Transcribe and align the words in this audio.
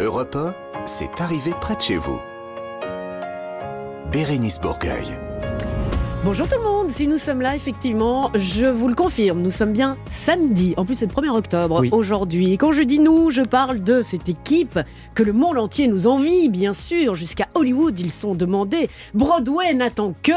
Europe 0.00 0.36
1, 0.36 0.54
c'est 0.86 1.20
arrivé 1.20 1.52
près 1.60 1.74
de 1.74 1.80
chez 1.80 1.96
vous. 1.96 2.18
Bérénice 4.12 4.60
Bourgueil. 4.60 5.18
Bonjour 6.24 6.48
tout 6.48 6.56
le 6.58 6.64
monde, 6.64 6.90
si 6.90 7.06
nous 7.06 7.16
sommes 7.16 7.40
là, 7.40 7.54
effectivement, 7.56 8.30
je 8.34 8.66
vous 8.66 8.88
le 8.88 8.94
confirme, 8.94 9.40
nous 9.40 9.50
sommes 9.50 9.72
bien 9.72 9.96
samedi. 10.08 10.74
En 10.76 10.84
plus, 10.84 10.94
c'est 10.96 11.06
le 11.06 11.12
1er 11.12 11.30
octobre 11.36 11.80
Oui. 11.80 11.88
aujourd'hui. 11.92 12.52
Et 12.52 12.56
quand 12.56 12.72
je 12.72 12.82
dis 12.82 12.98
nous, 12.98 13.30
je 13.30 13.42
parle 13.42 13.82
de 13.82 14.00
cette 14.02 14.28
équipe 14.28 14.78
que 15.14 15.22
le 15.22 15.32
monde 15.32 15.58
entier 15.58 15.86
nous 15.88 16.06
envie, 16.06 16.48
bien 16.48 16.72
sûr. 16.72 17.14
Jusqu'à 17.14 17.48
Hollywood, 17.54 17.98
ils 17.98 18.10
sont 18.10 18.34
demandés. 18.34 18.88
Broadway 19.14 19.74
n'attend 19.74 20.14
que 20.22 20.32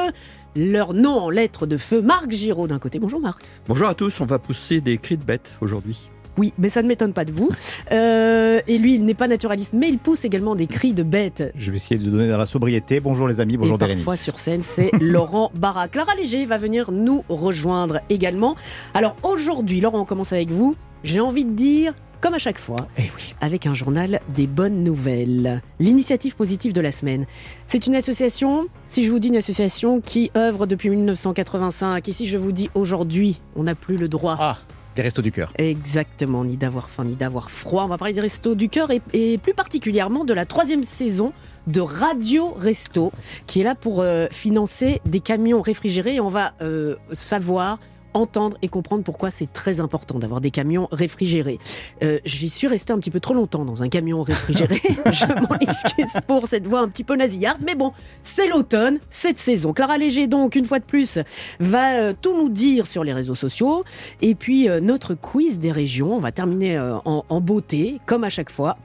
leur 0.56 0.94
nom 0.94 1.18
en 1.18 1.30
lettres 1.30 1.66
de 1.66 1.78
feu. 1.78 2.02
Marc 2.02 2.32
Giraud 2.32 2.68
d'un 2.68 2.80
côté. 2.80 3.00
Bonjour 3.00 3.20
Marc. 3.20 3.44
Bonjour 3.68 3.88
à 3.88 3.94
tous, 3.94 4.22
on 4.22 4.26
va 4.26 4.38
pousser 4.40 4.82
des 4.82 4.98
cris 4.98 5.18
de 5.18 5.24
bête 5.24 5.52
aujourd'hui. 5.62 6.10
Oui, 6.38 6.54
mais 6.58 6.70
ça 6.70 6.82
ne 6.82 6.88
m'étonne 6.88 7.14
pas 7.14 7.26
de 7.26 7.32
vous. 7.32 7.50
Euh, 7.92 8.62
et 8.68 8.78
lui, 8.78 8.96
il 8.96 9.04
n'est 9.06 9.14
pas 9.14 9.28
naturaliste, 9.28 9.74
mais 9.74 9.90
il 9.90 9.98
pousse 10.00 10.24
également 10.26 10.56
des 10.56 10.68
cris 10.68 10.94
de 10.94 11.04
bêtes. 11.04 11.52
Je 11.56 11.72
vais 11.72 11.78
essayer 11.78 12.00
de 12.00 12.10
donner 12.10 12.30
dans 12.30 12.38
la 12.38 12.46
sobriété. 12.46 13.00
Bonjour 13.00 13.28
les 13.28 13.40
amis, 13.42 13.58
bonjour 13.58 13.76
et 13.76 13.80
parfois 13.80 13.96
Bérénice. 13.98 14.22
sur 14.24 14.40
scène, 14.40 14.62
c'est 14.64 14.92
Laurent 15.02 15.52
Barra. 15.56 15.88
Clara 15.88 16.16
Léger 16.16 16.46
va 16.46 16.58
venir 16.58 16.92
nous 16.92 17.24
rejoindre 17.30 18.00
également. 18.10 18.56
Alors 18.94 19.16
aujourd'hui, 19.24 19.82
Laurent, 19.82 20.00
on 20.02 20.06
commence 20.06 20.34
avec 20.34 20.50
vous. 20.52 20.76
J'ai 21.04 21.20
envie 21.20 21.44
de 21.46 21.52
dire, 21.52 21.94
comme 22.22 22.36
à 22.36 22.38
chaque 22.38 22.60
fois, 22.60 22.76
Eh 22.98 23.02
oui. 23.18 23.34
avec 23.42 23.66
un 23.66 23.74
journal 23.74 24.22
des 24.30 24.46
bonnes 24.48 24.84
nouvelles. 24.84 25.62
L'initiative 25.80 26.36
positive 26.36 26.74
de 26.74 26.82
la 26.82 26.92
semaine. 26.92 27.26
C'est 27.68 27.88
une 27.88 27.96
association, 27.96 28.68
si 28.88 29.04
je 29.04 29.10
vous 29.12 29.18
dis 29.20 29.30
une 29.30 29.38
association 29.38 30.00
qui 30.00 30.32
œuvre 30.38 30.68
depuis 30.68 30.90
1985, 30.92 32.08
et 32.08 32.12
si 32.12 32.26
je 32.28 32.38
vous 32.38 32.52
dis 32.52 32.70
aujourd'hui, 32.76 33.42
on 33.56 33.64
n'a 33.64 33.74
plus 33.76 33.98
le 33.98 34.08
droit. 34.08 34.38
Ah, 34.40 34.58
les 34.96 35.04
restos 35.04 35.22
du 35.22 35.32
cœur. 35.32 35.52
Exactement, 35.58 36.44
ni 36.44 36.58
d'avoir 36.58 36.90
faim, 36.90 37.06
ni 37.06 37.16
d'avoir 37.16 37.50
froid. 37.50 37.84
On 37.84 37.88
va 37.88 37.98
parler 37.98 38.14
des 38.14 38.22
restos 38.22 38.56
du 38.56 38.70
cœur 38.70 38.90
et, 39.14 39.38
plus 39.38 39.54
particulièrement 39.54 40.26
de 40.26 40.34
la 40.34 40.46
troisième 40.46 40.84
saison 40.84 41.34
de 41.68 41.82
Radio 41.82 42.54
Resto, 42.58 43.12
qui 43.48 43.62
est 43.62 43.64
là 43.64 43.76
pour 43.76 44.02
euh, 44.02 44.28
financer 44.32 45.02
des 45.06 45.20
camions 45.20 45.62
réfrigérés. 45.62 46.20
On 46.20 46.28
va 46.28 46.54
euh, 46.62 46.96
savoir 47.12 47.78
entendre 48.14 48.58
et 48.62 48.68
comprendre 48.68 49.04
pourquoi 49.04 49.32
c'est 49.32 49.52
très 49.52 49.80
important 49.80 50.20
d'avoir 50.20 50.42
des 50.42 50.52
camions 50.52 50.88
réfrigérés. 50.92 51.60
Euh, 52.04 52.20
J'y 52.26 52.50
suis 52.50 52.68
resté 52.68 52.94
un 52.94 53.00
petit 53.00 53.12
peu 53.12 53.20
trop 53.20 53.34
longtemps 53.34 53.66
dans 53.66 53.84
un 53.84 53.90
camion 53.90 54.24
réfrigéré. 54.24 54.82
Je 55.12 55.26
m'en 55.26 55.56
excuse 55.60 56.20
pour 56.28 56.48
cette 56.48 56.68
voix 56.68 56.80
un 56.80 56.88
petit 56.90 57.04
peu 57.04 57.16
nasillarde, 57.16 57.62
mais 57.66 57.76
bon, 57.76 57.92
c'est 58.24 58.48
l'automne, 58.48 59.00
cette 59.10 59.40
saison. 59.40 59.74
Clara 59.74 59.98
Léger, 59.98 60.28
donc, 60.28 60.56
une 60.56 60.66
fois 60.66 60.80
de 60.80 60.86
plus, 60.86 61.20
va 61.60 61.94
euh, 61.94 62.14
tout 62.20 62.36
nous 62.36 62.50
dire 62.50 62.88
sur 62.88 63.04
les 63.04 63.14
réseaux 63.14 63.36
sociaux. 63.36 63.84
Et 64.22 64.36
puis, 64.36 64.70
euh, 64.70 64.80
notre 64.80 65.14
quiz 65.14 65.60
des 65.60 65.72
régions, 65.72 66.16
on 66.16 66.20
va 66.20 66.32
terminer 66.32 66.78
euh, 66.78 66.98
en, 67.06 67.26
en 67.28 67.42
beauté, 67.42 68.00
comme 68.06 68.24
à 68.24 68.30
chaque 68.30 68.50
fois. 68.50 68.78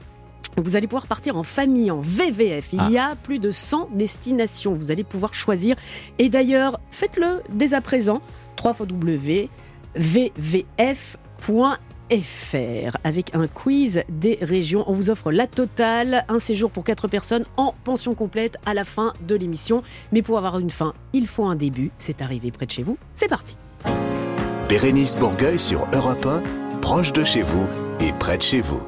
Vous 0.57 0.75
allez 0.75 0.87
pouvoir 0.87 1.05
partir 1.05 1.37
en 1.37 1.43
famille, 1.43 1.91
en 1.91 1.99
VVF. 2.01 2.69
Il 2.73 2.89
y 2.89 2.97
a 2.97 3.15
plus 3.15 3.37
de 3.37 3.51
100 3.51 3.89
destinations. 3.93 4.73
Vous 4.73 4.89
allez 4.89 5.03
pouvoir 5.03 5.35
choisir. 5.35 5.75
Et 6.17 6.29
d'ailleurs, 6.29 6.79
faites-le 6.89 7.41
dès 7.53 7.75
à 7.75 7.81
présent. 7.81 8.21
www.vvf.fr 8.63 9.47
avec 13.03 13.35
un 13.35 13.47
quiz 13.47 14.03
des 14.09 14.37
régions. 14.41 14.83
On 14.87 14.93
vous 14.93 15.09
offre 15.09 15.31
la 15.31 15.47
totale, 15.47 16.25
un 16.29 16.39
séjour 16.39 16.71
pour 16.71 16.83
4 16.83 17.07
personnes 17.07 17.45
en 17.57 17.73
pension 17.83 18.15
complète 18.15 18.57
à 18.65 18.73
la 18.73 18.83
fin 18.83 19.13
de 19.27 19.35
l'émission. 19.35 19.83
Mais 20.11 20.21
pour 20.21 20.37
avoir 20.37 20.59
une 20.59 20.69
fin, 20.69 20.93
il 21.13 21.27
faut 21.27 21.45
un 21.45 21.55
début. 21.55 21.91
C'est 21.97 22.21
arrivé 22.21 22.51
près 22.51 22.65
de 22.65 22.71
chez 22.71 22.83
vous. 22.83 22.97
C'est 23.13 23.27
parti. 23.27 23.57
Bérénice 24.69 25.17
Bourgueil 25.17 25.59
sur 25.59 25.87
Europe 25.93 26.25
1, 26.25 26.43
proche 26.79 27.13
de 27.13 27.23
chez 27.23 27.41
vous 27.41 27.67
et 27.99 28.11
près 28.13 28.37
de 28.37 28.41
chez 28.41 28.61
vous. 28.61 28.81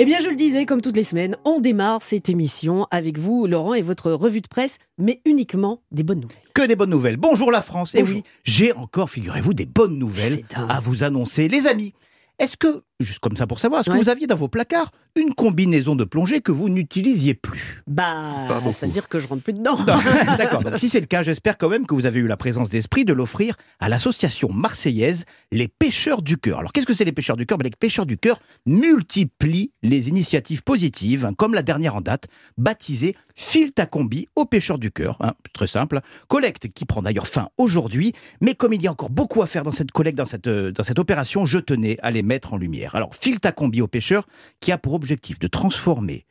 Eh 0.00 0.04
bien, 0.04 0.20
je 0.20 0.28
le 0.28 0.36
disais, 0.36 0.64
comme 0.64 0.80
toutes 0.80 0.94
les 0.96 1.02
semaines, 1.02 1.36
on 1.44 1.58
démarre 1.58 2.02
cette 2.02 2.28
émission 2.28 2.86
avec 2.92 3.18
vous, 3.18 3.48
Laurent, 3.48 3.74
et 3.74 3.82
votre 3.82 4.12
revue 4.12 4.40
de 4.40 4.46
presse, 4.46 4.78
mais 4.96 5.20
uniquement 5.24 5.82
des 5.90 6.04
bonnes 6.04 6.20
nouvelles. 6.20 6.38
Que 6.54 6.62
des 6.62 6.76
bonnes 6.76 6.90
nouvelles. 6.90 7.16
Bonjour 7.16 7.50
la 7.50 7.62
France. 7.62 7.96
Et 7.96 8.02
Bonjour. 8.02 8.18
oui, 8.18 8.24
j'ai 8.44 8.72
encore, 8.74 9.10
figurez-vous, 9.10 9.54
des 9.54 9.66
bonnes 9.66 9.98
nouvelles 9.98 10.44
à 10.68 10.78
vous 10.78 11.02
annoncer. 11.02 11.48
Les 11.48 11.66
amis, 11.66 11.94
est-ce 12.38 12.56
que, 12.56 12.84
juste 13.00 13.18
comme 13.20 13.36
ça 13.36 13.46
pour 13.46 13.60
savoir, 13.60 13.80
est-ce 13.80 13.90
Ouais. 13.90 13.98
que 13.98 14.02
vous 14.02 14.08
aviez 14.10 14.26
dans 14.26 14.34
vos 14.36 14.48
placards 14.48 14.90
une 15.16 15.32
combinaison 15.34 15.94
de 15.96 16.04
plongée 16.04 16.40
que 16.40 16.52
vous 16.52 16.68
n'utilisiez 16.68 17.34
plus? 17.34 17.82
Bah, 17.86 18.48
c'est-à-dire 18.72 19.08
que 19.08 19.18
je 19.20 19.28
rentre 19.28 19.42
plus 19.42 19.52
dedans. 19.52 19.78
D'accord. 20.38 20.62
Donc, 20.64 20.78
si 20.78 20.88
c'est 20.88 21.00
le 21.00 21.06
cas, 21.06 21.22
j'espère 21.22 21.58
quand 21.58 21.68
même 21.68 21.86
que 21.86 21.94
vous 21.94 22.06
avez 22.06 22.18
eu 22.20 22.26
la 22.26 22.36
présence 22.36 22.68
d'esprit 22.68 23.04
de 23.04 23.12
l'offrir 23.12 23.56
à 23.80 23.88
l'association 23.88 24.50
marseillaise 24.52 25.24
Les 25.52 25.68
Pêcheurs 25.68 26.22
du 26.22 26.36
Cœur. 26.38 26.58
Alors, 26.60 26.72
qu'est-ce 26.72 26.86
que 26.86 26.94
c'est 26.94 27.04
les 27.04 27.12
Pêcheurs 27.12 27.36
du 27.36 27.46
Cœur? 27.46 27.58
Ben, 27.58 27.64
Les 27.64 27.70
Pêcheurs 27.70 28.06
du 28.06 28.18
Cœur 28.18 28.38
multiplient 28.66 29.70
les 29.82 30.08
initiatives 30.08 30.62
positives, 30.62 31.24
hein, 31.24 31.32
comme 31.36 31.54
la 31.54 31.62
dernière 31.62 31.94
en 31.96 32.00
date, 32.00 32.26
baptisée 32.56 33.14
File 33.40 33.70
ta 33.70 33.86
combi 33.86 34.26
aux 34.34 34.46
Pêcheurs 34.46 34.80
du 34.80 34.90
Cœur. 34.90 35.16
hein, 35.20 35.32
très 35.52 35.68
simple. 35.68 36.00
Collecte 36.26 36.66
qui 36.72 36.84
prend 36.84 37.02
d'ailleurs 37.02 37.28
fin 37.28 37.50
aujourd'hui. 37.56 38.12
Mais 38.40 38.54
comme 38.56 38.72
il 38.72 38.82
y 38.82 38.88
a 38.88 38.90
encore 38.90 39.10
beaucoup 39.10 39.42
à 39.42 39.46
faire 39.46 39.62
dans 39.62 39.70
cette 39.70 39.92
collecte, 39.92 40.18
dans 40.18 40.24
cette, 40.26 40.48
euh, 40.48 40.72
dans 40.72 40.82
cette 40.82 40.98
opération, 40.98 41.46
je 41.46 41.58
tenais 41.58 41.98
à 42.02 42.10
les 42.10 42.22
mettre 42.24 42.52
en 42.52 42.56
lumière. 42.56 42.87
Alors, 42.94 43.14
File 43.14 43.40
ta 43.40 43.52
combi 43.52 43.80
aux 43.80 43.86
pêcheurs, 43.86 44.26
qui 44.60 44.72
a 44.72 44.78
pour 44.78 44.94
objectif 44.94 45.38
de 45.38 45.46
transformer 45.46 46.26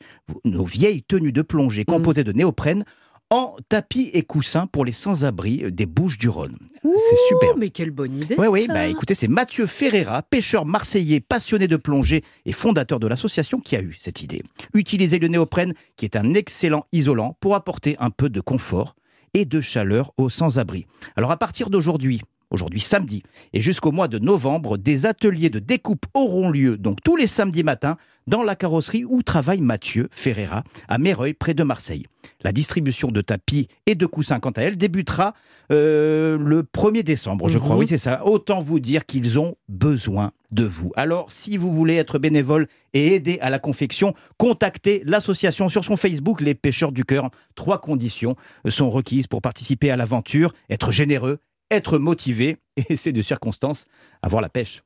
nos 0.45 0.65
vieilles 0.65 1.03
tenues 1.03 1.31
de 1.31 1.41
plongée 1.41 1.85
composées 1.85 2.23
de 2.23 2.31
néoprène 2.31 2.85
en 3.29 3.55
tapis 3.67 4.09
et 4.13 4.23
coussins 4.23 4.67
pour 4.67 4.85
les 4.85 4.91
sans-abri 4.91 5.69
des 5.71 5.85
Bouches 5.85 6.17
du 6.17 6.29
Rhône. 6.29 6.57
C'est 6.83 7.15
super. 7.27 7.57
Mais 7.57 7.69
quelle 7.69 7.91
bonne 7.91 8.15
idée. 8.15 8.35
Oui, 8.37 8.47
oui, 8.47 8.63
ça. 8.65 8.73
bah 8.73 8.87
écoutez, 8.87 9.15
c'est 9.15 9.27
Mathieu 9.27 9.65
Ferreira, 9.65 10.21
pêcheur 10.23 10.65
marseillais 10.65 11.19
passionné 11.19 11.67
de 11.67 11.75
plongée 11.75 12.23
et 12.45 12.53
fondateur 12.53 12.99
de 12.99 13.07
l'association 13.07 13.59
qui 13.59 13.75
a 13.75 13.81
eu 13.81 13.95
cette 13.99 14.21
idée. 14.21 14.43
Utiliser 14.73 15.19
le 15.19 15.27
néoprène, 15.27 15.73
qui 15.97 16.05
est 16.05 16.15
un 16.15 16.33
excellent 16.33 16.85
isolant, 16.93 17.35
pour 17.41 17.55
apporter 17.55 17.97
un 17.99 18.11
peu 18.11 18.29
de 18.29 18.39
confort 18.39 18.95
et 19.33 19.45
de 19.45 19.59
chaleur 19.59 20.13
aux 20.17 20.29
sans-abri. 20.29 20.87
Alors 21.15 21.31
à 21.31 21.37
partir 21.37 21.69
d'aujourd'hui, 21.69 22.21
aujourd'hui 22.49 22.81
samedi, 22.81 23.23
et 23.53 23.61
jusqu'au 23.61 23.91
mois 23.91 24.07
de 24.07 24.19
novembre, 24.19 24.77
des 24.77 25.05
ateliers 25.05 25.49
de 25.49 25.59
découpe 25.59 26.05
auront 26.13 26.49
lieu, 26.49 26.77
donc 26.77 27.01
tous 27.03 27.15
les 27.15 27.27
samedis 27.27 27.63
matins, 27.63 27.97
dans 28.27 28.43
la 28.43 28.55
carrosserie 28.55 29.05
où 29.05 29.23
travaille 29.23 29.61
Mathieu 29.61 30.09
Ferreira, 30.11 30.63
à 30.87 30.97
Méreuil, 30.97 31.33
près 31.33 31.53
de 31.53 31.63
Marseille. 31.63 32.05
La 32.43 32.51
distribution 32.51 33.09
de 33.09 33.21
tapis 33.21 33.69
et 33.85 33.95
de 33.95 34.05
coussins, 34.05 34.39
quant 34.39 34.51
à 34.51 34.61
elle, 34.61 34.77
débutera 34.77 35.33
euh, 35.71 36.37
le 36.37 36.61
1er 36.63 37.03
décembre, 37.03 37.47
je 37.47 37.57
crois. 37.57 37.75
Mhm. 37.75 37.79
Oui, 37.79 37.87
c'est 37.87 37.97
ça. 37.97 38.25
Autant 38.25 38.59
vous 38.59 38.79
dire 38.79 39.05
qu'ils 39.05 39.39
ont 39.39 39.55
besoin 39.69 40.31
de 40.51 40.65
vous. 40.65 40.91
Alors, 40.95 41.31
si 41.31 41.57
vous 41.57 41.71
voulez 41.71 41.95
être 41.95 42.19
bénévole 42.19 42.67
et 42.93 43.15
aider 43.15 43.37
à 43.41 43.49
la 43.49 43.59
confection, 43.59 44.13
contactez 44.37 45.01
l'association 45.05 45.69
sur 45.69 45.83
son 45.83 45.95
Facebook, 45.95 46.41
Les 46.41 46.55
Pêcheurs 46.55 46.91
du 46.91 47.05
Cœur. 47.05 47.29
Trois 47.55 47.79
conditions 47.79 48.35
sont 48.67 48.89
requises 48.89 49.27
pour 49.27 49.41
participer 49.41 49.89
à 49.89 49.95
l'aventure 49.95 50.53
être 50.69 50.91
généreux, 50.91 51.39
être 51.71 51.97
motivé 51.97 52.57
et, 52.89 52.95
c'est 52.95 53.11
de 53.13 53.21
circonstances, 53.21 53.85
avoir 54.21 54.41
la 54.41 54.49
pêche. 54.49 54.83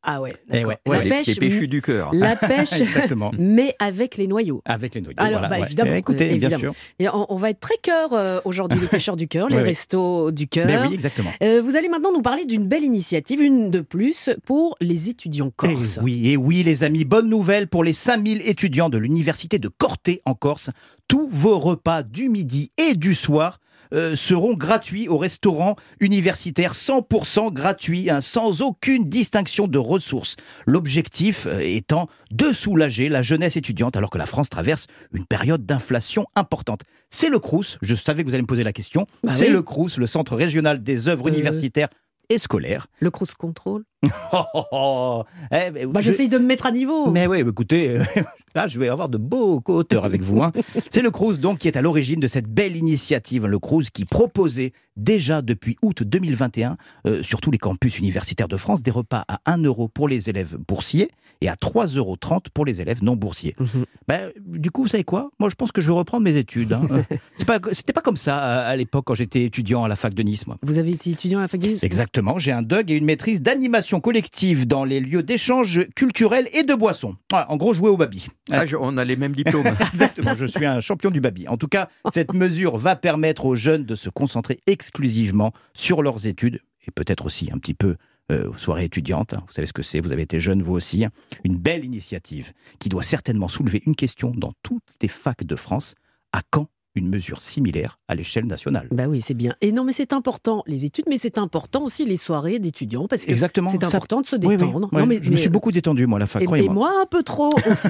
Ah 0.00 0.20
ouais, 0.22 0.32
Eh 0.52 0.64
ouais, 0.64 0.78
la 0.86 1.02
les, 1.02 1.10
pêche, 1.10 1.26
les 1.26 1.34
péchus 1.34 1.66
du 1.66 1.82
cœur. 1.82 2.10
la 2.14 2.36
pêche, 2.36 2.72
Exactement. 2.80 3.32
mais 3.38 3.74
avec 3.80 4.16
les 4.16 4.28
noyaux. 4.28 4.62
Avec 4.64 4.94
les 4.94 5.00
noyaux. 5.00 5.16
Alors, 5.18 5.40
voilà, 5.40 5.48
bah, 5.48 5.58
évidemment, 5.66 5.90
Eh, 5.92 5.98
Écoutez, 5.98 6.34
bien 6.36 6.56
sûr. 6.56 6.72
Et 7.00 7.08
on, 7.08 7.26
on 7.32 7.36
va 7.36 7.50
être 7.50 7.58
très 7.58 7.76
cœur 7.82 8.12
euh, 8.12 8.38
aujourd'hui, 8.44 8.78
les 8.80 8.86
pêcheurs 8.86 9.16
du 9.16 9.26
cœur, 9.26 9.48
les 9.48 9.56
Oui, 9.56 9.62
oui. 9.62 9.68
restos 9.68 10.30
du 10.30 10.46
cœur. 10.46 10.66
Mais 10.68 10.78
oui, 10.86 10.94
exactement. 10.94 11.30
Euh, 11.42 11.60
vous 11.60 11.76
allez 11.76 11.88
maintenant 11.88 12.12
nous 12.12 12.22
parler 12.22 12.44
d'une 12.44 12.68
belle 12.68 12.84
initiative, 12.84 13.42
une 13.42 13.70
de 13.72 13.80
plus, 13.80 14.30
pour 14.46 14.76
les 14.80 15.08
étudiants 15.08 15.48
Eh 15.64 15.74
corses. 15.74 15.98
oui, 16.00 16.28
et 16.28 16.36
oui, 16.36 16.62
les 16.62 16.84
amis, 16.84 17.04
bonne 17.04 17.28
nouvelle 17.28 17.66
pour 17.66 17.82
les 17.82 17.92
5000 17.92 18.42
étudiants 18.48 18.90
de 18.90 18.98
l'université 18.98 19.58
de 19.58 19.68
Corté 19.68 20.22
en 20.24 20.34
Corse. 20.34 20.70
Tous 21.08 21.28
vos 21.28 21.58
repas 21.58 22.04
du 22.04 22.28
midi 22.28 22.70
et 22.78 22.94
du 22.94 23.14
soir 23.16 23.58
euh, 23.92 24.16
seront 24.16 24.54
gratuits 24.54 25.08
au 25.08 25.16
restaurant 25.18 25.76
universitaire, 26.00 26.74
100% 26.74 27.52
gratuit, 27.52 28.10
hein, 28.10 28.20
sans 28.20 28.62
aucune 28.62 29.08
distinction 29.08 29.66
de 29.66 29.78
ressources. 29.78 30.36
L'objectif 30.66 31.46
euh, 31.46 31.60
étant 31.60 32.08
de 32.30 32.52
soulager 32.52 33.08
la 33.08 33.22
jeunesse 33.22 33.56
étudiante 33.56 33.96
alors 33.96 34.10
que 34.10 34.18
la 34.18 34.26
France 34.26 34.48
traverse 34.48 34.86
une 35.12 35.24
période 35.24 35.64
d'inflation 35.64 36.26
importante. 36.34 36.82
C'est 37.10 37.28
le 37.30 37.38
CRUS, 37.38 37.78
je 37.82 37.94
savais 37.94 38.22
que 38.22 38.28
vous 38.28 38.34
allez 38.34 38.42
me 38.42 38.46
poser 38.46 38.64
la 38.64 38.72
question, 38.72 39.06
Bah 39.22 39.32
c'est 39.32 39.46
oui. 39.46 39.52
le 39.52 39.62
CRUS, 39.62 39.96
le 39.98 40.06
Centre 40.06 40.34
régional 40.36 40.82
des 40.82 41.08
œuvres 41.08 41.26
Euh. 41.28 41.32
universitaires 41.32 41.88
et 42.30 42.36
scolaires. 42.38 42.88
Le 43.00 43.10
cross 43.10 43.32
control. 43.34 43.84
Oh, 44.32 44.42
oh, 44.54 44.64
oh. 44.72 45.22
Eh, 45.50 45.86
Bah, 45.86 46.00
je- 46.00 46.04
J'essaye 46.10 46.28
de 46.28 46.36
me 46.38 46.44
mettre 46.44 46.66
à 46.66 46.70
niveau. 46.70 47.10
mais 47.10 47.26
oui, 47.26 47.38
écoutez, 47.40 47.98
là, 48.54 48.66
je 48.66 48.78
vais 48.78 48.88
avoir 48.88 49.08
de 49.08 49.18
beaux 49.18 49.60
co-auteurs 49.60 50.04
avec 50.04 50.22
vous. 50.22 50.42
hein. 50.42 50.52
C'est 50.90 51.02
le 51.02 51.10
Cruz, 51.10 51.38
donc, 51.38 51.58
qui 51.58 51.68
est 51.68 51.76
à 51.76 51.82
l'origine 51.82 52.20
de 52.20 52.26
cette 52.28 52.46
belle 52.48 52.76
initiative. 52.76 53.46
Le 53.46 53.58
Cruz 53.58 53.84
qui 53.92 54.04
proposait 54.04 54.72
déjà 54.96 55.42
depuis 55.42 55.76
août 55.82 56.02
2021, 56.02 56.76
euh, 57.06 57.22
sur 57.22 57.40
tous 57.40 57.50
les 57.50 57.58
campus 57.58 57.98
universitaires 57.98 58.48
de 58.48 58.56
France, 58.56 58.82
des 58.82 58.90
repas 58.90 59.24
à 59.28 59.40
1 59.46 59.62
euro 59.62 59.88
pour 59.88 60.08
les 60.08 60.28
élèves 60.28 60.56
boursiers 60.66 61.10
et 61.40 61.48
à 61.48 61.54
3,30 61.54 61.96
euros 61.98 62.16
pour 62.52 62.64
les 62.64 62.80
élèves 62.80 63.02
non 63.04 63.14
boursiers. 63.14 63.54
Mhm. 63.60 63.84
Ben, 64.08 64.30
du 64.44 64.72
coup, 64.72 64.82
vous 64.82 64.88
savez 64.88 65.04
quoi? 65.04 65.30
Moi, 65.38 65.50
je 65.50 65.54
pense 65.54 65.70
que 65.70 65.80
je 65.80 65.86
vais 65.86 65.92
reprendre 65.96 66.24
mes 66.24 66.36
études. 66.36 66.72
hein. 66.72 66.82
Pas- 67.46 67.60
C'était 67.70 67.92
pas, 67.92 68.00
comme 68.00 68.16
ça 68.16 68.36
à, 68.38 68.66
à 68.66 68.76
l'époque 68.76 69.04
quand 69.06 69.14
j'étais 69.14 69.44
étudiant 69.44 69.84
à 69.84 69.88
la 69.88 69.94
fac 69.96 70.14
de 70.14 70.22
Nice, 70.24 70.46
moi. 70.48 70.56
Vous 70.62 70.78
avez 70.80 70.90
été 70.90 71.10
étudiant 71.10 71.38
à 71.38 71.42
la 71.42 71.48
fac 71.48 71.60
de 71.60 71.68
Nice? 71.68 71.82
Exactement, 71.84 72.38
j'ai 72.38 72.50
un 72.52 72.62
DUG 72.62 72.90
et 72.90 72.96
une 72.96 73.04
maîtrise 73.04 73.40
d'animation 73.40 74.00
collective 74.00 74.66
dans 74.66 74.84
les 74.84 74.98
lieux 75.00 75.22
d'échange 75.22 75.86
culturel 75.94 76.48
et 76.52 76.64
de 76.64 76.74
boissons. 76.74 77.14
En 77.32 77.56
gros, 77.56 77.72
jouer 77.72 77.88
au 77.90 77.96
baby. 77.96 78.26
Ah, 78.50 78.64
on 78.80 78.96
a 78.96 79.04
les 79.04 79.16
mêmes 79.16 79.34
diplômes. 79.34 79.66
Exactement, 79.92 80.34
je 80.34 80.46
suis 80.46 80.64
un 80.66 80.80
champion 80.80 81.10
du 81.10 81.20
baby. 81.20 81.48
En 81.48 81.56
tout 81.56 81.68
cas, 81.68 81.88
cette 82.12 82.34
mesure 82.34 82.76
va 82.76 82.96
permettre 82.96 83.44
aux 83.46 83.54
jeunes 83.54 83.84
de 83.84 83.94
se 83.94 84.10
concentrer 84.10 84.60
exclusivement 84.66 85.52
sur 85.74 86.02
leurs 86.02 86.26
études 86.26 86.60
et 86.86 86.90
peut-être 86.90 87.26
aussi 87.26 87.50
un 87.52 87.58
petit 87.58 87.74
peu 87.74 87.96
euh, 88.32 88.48
aux 88.50 88.56
soirées 88.58 88.84
étudiantes. 88.84 89.34
hein. 89.34 89.42
Vous 89.46 89.52
savez 89.52 89.66
ce 89.66 89.72
que 89.72 89.82
c'est, 89.82 90.00
vous 90.00 90.12
avez 90.12 90.22
été 90.22 90.40
jeune 90.40 90.62
vous 90.62 90.74
aussi. 90.74 91.04
hein. 91.04 91.10
Une 91.44 91.56
belle 91.56 91.84
initiative 91.84 92.52
qui 92.78 92.88
doit 92.88 93.02
certainement 93.02 93.48
soulever 93.48 93.82
une 93.86 93.94
question 93.94 94.32
dans 94.36 94.52
toutes 94.62 94.82
les 95.02 95.08
facs 95.08 95.44
de 95.44 95.56
France. 95.56 95.94
À 96.32 96.40
quand 96.50 96.68
une 96.98 97.08
mesure 97.08 97.40
similaire 97.40 97.98
à 98.08 98.14
l'échelle 98.14 98.46
nationale 98.46 98.88
Bah 98.90 99.06
oui, 99.08 99.22
c'est 99.22 99.34
bien. 99.34 99.54
Et 99.60 99.72
non, 99.72 99.84
mais 99.84 99.92
c'est 99.92 100.12
important, 100.12 100.62
les 100.66 100.84
études, 100.84 101.06
mais 101.08 101.16
c'est 101.16 101.38
important 101.38 101.84
aussi 101.84 102.04
les 102.04 102.16
soirées 102.16 102.58
d'étudiants, 102.58 103.08
parce 103.08 103.24
que 103.24 103.30
Exactement. 103.30 103.68
c'est 103.68 103.80
ça- 103.82 103.86
important 103.96 104.20
de 104.20 104.26
se 104.26 104.36
Oui, 104.36 104.42
oui, 104.48 104.56
détendre. 104.56 104.88
Non, 104.92 105.06
mais, 105.06 105.20
je 105.22 105.30
me 105.30 105.36
suis 105.36 105.48
beaucoup 105.48 105.72
détendu, 105.72 106.06
moi, 106.06 106.18
à 106.18 106.20
la 106.20 106.26
fac, 106.26 106.42
Et, 106.42 106.68
moi, 106.68 106.92
un 107.02 107.06
peu 107.06 107.22
trop 107.22 107.50
aussi. 107.70 107.88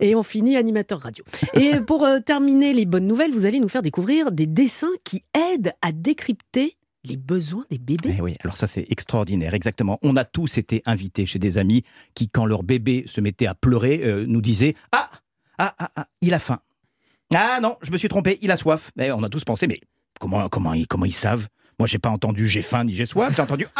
et 0.00 0.14
on 0.14 0.22
finit 0.22 0.56
animateur 0.56 1.00
radio. 1.00 1.24
Et 1.54 1.80
pour 1.80 2.04
euh, 2.04 2.20
terminer 2.20 2.72
les 2.72 2.86
bonnes 2.86 3.06
nouvelles, 3.06 3.32
vous 3.32 3.44
allez 3.46 3.60
nous 3.60 3.68
faire 3.68 3.82
découvrir 3.82 4.32
des 4.32 4.46
dessins 4.46 4.88
qui 5.04 5.22
aident 5.34 5.72
à 5.82 5.92
décrypter 5.92 6.76
les 7.06 7.16
besoins 7.18 7.64
des 7.70 7.76
bébés. 7.78 8.14
Eh 8.18 8.22
oui, 8.22 8.36
alors 8.42 8.56
ça 8.56 8.66
c'est 8.66 8.86
extraordinaire, 8.88 9.52
exactement. 9.52 9.98
On 10.02 10.16
a 10.16 10.24
tous 10.24 10.56
été 10.56 10.82
invités 10.86 11.26
chez 11.26 11.38
des 11.38 11.58
amis 11.58 11.82
qui, 12.14 12.30
quand 12.30 12.46
leur 12.46 12.62
bébé 12.62 13.04
se 13.06 13.20
mettait 13.20 13.46
à 13.46 13.54
pleurer, 13.54 14.00
euh, 14.04 14.24
nous 14.26 14.40
disaient 14.40 14.74
ah, 14.92 15.10
ah, 15.58 15.74
ah, 15.78 15.90
ah, 15.96 16.06
il 16.22 16.32
a 16.32 16.38
faim. 16.38 16.60
Ah 17.34 17.58
non, 17.60 17.76
je 17.82 17.90
me 17.90 17.98
suis 17.98 18.08
trompé, 18.08 18.38
il 18.42 18.50
a 18.50 18.56
soif. 18.56 18.90
Mais 18.96 19.10
on 19.12 19.22
a 19.22 19.28
tous 19.28 19.44
pensé, 19.44 19.66
mais 19.66 19.78
comment, 20.20 20.48
comment, 20.48 20.72
ils- 20.74 20.86
comment 20.86 21.04
ils 21.06 21.12
savent? 21.12 21.48
Moi 21.78 21.86
j'ai 21.88 21.98
pas 21.98 22.10
entendu 22.10 22.46
j'ai 22.46 22.62
faim 22.62 22.84
ni 22.84 22.94
j'ai 22.94 23.04
soif, 23.06 23.32
j'ai 23.34 23.42
entendu 23.42 23.66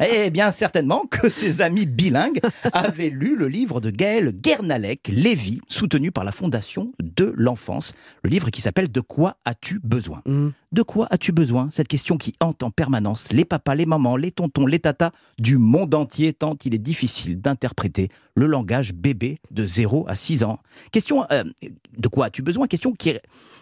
Eh 0.00 0.30
bien, 0.30 0.52
certainement 0.52 1.02
que 1.10 1.28
ses 1.28 1.60
amis 1.60 1.86
bilingues 1.86 2.40
avaient 2.72 3.10
lu 3.10 3.36
le 3.36 3.48
livre 3.48 3.80
de 3.80 3.90
Gaël 3.90 4.32
Guernalec, 4.32 5.08
Lévy, 5.08 5.60
soutenu 5.68 6.10
par 6.12 6.24
la 6.24 6.32
Fondation 6.32 6.92
de 7.02 7.34
l'enfance. 7.36 7.92
Le 8.22 8.30
livre 8.30 8.50
qui 8.50 8.60
s'appelle 8.62 8.90
De 8.90 9.00
quoi 9.00 9.36
as-tu 9.44 9.80
besoin? 9.82 10.22
Hum. 10.26 10.52
De 10.72 10.82
quoi 10.82 11.06
as-tu 11.10 11.32
besoin? 11.32 11.68
Cette 11.70 11.88
question 11.88 12.16
qui 12.16 12.34
hante 12.40 12.62
en 12.62 12.70
permanence 12.70 13.30
les 13.32 13.44
papas, 13.44 13.74
les 13.74 13.86
mamans, 13.86 14.16
les 14.16 14.30
tontons, 14.30 14.66
les 14.66 14.78
tatas 14.78 15.10
du 15.38 15.58
monde 15.58 15.94
entier, 15.94 16.32
tant 16.32 16.56
il 16.64 16.74
est 16.74 16.78
difficile 16.78 17.40
d'interpréter 17.40 18.08
le 18.34 18.46
langage 18.46 18.94
bébé 18.94 19.38
de 19.50 19.66
0 19.66 20.06
à 20.08 20.16
6 20.16 20.44
ans. 20.44 20.58
Question 20.90 21.26
euh, 21.30 21.44
de 21.98 22.08
quoi 22.08 22.26
as-tu 22.26 22.40
besoin? 22.42 22.66
Question 22.66 22.92
qui, 22.92 23.12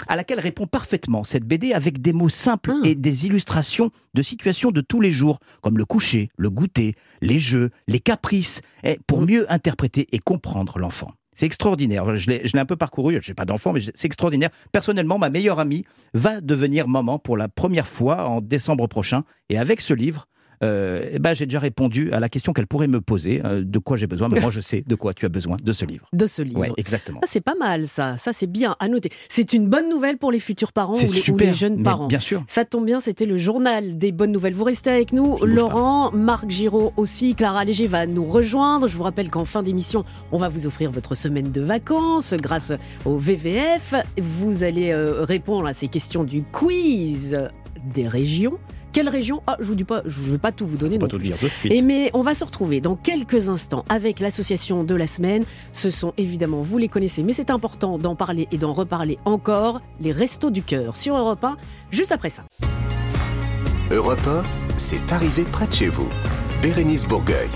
à 0.06 0.16
laquelle 0.16 0.38
répond 0.40 0.66
parfaitement 0.66 1.24
cette 1.24 1.44
BD 1.44 1.72
avec 1.72 2.00
des 2.00 2.12
mots 2.12 2.28
simples 2.28 2.72
Ah. 2.72 2.86
et 2.86 2.94
des 2.94 3.26
illustrations 3.26 3.90
de 4.14 4.22
situations 4.22 4.70
de 4.70 4.80
tous 4.80 5.00
les 5.00 5.10
jours, 5.12 5.40
comme 5.62 5.76
le 5.78 5.84
coucher, 5.84 6.30
le 6.36 6.50
goûter, 6.50 6.94
les 7.20 7.38
jeux, 7.40 7.70
les 7.88 8.00
caprices, 8.00 8.60
pour 9.06 9.20
Mm. 9.22 9.26
mieux 9.26 9.52
interpréter 9.52 10.06
et 10.12 10.18
comprendre 10.20 10.78
l'enfant. 10.78 11.10
C'est 11.34 11.46
extraordinaire. 11.46 12.16
Je 12.16 12.28
l'ai 12.28 12.58
un 12.58 12.66
peu 12.66 12.76
parcouru. 12.76 13.18
Je 13.20 13.30
n'ai 13.30 13.34
pas 13.34 13.44
d'enfant, 13.44 13.72
mais 13.72 13.80
c'est 13.80 14.06
extraordinaire. 14.06 14.50
Personnellement, 14.72 15.18
ma 15.18 15.30
meilleure 15.30 15.60
amie 15.60 15.84
va 16.12 16.40
devenir 16.40 16.88
maman 16.88 17.18
pour 17.18 17.36
la 17.36 17.48
première 17.48 17.86
fois 17.86 18.26
en 18.28 18.40
décembre 18.40 18.86
prochain. 18.88 19.24
Et 19.48 19.58
avec 19.58 19.80
ce 19.80 19.94
livre, 19.94 20.26
euh, 20.62 21.08
eh 21.12 21.18
ben, 21.18 21.34
j'ai 21.34 21.46
déjà 21.46 21.58
répondu 21.58 22.12
à 22.12 22.20
la 22.20 22.28
question 22.28 22.52
qu'elle 22.52 22.66
pourrait 22.66 22.88
me 22.88 23.00
poser 23.00 23.40
euh, 23.44 23.62
de 23.64 23.78
quoi 23.78 23.96
j'ai 23.96 24.06
besoin. 24.06 24.28
Mais 24.28 24.40
moi, 24.40 24.50
je 24.50 24.60
sais 24.60 24.84
de 24.86 24.94
quoi 24.94 25.14
tu 25.14 25.26
as 25.26 25.28
besoin 25.28 25.56
de 25.62 25.72
ce 25.72 25.84
livre. 25.84 26.06
De 26.12 26.26
ce 26.26 26.42
livre. 26.42 26.60
Ouais, 26.60 26.70
exactement. 26.76 27.20
Ah, 27.22 27.26
c'est 27.26 27.40
pas 27.40 27.54
mal 27.54 27.86
ça, 27.86 28.18
ça 28.18 28.32
c'est 28.32 28.46
bien 28.46 28.76
à 28.78 28.88
noter. 28.88 29.10
C'est 29.28 29.52
une 29.52 29.68
bonne 29.68 29.88
nouvelle 29.88 30.18
pour 30.18 30.32
les 30.32 30.40
futurs 30.40 30.72
parents 30.72 30.94
ou 30.94 31.00
les, 31.00 31.10
ou 31.10 31.14
super. 31.14 31.48
les 31.48 31.54
jeunes 31.54 31.82
parents. 31.82 32.08
Bien 32.08 32.20
sûr. 32.20 32.44
Ça 32.46 32.64
tombe 32.64 32.84
bien, 32.84 33.00
c'était 33.00 33.26
le 33.26 33.38
journal 33.38 33.98
des 33.98 34.12
bonnes 34.12 34.32
nouvelles. 34.32 34.54
Vous 34.54 34.64
restez 34.64 34.90
avec 34.90 35.12
nous, 35.12 35.38
Je 35.40 35.46
Laurent, 35.46 36.10
Marc 36.12 36.50
Giraud 36.50 36.92
aussi, 36.96 37.34
Clara 37.34 37.64
Léger 37.64 37.86
va 37.86 38.06
nous 38.06 38.24
rejoindre. 38.24 38.86
Je 38.86 38.96
vous 38.96 39.02
rappelle 39.02 39.30
qu'en 39.30 39.44
fin 39.44 39.62
d'émission, 39.62 40.04
on 40.32 40.38
va 40.38 40.48
vous 40.48 40.66
offrir 40.66 40.90
votre 40.90 41.14
semaine 41.14 41.50
de 41.52 41.60
vacances 41.60 42.34
grâce 42.34 42.72
au 43.04 43.16
VVF. 43.16 43.94
Vous 44.18 44.62
allez 44.62 44.90
euh, 44.90 45.22
répondre 45.22 45.66
à 45.66 45.72
ces 45.72 45.88
questions 45.88 46.24
du 46.24 46.42
quiz 46.42 47.38
des 47.94 48.06
régions. 48.06 48.58
Quelle 48.92 49.08
région 49.08 49.40
Ah, 49.46 49.56
je 49.60 49.66
vous 49.66 49.76
dis 49.76 49.84
pas, 49.84 50.02
je 50.04 50.20
vais 50.22 50.38
pas 50.38 50.50
tout 50.50 50.66
vous 50.66 50.76
donner 50.76 50.98
Pas 50.98 51.04
non 51.06 51.10
tout 51.10 51.18
plus. 51.18 51.26
dire 51.28 51.36
de 51.40 51.48
suite. 51.48 51.72
Et 51.72 51.80
mais 51.80 52.10
on 52.12 52.22
va 52.22 52.34
se 52.34 52.42
retrouver 52.44 52.80
dans 52.80 52.96
quelques 52.96 53.48
instants 53.48 53.84
avec 53.88 54.18
l'association 54.18 54.82
de 54.82 54.94
la 54.96 55.06
semaine. 55.06 55.44
Ce 55.72 55.90
sont 55.92 56.12
évidemment, 56.16 56.60
vous 56.60 56.76
les 56.78 56.88
connaissez, 56.88 57.22
mais 57.22 57.32
c'est 57.32 57.50
important 57.50 57.98
d'en 57.98 58.16
parler 58.16 58.48
et 58.50 58.58
d'en 58.58 58.72
reparler 58.72 59.18
encore, 59.24 59.80
les 60.00 60.10
Restos 60.10 60.50
du 60.50 60.62
Cœur 60.62 60.96
sur 60.96 61.16
Europe 61.16 61.44
1, 61.44 61.56
juste 61.92 62.10
après 62.10 62.30
ça. 62.30 62.42
Europe 63.92 64.20
1, 64.26 64.42
c'est 64.76 65.12
arrivé 65.12 65.44
près 65.44 65.66
de 65.68 65.72
chez 65.72 65.88
vous. 65.88 66.08
Bérénice 66.60 67.04
Bourgueil. 67.06 67.48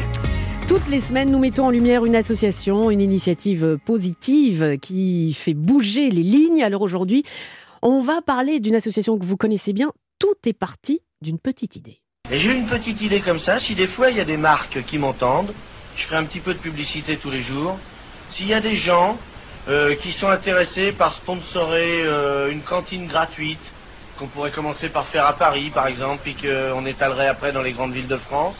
Toutes 0.69 0.89
les 0.89 1.01
semaines, 1.01 1.31
nous 1.33 1.39
mettons 1.41 1.67
en 1.67 1.71
lumière 1.71 2.05
une 2.05 2.17
association, 2.17 2.91
une 2.91 3.01
initiative 3.01 3.77
positive 3.85 4.79
qui 4.81 5.33
fait 5.33 5.53
bouger 5.55 6.11
les 6.11 6.23
lignes. 6.23 6.63
Alors 6.63 6.83
aujourd'hui, 6.83 7.25
on 7.83 8.01
va 8.01 8.23
parler 8.23 8.61
d'une 8.61 8.75
association 8.77 9.19
que 9.19 9.25
vous 9.27 9.37
connaissez 9.37 9.73
bien. 9.73 9.93
Tout 10.21 10.35
est 10.47 10.55
parti 10.55 11.01
d'une 11.25 11.41
petite 11.41 11.75
idée. 11.75 12.01
Et 12.31 12.39
j'ai 12.39 12.53
une 12.53 12.67
petite 12.67 13.01
idée 13.01 13.21
comme 13.21 13.41
ça, 13.41 13.59
si 13.59 13.75
des 13.75 13.87
fois 13.89 14.11
il 14.11 14.17
y 14.17 14.21
a 14.21 14.25
des 14.25 14.37
marques 14.37 14.85
qui 14.85 14.99
m'entendent, 14.99 15.53
je 15.97 16.05
ferai 16.05 16.17
un 16.17 16.25
petit 16.25 16.41
peu 16.41 16.55
de 16.55 16.59
publicité 16.59 17.17
tous 17.17 17.31
les 17.31 17.43
jours. 17.43 17.79
S'il 18.31 18.47
y 18.47 18.55
a 18.55 18.61
des 18.61 18.77
gens 18.77 19.17
euh, 19.69 19.95
qui 19.97 20.13
sont 20.13 20.29
intéressés 20.29 20.93
par 20.93 21.15
sponsorer 21.15 22.03
euh, 22.05 22.51
une 22.51 22.61
cantine 22.61 23.07
gratuite, 23.07 23.61
qu'on 24.19 24.27
pourrait 24.27 24.51
commencer 24.51 24.89
par 24.89 25.07
faire 25.07 25.27
à 25.27 25.33
Paris 25.33 25.71
par 25.71 25.87
exemple, 25.87 26.21
puis 26.23 26.37
qu'on 26.37 26.87
étalerait 26.87 27.29
après 27.29 27.53
dans 27.53 27.63
les 27.63 27.73
grandes 27.73 27.93
villes 27.93 28.09
de 28.09 28.17
France, 28.17 28.57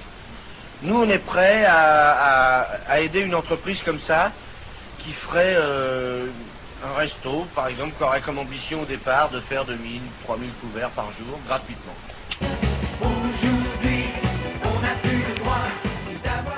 nous 0.83 0.97
on 0.97 1.09
est 1.09 1.19
prêts 1.19 1.65
à, 1.67 3.01
aider 3.01 3.21
une 3.21 3.35
entreprise 3.35 3.83
comme 3.83 4.01
ça 4.01 4.33
qui 4.99 5.13
ferait 5.13 5.55
euh, 5.57 6.27
un 6.87 6.99
resto 6.99 7.47
par 7.55 7.69
exemple, 7.69 7.93
qui 7.97 8.03
aurait 8.05 8.21
comme 8.21 8.39
ambition 8.39 8.83
au 8.83 8.87
départ 8.87 9.29
de 9.31 9.41
faire 9.41 9.65
2000, 9.65 10.01
3000 10.25 10.51
couverts 10.61 10.91
par 10.91 11.07
jour 11.13 11.39
gratuitement. 11.47 11.95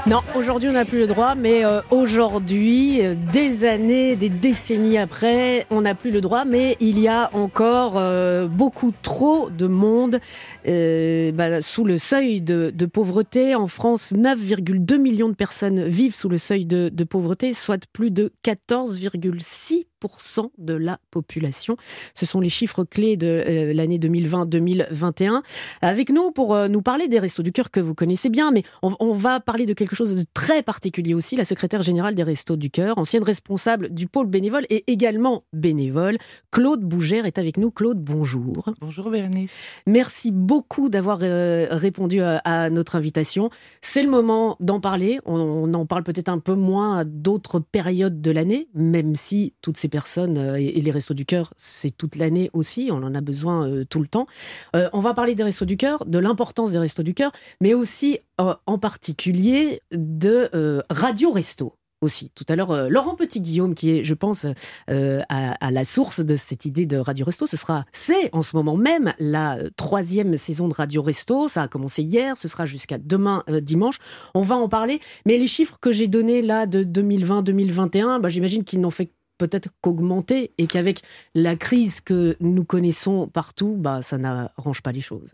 Non, 0.07 0.23
aujourd'hui 0.37 0.69
on 0.69 0.73
n'a 0.73 0.85
plus 0.85 0.99
le 0.99 1.07
droit, 1.07 1.35
mais 1.35 1.65
euh, 1.65 1.81
aujourd'hui, 1.91 3.03
euh, 3.05 3.15
des 3.33 3.65
années, 3.65 4.17
des 4.17 4.29
décennies 4.29 4.99
après, 4.99 5.67
on 5.71 5.81
n'a 5.81 5.95
plus 5.95 6.11
le 6.11 6.21
droit, 6.21 6.45
mais 6.45 6.77
il 6.81 6.99
y 6.99 7.09
a 7.09 7.31
encore 7.33 7.95
euh, 7.97 8.47
beaucoup 8.47 8.93
trop 9.03 9.49
de 9.51 9.67
monde 9.67 10.21
bah, 10.67 11.63
sous 11.63 11.85
le 11.85 11.97
seuil 11.99 12.43
de, 12.43 12.71
pauvreté. 12.87 13.55
En 13.55 13.67
France, 13.67 14.13
9,2 14.13 14.99
millions 14.99 15.29
de 15.29 15.35
personnes 15.35 15.85
vivent 15.85 16.15
sous 16.15 16.29
le 16.29 16.39
seuil 16.39 16.65
de, 16.67 16.91
pauvreté, 17.05 17.55
soit 17.55 17.87
plus 17.93 18.11
de 18.11 18.33
14,6% 18.45 20.51
de 20.59 20.75
la 20.75 20.99
population. 21.11 21.77
Ce 22.15 22.27
sont 22.27 22.41
les 22.41 22.49
chiffres 22.49 22.83
clés 22.85 23.17
de 23.17 23.73
l'année 23.75 23.99
2020-2021. 23.99 25.43
Avec 25.83 26.11
nous 26.11 26.33
pour 26.33 26.57
nous 26.69 26.83
parler 26.83 27.07
des 27.09 27.21
Restos 27.21 27.43
du 27.43 27.53
Cœur 27.53 27.71
que 27.71 27.81
vous 27.81 27.95
connaissez 27.95 28.29
bien, 28.29 28.51
mais 28.51 28.65
on 28.83 29.13
va 29.13 29.41
parler 29.41 29.67
de 29.67 29.73
quelque 29.73 29.95
chose 29.95 30.17
de 30.17 30.26
très 30.35 30.63
particulier 30.63 31.15
aussi, 31.15 31.37
la 31.37 31.45
secrétaire 31.45 31.83
générale 31.83 32.15
des 32.15 32.23
Restos 32.23 32.57
du 32.57 32.71
Cœur, 32.71 32.99
ancienne 32.99 33.23
responsable 33.23 33.89
du 33.91 34.07
pôle 34.07 34.27
bénévole 34.27 34.67
et 34.71 34.85
également 34.91 35.45
bénévole. 35.53 36.19
Claude 36.51 36.81
Bougère 36.81 37.27
est 37.27 37.39
avec 37.39 37.57
nous. 37.57 37.71
Claude, 37.71 37.99
bonjour. 37.99 38.65
Bonjour 38.81 39.11
Bérénice. 39.11 39.51
Merci 39.87 40.31
beaucoup 40.31 40.89
d'avoir 40.89 41.19
euh, 41.23 41.67
répondu 41.71 42.21
à, 42.21 42.39
à 42.39 42.71
notre 42.71 42.97
invitation. 42.97 43.51
C'est 43.81 44.03
le 44.03 44.11
moment 44.11 44.57
d'en 44.61 44.81
parler. 44.81 45.21
On, 45.25 45.35
on 45.39 45.75
en 45.75 45.87
parle 45.87 46.03
peut-être 46.03 46.29
un 46.29 46.39
peu 46.39 46.55
moins 46.55 46.99
à 46.99 47.05
d'autres 47.05 47.61
périodes 47.61 48.21
de 48.21 48.31
l'année, 48.31 48.69
même 48.75 49.15
si 49.15 49.55
toutes 49.63 49.77
ces 49.77 49.89
personnes 49.89 50.39
euh, 50.39 50.57
et, 50.61 50.79
et 50.79 50.81
les 50.81 50.91
Restos 50.91 51.15
du 51.15 51.27
Cœur, 51.27 51.53
c'est 51.57 51.97
toute 51.97 52.17
l'année 52.17 52.51
aussi. 52.53 52.89
On 52.93 53.03
en 53.03 53.15
a 53.15 53.21
besoin 53.21 53.69
euh, 53.69 53.85
tout 53.85 54.01
le 54.01 54.07
temps. 54.07 54.27
Euh, 54.75 54.89
on 54.93 55.01
va 55.01 55.15
parler 55.15 55.35
des 55.35 55.43
Restos 55.43 55.65
du 55.65 55.77
Cœur, 55.77 56.05
de 56.07 56.19
l'importance 56.19 56.73
des 56.73 56.79
Restos 56.79 57.03
du 57.03 57.15
Cœur, 57.15 57.33
mais 57.61 57.75
aussi 57.75 58.19
euh, 58.36 58.36
en 58.39 58.79
particulier 58.79 59.81
de 59.93 60.49
euh, 60.55 60.83
Radio 60.91 61.31
Resto. 61.31 61.75
Aussi. 62.03 62.31
Tout 62.35 62.45
à 62.51 62.57
l'heure, 62.57 62.73
euh, 62.73 62.89
Laurent 62.91 63.15
Petit-Guillaume, 63.15 63.75
qui 63.75 63.91
est, 63.91 64.05
je 64.05 64.13
pense, 64.13 64.45
euh, 64.91 65.23
à, 65.31 65.71
la 65.71 65.83
source 65.83 66.21
de 66.21 66.37
cette 66.37 66.67
idée 66.67 66.85
de 66.85 66.99
Radio 66.99 67.25
Resto, 67.25 67.47
ce 67.47 67.57
sera, 67.57 67.87
c'est 67.91 68.29
en 68.35 68.43
ce 68.43 68.55
moment 68.55 68.77
même 68.77 69.15
la 69.19 69.57
troisième 69.77 70.37
saison 70.37 70.69
de 70.69 70.75
Radio 70.75 71.01
Resto. 71.01 71.49
Ça 71.49 71.63
a 71.63 71.69
commencé 71.69 72.03
hier, 72.03 72.37
ce 72.37 72.49
sera 72.49 72.67
jusqu'à 72.67 72.99
demain 72.99 73.45
dimanche. 73.63 73.97
On 74.35 74.43
va 74.43 74.57
en 74.57 74.69
parler. 74.69 75.01
Mais 75.25 75.39
les 75.39 75.49
chiffres 75.49 75.79
que 75.81 75.91
j'ai 75.91 76.07
donnés 76.07 76.43
là 76.43 76.67
de 76.67 76.85
2020-2021, 76.85 78.21
bah, 78.21 78.29
j'imagine 78.29 78.63
qu'ils 78.63 78.83
n'ont 78.83 78.91
fait 78.91 79.11
peut-être 79.39 79.71
qu'augmenter 79.81 80.53
et 80.59 80.67
qu'avec 80.67 81.01
la 81.35 81.57
crise 81.57 82.03
que 82.03 82.37
nous 82.41 82.65
connaissons 82.65 83.27
partout, 83.27 83.75
bah, 83.79 84.03
ça 84.03 84.19
n'arrange 84.19 84.83
pas 84.83 84.93
les 84.93 85.01
choses. 85.01 85.33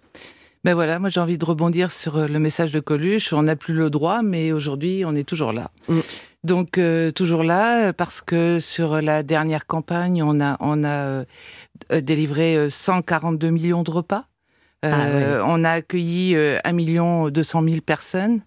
Ben 0.64 0.75
voilà, 0.75 1.00
moi 1.00 1.09
j'ai 1.09 1.19
envie 1.19 1.38
de 1.38 1.45
rebondir 1.45 1.90
sur 1.90 2.16
euh, 2.16 2.26
le 2.28 2.38
message 2.38 2.71
de 2.71 2.78
Coluche. 2.78 3.33
On 3.33 3.42
n'a 3.42 3.57
plus 3.57 3.75
le 3.75 3.90
droit, 3.90 4.23
mais 4.23 4.52
aujourd'hui 4.52 5.02
on 5.04 5.14
est 5.16 5.28
toujours 5.28 5.52
là. 5.52 5.71
Mm. 5.88 5.99
Donc 6.45 6.78
euh, 6.78 7.11
toujours 7.11 7.42
là 7.42 7.88
euh, 7.88 7.92
parce 7.92 8.21
que 8.21 8.61
sur 8.61 9.02
la 9.02 9.25
dernière 9.25 9.66
campagne, 9.66 10.23
on 10.23 10.40
a 10.40 10.57
on 10.61 10.85
a 10.85 10.88
euh, 11.07 11.25
euh, 11.90 12.00
délivré 12.00 12.57
euh, 12.57 12.71
142 12.71 13.50
millions 13.50 13.83
de 13.83 13.90
repas. 13.90 14.26
Euh, 14.85 15.40
Ah 15.40 15.45
On 15.49 15.64
a 15.64 15.71
accueilli 15.71 16.35
euh, 16.37 16.59
1 16.64 16.73
million 16.73 17.28
200 17.28 17.62
000 17.62 17.76
personnes. 17.81 18.40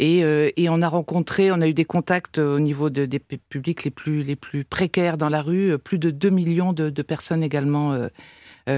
Et, 0.00 0.24
euh, 0.24 0.50
et 0.56 0.68
on 0.68 0.82
a 0.82 0.88
rencontré, 0.88 1.52
on 1.52 1.60
a 1.60 1.68
eu 1.68 1.72
des 1.72 1.84
contacts 1.84 2.38
au 2.38 2.58
niveau 2.58 2.90
de, 2.90 3.04
des 3.06 3.20
pu- 3.20 3.38
publics 3.38 3.84
les 3.84 3.92
plus, 3.92 4.24
les 4.24 4.34
plus 4.34 4.64
précaires 4.64 5.16
dans 5.16 5.28
la 5.28 5.40
rue, 5.40 5.70
euh, 5.72 5.78
plus 5.78 5.98
de 6.00 6.10
2 6.10 6.30
millions 6.30 6.72
de, 6.72 6.90
de 6.90 7.02
personnes 7.02 7.44
également 7.44 7.92
euh, 7.92 7.98
euh, 8.02 8.08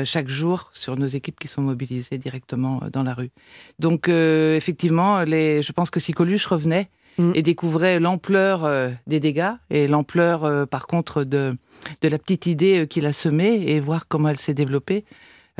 chaque 0.04 0.28
jour 0.28 0.70
sur 0.72 0.96
nos 0.96 1.06
équipes 1.06 1.38
qui 1.38 1.48
sont 1.48 1.62
mobilisées 1.62 2.18
directement 2.18 2.80
euh, 2.82 2.90
dans 2.90 3.02
la 3.02 3.14
rue. 3.14 3.30
Donc 3.78 4.08
euh, 4.08 4.56
effectivement, 4.56 5.22
les, 5.22 5.62
je 5.62 5.72
pense 5.72 5.90
que 5.90 6.00
si 6.00 6.12
Coluche 6.12 6.46
revenait 6.46 6.88
Mm. 7.18 7.32
et 7.34 7.42
découvrait 7.42 7.98
l'ampleur 7.98 8.64
euh, 8.64 8.90
des 9.06 9.20
dégâts 9.20 9.52
et 9.70 9.88
l'ampleur 9.88 10.44
euh, 10.44 10.66
par 10.66 10.86
contre 10.86 11.24
de, 11.24 11.56
de 12.02 12.08
la 12.08 12.18
petite 12.18 12.46
idée 12.46 12.80
euh, 12.80 12.86
qu'il 12.86 13.06
a 13.06 13.12
semée 13.12 13.70
et 13.70 13.80
voir 13.80 14.06
comment 14.06 14.28
elle 14.28 14.38
s'est 14.38 14.54
développée, 14.54 15.04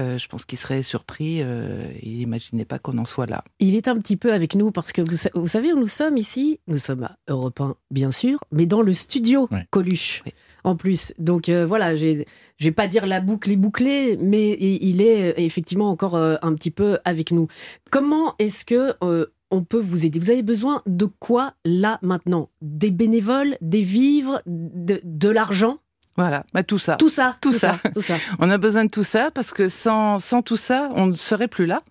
euh, 0.00 0.18
je 0.18 0.28
pense 0.28 0.44
qu'il 0.44 0.58
serait 0.58 0.82
surpris. 0.82 1.42
euh, 1.42 1.82
il 2.02 2.18
n'imaginait 2.18 2.64
pas 2.64 2.78
qu'on 2.78 2.98
en 2.98 3.04
soit 3.04 3.26
là. 3.26 3.42
Il 3.60 3.74
est 3.74 3.88
un 3.88 3.96
petit 3.98 4.16
peu 4.16 4.32
avec 4.32 4.54
nous 4.54 4.70
parce 4.70 4.92
que 4.92 5.00
vous, 5.02 5.12
sa- 5.16 5.30
vous 5.34 5.46
savez 5.46 5.72
où 5.72 5.78
nous 5.78 5.86
sommes 5.88 6.16
ici? 6.16 6.60
Nous 6.66 6.78
sommes 6.78 7.04
à 7.04 7.16
Europe 7.28 7.60
1, 7.60 7.74
bien 7.90 8.10
sûr, 8.10 8.38
mais 8.52 8.66
dans 8.66 8.82
le 8.82 8.92
studio. 8.92 9.48
Coluche 9.70 10.22
Oui. 10.26 10.32
en 10.64 10.76
plus. 10.76 11.12
Donc 11.18 11.48
euh, 11.48 11.64
voilà, 11.66 11.94
j'ai- 11.94 12.26
je 12.58 12.64
vais 12.64 12.72
pas 12.72 12.86
dire 12.88 13.06
la 13.06 13.20
boucle 13.20 13.50
est 13.50 13.56
bouclée, 13.56 14.16
mais 14.16 14.56
il 14.60 15.00
est 15.00 15.34
effectivement 15.42 15.90
encore 15.90 16.14
euh, 16.16 16.36
un 16.42 16.54
petit 16.54 16.70
peu 16.70 16.98
avec 17.04 17.30
nous. 17.32 17.48
Comment 17.90 18.34
est-ce 18.38 18.64
que 18.64 18.94
euh, 19.02 19.26
on 19.50 19.62
peut 19.62 19.78
vous 19.80 20.04
aider? 20.06 20.18
Vous 20.18 20.30
avez 20.30 20.42
besoin 20.42 20.82
de 20.86 21.06
quoi 21.06 21.54
là 21.64 21.98
maintenant? 22.02 22.50
Des 22.62 22.90
bénévoles, 22.90 23.56
des 23.60 23.82
vivres, 23.82 24.42
de, 24.46 25.00
de 25.04 25.28
l'argent? 25.28 25.78
Voilà, 26.16 26.44
bah, 26.54 26.62
tout 26.62 26.78
ça. 26.78 26.96
Tout 26.96 27.08
ça, 27.08 27.36
Tout 27.40 27.52
ça. 27.52 27.76
tout 27.94 28.02
ça. 28.02 28.16
On 28.38 28.50
a 28.50 28.58
besoin 28.58 28.84
de 28.84 28.90
tout 28.90 29.02
ça 29.02 29.30
parce 29.30 29.52
que 29.52 29.68
sans, 29.68 30.18
sans 30.18 30.42
tout 30.42 30.56
ça, 30.56 30.88
on 30.94 31.06
ne 31.06 31.12
serait 31.12 31.48
plus 31.48 31.66
là. 31.66 31.82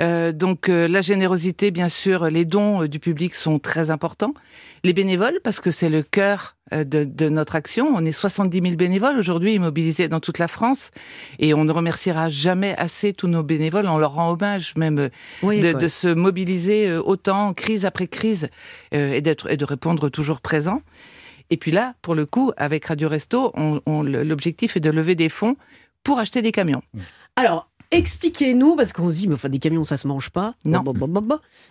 Euh, 0.00 0.32
donc 0.32 0.68
euh, 0.68 0.86
la 0.88 1.00
générosité, 1.00 1.70
bien 1.70 1.88
sûr, 1.88 2.26
les 2.30 2.44
dons 2.44 2.82
euh, 2.82 2.88
du 2.88 2.98
public 2.98 3.34
sont 3.34 3.58
très 3.58 3.90
importants. 3.90 4.34
Les 4.82 4.92
bénévoles, 4.92 5.40
parce 5.42 5.60
que 5.60 5.70
c'est 5.70 5.88
le 5.88 6.02
cœur 6.02 6.56
euh, 6.72 6.84
de, 6.84 7.04
de 7.04 7.28
notre 7.28 7.56
action. 7.56 7.92
On 7.94 8.04
est 8.04 8.12
70 8.12 8.60
000 8.62 8.74
bénévoles 8.76 9.18
aujourd'hui 9.18 9.58
mobilisés 9.58 10.08
dans 10.08 10.20
toute 10.20 10.38
la 10.38 10.48
France 10.48 10.90
et 11.38 11.52
on 11.52 11.64
ne 11.64 11.72
remerciera 11.72 12.30
jamais 12.30 12.74
assez 12.76 13.12
tous 13.12 13.28
nos 13.28 13.42
bénévoles. 13.42 13.86
On 13.86 13.98
leur 13.98 14.14
rend 14.14 14.30
hommage 14.30 14.74
même 14.76 14.98
euh, 14.98 15.08
Oui, 15.42 15.60
de, 15.60 15.72
de 15.74 15.88
se 15.88 16.08
mobiliser 16.08 16.88
euh, 16.88 17.02
autant, 17.02 17.52
crise 17.54 17.84
après 17.84 18.06
crise, 18.06 18.48
euh, 18.94 19.12
et, 19.12 19.20
d'être, 19.20 19.50
et 19.50 19.58
de 19.58 19.64
répondre 19.64 20.08
toujours 20.08 20.40
présent. 20.40 20.80
Et 21.50 21.56
puis 21.56 21.70
là, 21.72 21.94
pour 22.02 22.14
le 22.14 22.26
coup, 22.26 22.52
avec 22.56 22.84
Radio 22.86 23.08
Resto, 23.08 23.52
on- 23.54 23.80
on- 23.86 24.02
l'objectif 24.02 24.76
est 24.76 24.80
de 24.80 24.90
lever 24.90 25.14
des 25.14 25.28
fonds 25.28 25.56
pour 26.02 26.18
acheter 26.18 26.42
des 26.42 26.52
camions. 26.52 26.82
Alors, 27.36 27.68
expliquez-nous, 27.90 28.76
parce 28.76 28.92
qu'on 28.92 29.10
se 29.10 29.16
dit, 29.16 29.28
mais 29.28 29.34
enfin, 29.34 29.48
des 29.48 29.58
camions, 29.58 29.84
ça 29.84 29.96
se 29.96 30.06
mange 30.06 30.30
pas. 30.30 30.54
Non. 30.64 30.82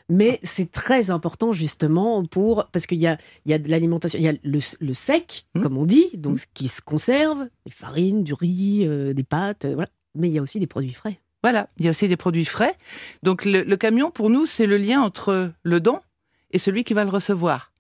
Mais 0.10 0.40
c'est 0.44 0.72
très 0.72 1.12
important, 1.12 1.52
justement, 1.54 2.24
pour. 2.26 2.66
Parce 2.72 2.86
qu'il 2.86 3.00
y 3.00 3.08
a, 3.08 3.18
il 3.46 3.52
y 3.52 3.54
a 3.54 3.60
de 3.60 3.70
l'alimentation, 3.70 4.18
il 4.20 4.26
y 4.26 4.28
a 4.30 4.34
le, 4.44 4.60
le 4.80 4.94
sec, 4.94 5.44
Hmm. 5.56 5.62
comme 5.62 5.78
on 5.78 5.86
dit, 5.86 6.10
donc 6.16 6.40
qui 6.54 6.68
se 6.68 6.82
conserve, 6.82 7.48
des 7.66 7.72
farines, 7.72 8.24
du 8.24 8.34
riz, 8.34 8.86
euh, 8.88 9.14
des 9.14 9.24
pâtes, 9.24 9.66
euh, 9.66 9.74
voilà. 9.76 9.90
Mais 10.16 10.30
il 10.30 10.34
y 10.34 10.40
a 10.40 10.42
aussi 10.42 10.60
des 10.60 10.68
produits 10.68 10.94
frais. 10.94 11.20
Voilà, 11.44 11.68
il 11.78 11.84
y 11.84 11.88
a 11.88 11.92
aussi 11.92 12.08
des 12.08 12.16
produits 12.16 12.46
frais. 12.46 12.76
Donc 13.24 13.44
le, 13.44 13.64
le 13.64 13.76
camion, 13.78 14.12
pour 14.12 14.30
nous, 14.30 14.46
c'est 14.46 14.66
le 14.66 14.78
lien 14.78 15.02
entre 15.02 15.52
le 15.64 15.80
don 15.82 16.00
et 16.52 16.58
celui 16.60 16.86
qui 16.86 16.94
va 16.94 17.04
le 17.04 17.10
recevoir. 17.10 17.73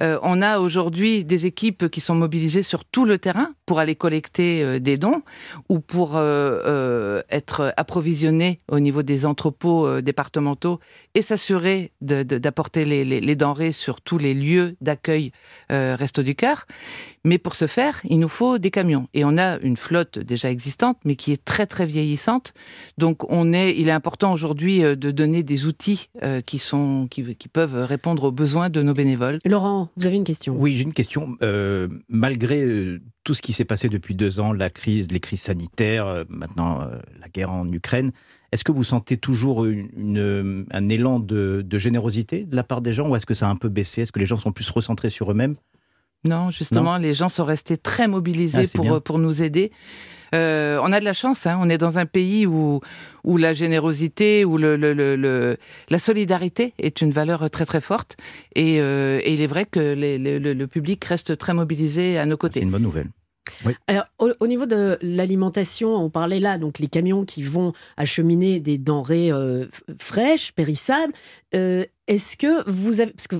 Euh, 0.00 0.18
on 0.22 0.40
a 0.40 0.58
aujourd'hui 0.58 1.24
des 1.24 1.44
équipes 1.44 1.88
qui 1.88 2.00
sont 2.00 2.14
mobilisées 2.14 2.62
sur 2.62 2.84
tout 2.84 3.04
le 3.04 3.18
terrain 3.18 3.52
pour 3.66 3.78
aller 3.78 3.94
collecter 3.94 4.62
euh, 4.62 4.78
des 4.78 4.96
dons 4.96 5.22
ou 5.68 5.80
pour 5.80 6.12
euh, 6.14 7.22
être 7.30 7.74
approvisionnées 7.76 8.58
au 8.70 8.80
niveau 8.80 9.02
des 9.02 9.26
entrepôts 9.26 10.00
départementaux 10.00 10.80
et 11.14 11.20
s'assurer 11.20 11.92
d'apporter 12.00 12.84
les, 12.84 13.36
denrées 13.36 13.72
sur 13.72 14.00
tous 14.00 14.18
les 14.18 14.34
lieux 14.34 14.76
d'accueil 14.80 15.32
Resto 15.70 16.22
du 16.22 16.34
Cœur. 16.34 16.66
Mais 17.24 17.38
pour 17.38 17.54
ce 17.54 17.66
faire, 17.68 18.00
il 18.08 18.18
nous 18.18 18.28
faut 18.28 18.58
des 18.58 18.70
camions. 18.72 19.08
Et 19.14 19.24
on 19.24 19.38
a 19.38 19.58
une 19.60 19.76
flotte 19.76 20.18
déjà 20.18 20.50
existante, 20.50 20.98
mais 21.04 21.14
qui 21.14 21.30
est 21.32 21.44
très 21.44 21.66
très 21.66 21.86
vieillissante. 21.86 22.52
Donc 22.98 23.30
on 23.30 23.52
est, 23.52 23.76
il 23.78 23.88
est 23.88 23.92
important 23.92 24.32
aujourd'hui 24.32 24.82
euh, 24.84 24.96
de 24.96 25.10
donner 25.12 25.42
des 25.44 25.66
outils 25.66 26.08
euh, 26.22 26.40
qui 26.40 26.58
sont, 26.58 27.06
qui, 27.08 27.36
qui 27.36 27.48
peuvent 27.48 27.76
répondre 27.84 28.24
aux 28.24 28.32
besoins 28.32 28.70
de 28.70 28.82
nos 28.82 28.92
bénévoles. 28.92 29.38
Laurent, 29.44 29.88
vous 29.96 30.06
avez 30.06 30.16
une 30.16 30.24
question 30.24 30.56
Oui, 30.58 30.74
j'ai 30.76 30.82
une 30.82 30.92
question. 30.92 31.36
Euh, 31.42 31.86
malgré 32.08 32.66
tout 33.24 33.34
ce 33.34 33.42
qui 33.42 33.52
s'est 33.52 33.64
passé 33.64 33.88
depuis 33.88 34.14
deux 34.16 34.40
ans, 34.40 34.52
la 34.52 34.68
crise, 34.70 35.06
les 35.10 35.20
crises 35.20 35.42
sanitaires, 35.42 36.24
maintenant 36.28 36.80
la 37.20 37.28
guerre 37.28 37.52
en 37.52 37.70
Ukraine, 37.70 38.10
est-ce 38.50 38.64
que 38.64 38.72
vous 38.72 38.84
sentez 38.84 39.16
toujours 39.16 39.64
une, 39.64 39.88
une- 39.96 40.66
un 40.72 40.88
élan 40.88 41.20
de, 41.20 41.62
de 41.64 41.78
générosité 41.78 42.44
de 42.44 42.56
la 42.56 42.64
part 42.64 42.80
des 42.82 42.92
gens 42.94 43.08
ou 43.08 43.16
est-ce 43.16 43.26
que 43.26 43.34
ça 43.34 43.46
a 43.46 43.50
un 43.50 43.56
peu 43.56 43.68
baissé? 43.68 44.02
Est-ce 44.02 44.12
que 44.12 44.18
les 44.18 44.26
gens 44.26 44.36
sont 44.38 44.52
plus 44.52 44.68
recentrés 44.70 45.08
sur 45.10 45.30
eux-mêmes? 45.30 45.54
Non, 46.24 46.50
justement, 46.50 46.98
les 46.98 47.14
gens 47.14 47.28
sont 47.28 47.44
restés 47.44 47.76
très 47.76 48.06
mobilisés 48.08 48.58
Ah, 48.62 48.66
c'est 48.66 48.76
pour, 48.76 48.84
bien. 48.84 49.00
pour 49.00 49.18
nous 49.18 49.42
aider. 49.42 49.72
Euh, 50.34 50.80
on 50.82 50.92
a 50.92 51.00
de 51.00 51.04
la 51.04 51.12
chance, 51.12 51.46
hein, 51.46 51.58
on 51.60 51.68
est 51.68 51.76
dans 51.78 51.98
un 51.98 52.06
pays 52.06 52.46
où, 52.46 52.80
où 53.24 53.36
la 53.36 53.52
générosité, 53.52 54.44
où 54.46 54.56
le, 54.56 54.76
le, 54.76 54.94
le- 54.94 55.16
le- 55.16 55.58
la 55.90 55.98
solidarité 55.98 56.72
est 56.78 57.02
une 57.02 57.10
valeur 57.10 57.50
très 57.50 57.66
très 57.66 57.80
forte. 57.82 58.16
Et, 58.54 58.80
euh, 58.80 59.20
et 59.24 59.34
il 59.34 59.40
est 59.42 59.46
vrai 59.46 59.66
que 59.66 59.80
les- 59.80 60.16
les- 60.18 60.38
le, 60.38 60.54
le 60.54 60.66
public 60.66 61.04
reste 61.04 61.36
très 61.36 61.52
mobilisé 61.54 62.16
à 62.18 62.24
nos 62.24 62.34
C'est 62.34 62.38
côtés. 62.38 62.60
une 62.60 62.70
bonne 62.70 62.82
nouvelle. 62.82 63.10
Alors, 63.86 64.04
au, 64.18 64.30
au 64.40 64.46
niveau 64.46 64.64
de 64.66 64.98
l'alimentation, 65.02 65.94
on 65.94 66.08
parlait 66.08 66.40
là, 66.40 66.56
donc 66.56 66.78
les 66.78 66.88
camions 66.88 67.24
qui 67.24 67.42
vont 67.42 67.72
acheminer 67.96 68.58
des 68.60 68.78
denrées 68.78 69.30
euh, 69.30 69.66
fraîches, 69.98 70.52
périssables. 70.52 71.12
Euh, 71.54 71.84
Est-ce 72.08 72.36
que 72.36 72.68
vous 72.70 73.00
avez. 73.00 73.12
Parce 73.12 73.28
que 73.28 73.36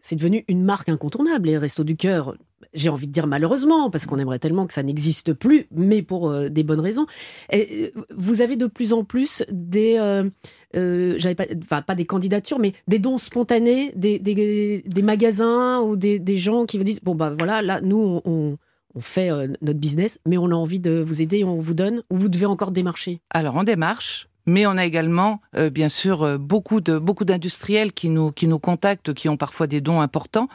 c'est 0.00 0.16
devenu 0.16 0.44
une 0.48 0.62
marque 0.62 0.88
incontournable, 0.88 1.48
les 1.48 1.58
Restos 1.58 1.84
du 1.84 1.96
Cœur. 1.96 2.36
J'ai 2.72 2.88
envie 2.88 3.06
de 3.06 3.12
dire 3.12 3.26
malheureusement, 3.26 3.90
parce 3.90 4.06
qu'on 4.06 4.18
aimerait 4.18 4.38
tellement 4.38 4.66
que 4.66 4.72
ça 4.72 4.82
n'existe 4.82 5.32
plus, 5.32 5.66
mais 5.70 6.02
pour 6.02 6.30
euh, 6.30 6.48
des 6.48 6.62
bonnes 6.62 6.80
raisons. 6.80 7.06
Et, 7.50 7.92
euh, 7.96 8.02
vous 8.14 8.42
avez 8.42 8.56
de 8.56 8.66
plus 8.66 8.92
en 8.92 9.04
plus 9.04 9.42
des. 9.50 9.96
euh, 9.98 11.34
pas, 11.34 11.46
enfin, 11.62 11.82
pas 11.82 11.94
des 11.94 12.06
candidatures, 12.06 12.58
mais 12.58 12.72
des 12.86 12.98
dons 12.98 13.18
spontanés, 13.18 13.92
des, 13.96 14.18
des, 14.18 15.02
magasins 15.02 15.80
ou 15.80 15.96
des, 15.96 16.18
des 16.18 16.36
gens 16.36 16.66
qui 16.66 16.78
vous 16.78 16.84
disent 16.84 17.00
bon, 17.00 17.14
bah 17.14 17.34
voilà, 17.36 17.62
là, 17.62 17.80
nous, 17.80 18.20
on, 18.24 18.56
fait 18.98 19.30
notre 19.62 19.78
business, 19.78 20.18
mais 20.26 20.36
on 20.36 20.46
a 20.46 20.54
envie 20.54 20.80
de 20.80 20.98
vous 20.98 21.22
aider, 21.22 21.44
on 21.44 21.58
vous 21.58 21.74
donne, 21.74 22.02
ou 22.10 22.16
vous 22.16 22.28
devez 22.28 22.46
encore 22.46 22.72
démarcher? 22.72 23.20
Alors 23.30 23.54
on 23.54 23.62
démarche, 23.62 24.29
mais 24.54 24.64
on 24.66 24.76
a 24.82 24.84
également, 24.92 25.32
euh, 25.56 25.70
bien 25.80 25.88
sûr, 25.88 26.16
euh, 26.22 26.38
beaucoup 26.38 26.80
de 26.88 26.94
beaucoup 26.98 27.24
d'industriels 27.24 27.92
qui 27.98 28.08
nous 28.16 28.28
qui 28.38 28.46
nous 28.52 28.58
contactent, 28.70 29.12
qui 29.14 29.26
ont 29.32 29.36
parfois 29.46 29.66
des 29.74 29.80
dons 29.88 30.00
importants. 30.08 30.48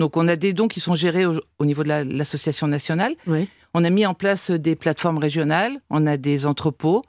Donc 0.00 0.16
on 0.20 0.26
a 0.28 0.36
des 0.44 0.52
dons 0.58 0.68
qui 0.74 0.80
sont 0.86 0.96
gérés 1.04 1.26
au, 1.26 1.34
au 1.60 1.64
niveau 1.70 1.82
de 1.86 1.88
la- 1.94 2.04
l'association 2.04 2.66
nationale. 2.76 3.14
On 3.74 3.84
a 3.84 3.90
mis 3.98 4.04
en 4.12 4.14
place 4.22 4.50
des 4.50 4.76
plateformes 4.84 5.16
régionales, 5.28 5.74
on 5.88 6.06
a 6.06 6.16
des 6.18 6.38
entrepôts 6.52 7.00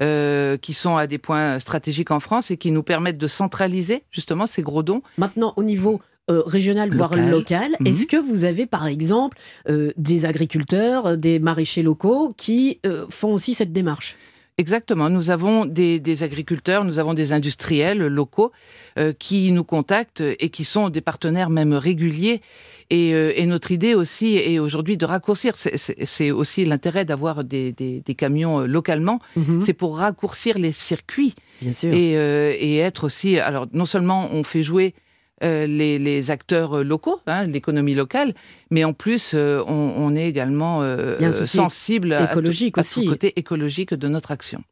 euh, 0.00 0.56
qui 0.56 0.72
sont 0.72 0.96
à 0.96 1.06
des 1.08 1.18
points 1.18 1.58
stratégiques 1.66 2.12
en 2.12 2.20
France 2.20 2.50
et 2.52 2.56
qui 2.56 2.70
nous 2.70 2.84
permettent 2.84 3.18
de 3.18 3.26
centraliser 3.26 4.04
justement 4.10 4.46
ces 4.46 4.62
gros 4.62 4.82
dons. 4.84 5.02
Maintenant, 5.18 5.52
au 5.56 5.64
niveau 5.64 6.00
euh, 6.30 6.40
régional, 6.46 6.90
voire 6.90 7.14
Local. 7.16 7.70
Mhm. 7.80 7.86
est-ce 7.88 8.06
que 8.06 8.16
vous 8.28 8.44
avez, 8.44 8.66
par 8.66 8.86
exemple, 8.86 9.36
euh, 9.68 9.90
des 9.96 10.24
agriculteurs, 10.24 11.16
des 11.18 11.40
maraîchers 11.40 11.82
locaux 11.82 12.32
qui 12.36 12.78
euh, 12.86 13.06
font 13.10 13.32
aussi 13.32 13.54
cette 13.54 13.72
démarche? 13.72 14.16
Exactement. 14.58 15.08
Nous 15.08 15.30
avons 15.30 15.64
des, 15.64 15.98
des 15.98 16.22
agriculteurs, 16.22 16.84
nous 16.84 16.98
avons 16.98 17.14
des 17.14 17.32
industriels 17.32 17.98
locaux 18.06 18.52
euh, 18.98 19.12
qui 19.18 19.50
nous 19.50 19.64
contactent 19.64 20.22
et 20.38 20.50
qui 20.50 20.64
sont 20.64 20.90
des 20.90 21.00
partenaires 21.00 21.48
même 21.48 21.72
réguliers. 21.72 22.42
Et, 22.90 23.14
euh, 23.14 23.32
et 23.34 23.46
notre 23.46 23.70
idée 23.72 23.94
aussi 23.94 24.36
est 24.36 24.58
aujourd'hui 24.58 24.98
de 24.98 25.06
raccourcir. 25.06 25.54
C'est- 25.56 26.30
aussi 26.30 26.64
l'intérêt 26.66 27.04
d'avoir 27.06 27.44
des, 27.44 27.72
des- 27.72 28.02
des 28.02 28.14
camions 28.14 28.60
euh, 28.60 28.66
localement. 28.66 29.20
C'est 29.60 29.72
pour 29.72 29.96
raccourcir 29.96 30.58
les 30.58 30.72
circuits 30.72 31.34
Bien 31.62 31.72
sûr. 31.72 31.92
et, 31.92 32.18
euh, 32.18 32.52
et 32.56 32.76
être 32.76 33.04
aussi. 33.04 33.38
Alors 33.38 33.66
non 33.72 33.86
seulement 33.86 34.28
on 34.32 34.44
fait 34.44 34.62
jouer 34.62 34.94
euh, 35.42 35.66
les, 35.66 35.98
les 35.98 36.30
acteurs 36.30 36.78
euh, 36.78 36.82
locaux, 36.84 37.20
hein, 37.26 37.46
l'économie 37.46 37.94
locale, 37.94 38.34
mais 38.70 38.84
en 38.84 38.92
plus 38.92 39.32
euh, 39.34 39.62
on, 39.66 39.72
on 39.96 40.14
est 40.16 40.28
également 40.28 40.82
euh, 40.82 41.18
sensible 41.44 42.12
à, 42.12 42.24
écologique 42.30 42.78
à 42.78 42.82
tout 42.82 42.88
aussi. 43.00 43.06
côté 43.06 43.32
écologique 43.36 43.94
de 43.94 44.08
notre 44.08 44.30
action. 44.30 44.62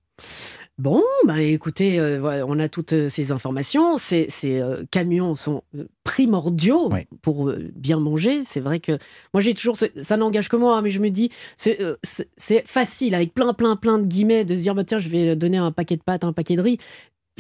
Bon, 0.79 1.03
bah 1.27 1.41
écoutez, 1.43 1.99
euh, 2.01 2.45
on 2.47 2.59
a 2.59 2.69
toutes 2.69 3.09
ces 3.09 3.33
informations. 3.33 3.99
Ces, 3.99 4.27
ces 4.31 4.61
euh, 4.61 4.83
camions 4.91 5.35
sont 5.35 5.63
primordiaux 6.05 6.89
pour 7.21 7.49
euh, 7.51 7.71
bien 7.75 7.99
manger. 8.01 8.45
C'est 8.45 8.61
vrai 8.61 8.81
que 8.81 8.93
moi 9.35 9.43
j'ai 9.43 9.53
toujours, 9.53 9.77
ce- 9.77 9.85
ça 10.03 10.17
n'engage 10.17 10.49
que 10.49 10.57
moi, 10.57 10.77
hein, 10.79 10.83
mais 10.83 10.89
je 10.91 11.01
me 11.01 11.11
dis, 11.11 11.31
euh, 11.67 11.97
c'est 12.39 12.67
facile 12.67 13.15
avec 13.15 13.35
plein, 13.35 13.53
plein, 13.53 13.77
plein 13.77 13.99
de 13.99 14.07
guillemets 14.07 14.45
de 14.47 14.55
se 14.55 14.61
dire, 14.63 14.75
bah, 14.75 14.85
tiens, 14.85 14.99
je 14.99 15.11
vais 15.11 15.37
donner 15.37 15.59
un 15.59 15.71
paquet 15.71 15.97
de 15.97 16.03
pâtes, 16.03 16.25
un 16.25 16.33
paquet 16.33 16.57
de 16.57 16.63
riz. 16.63 16.79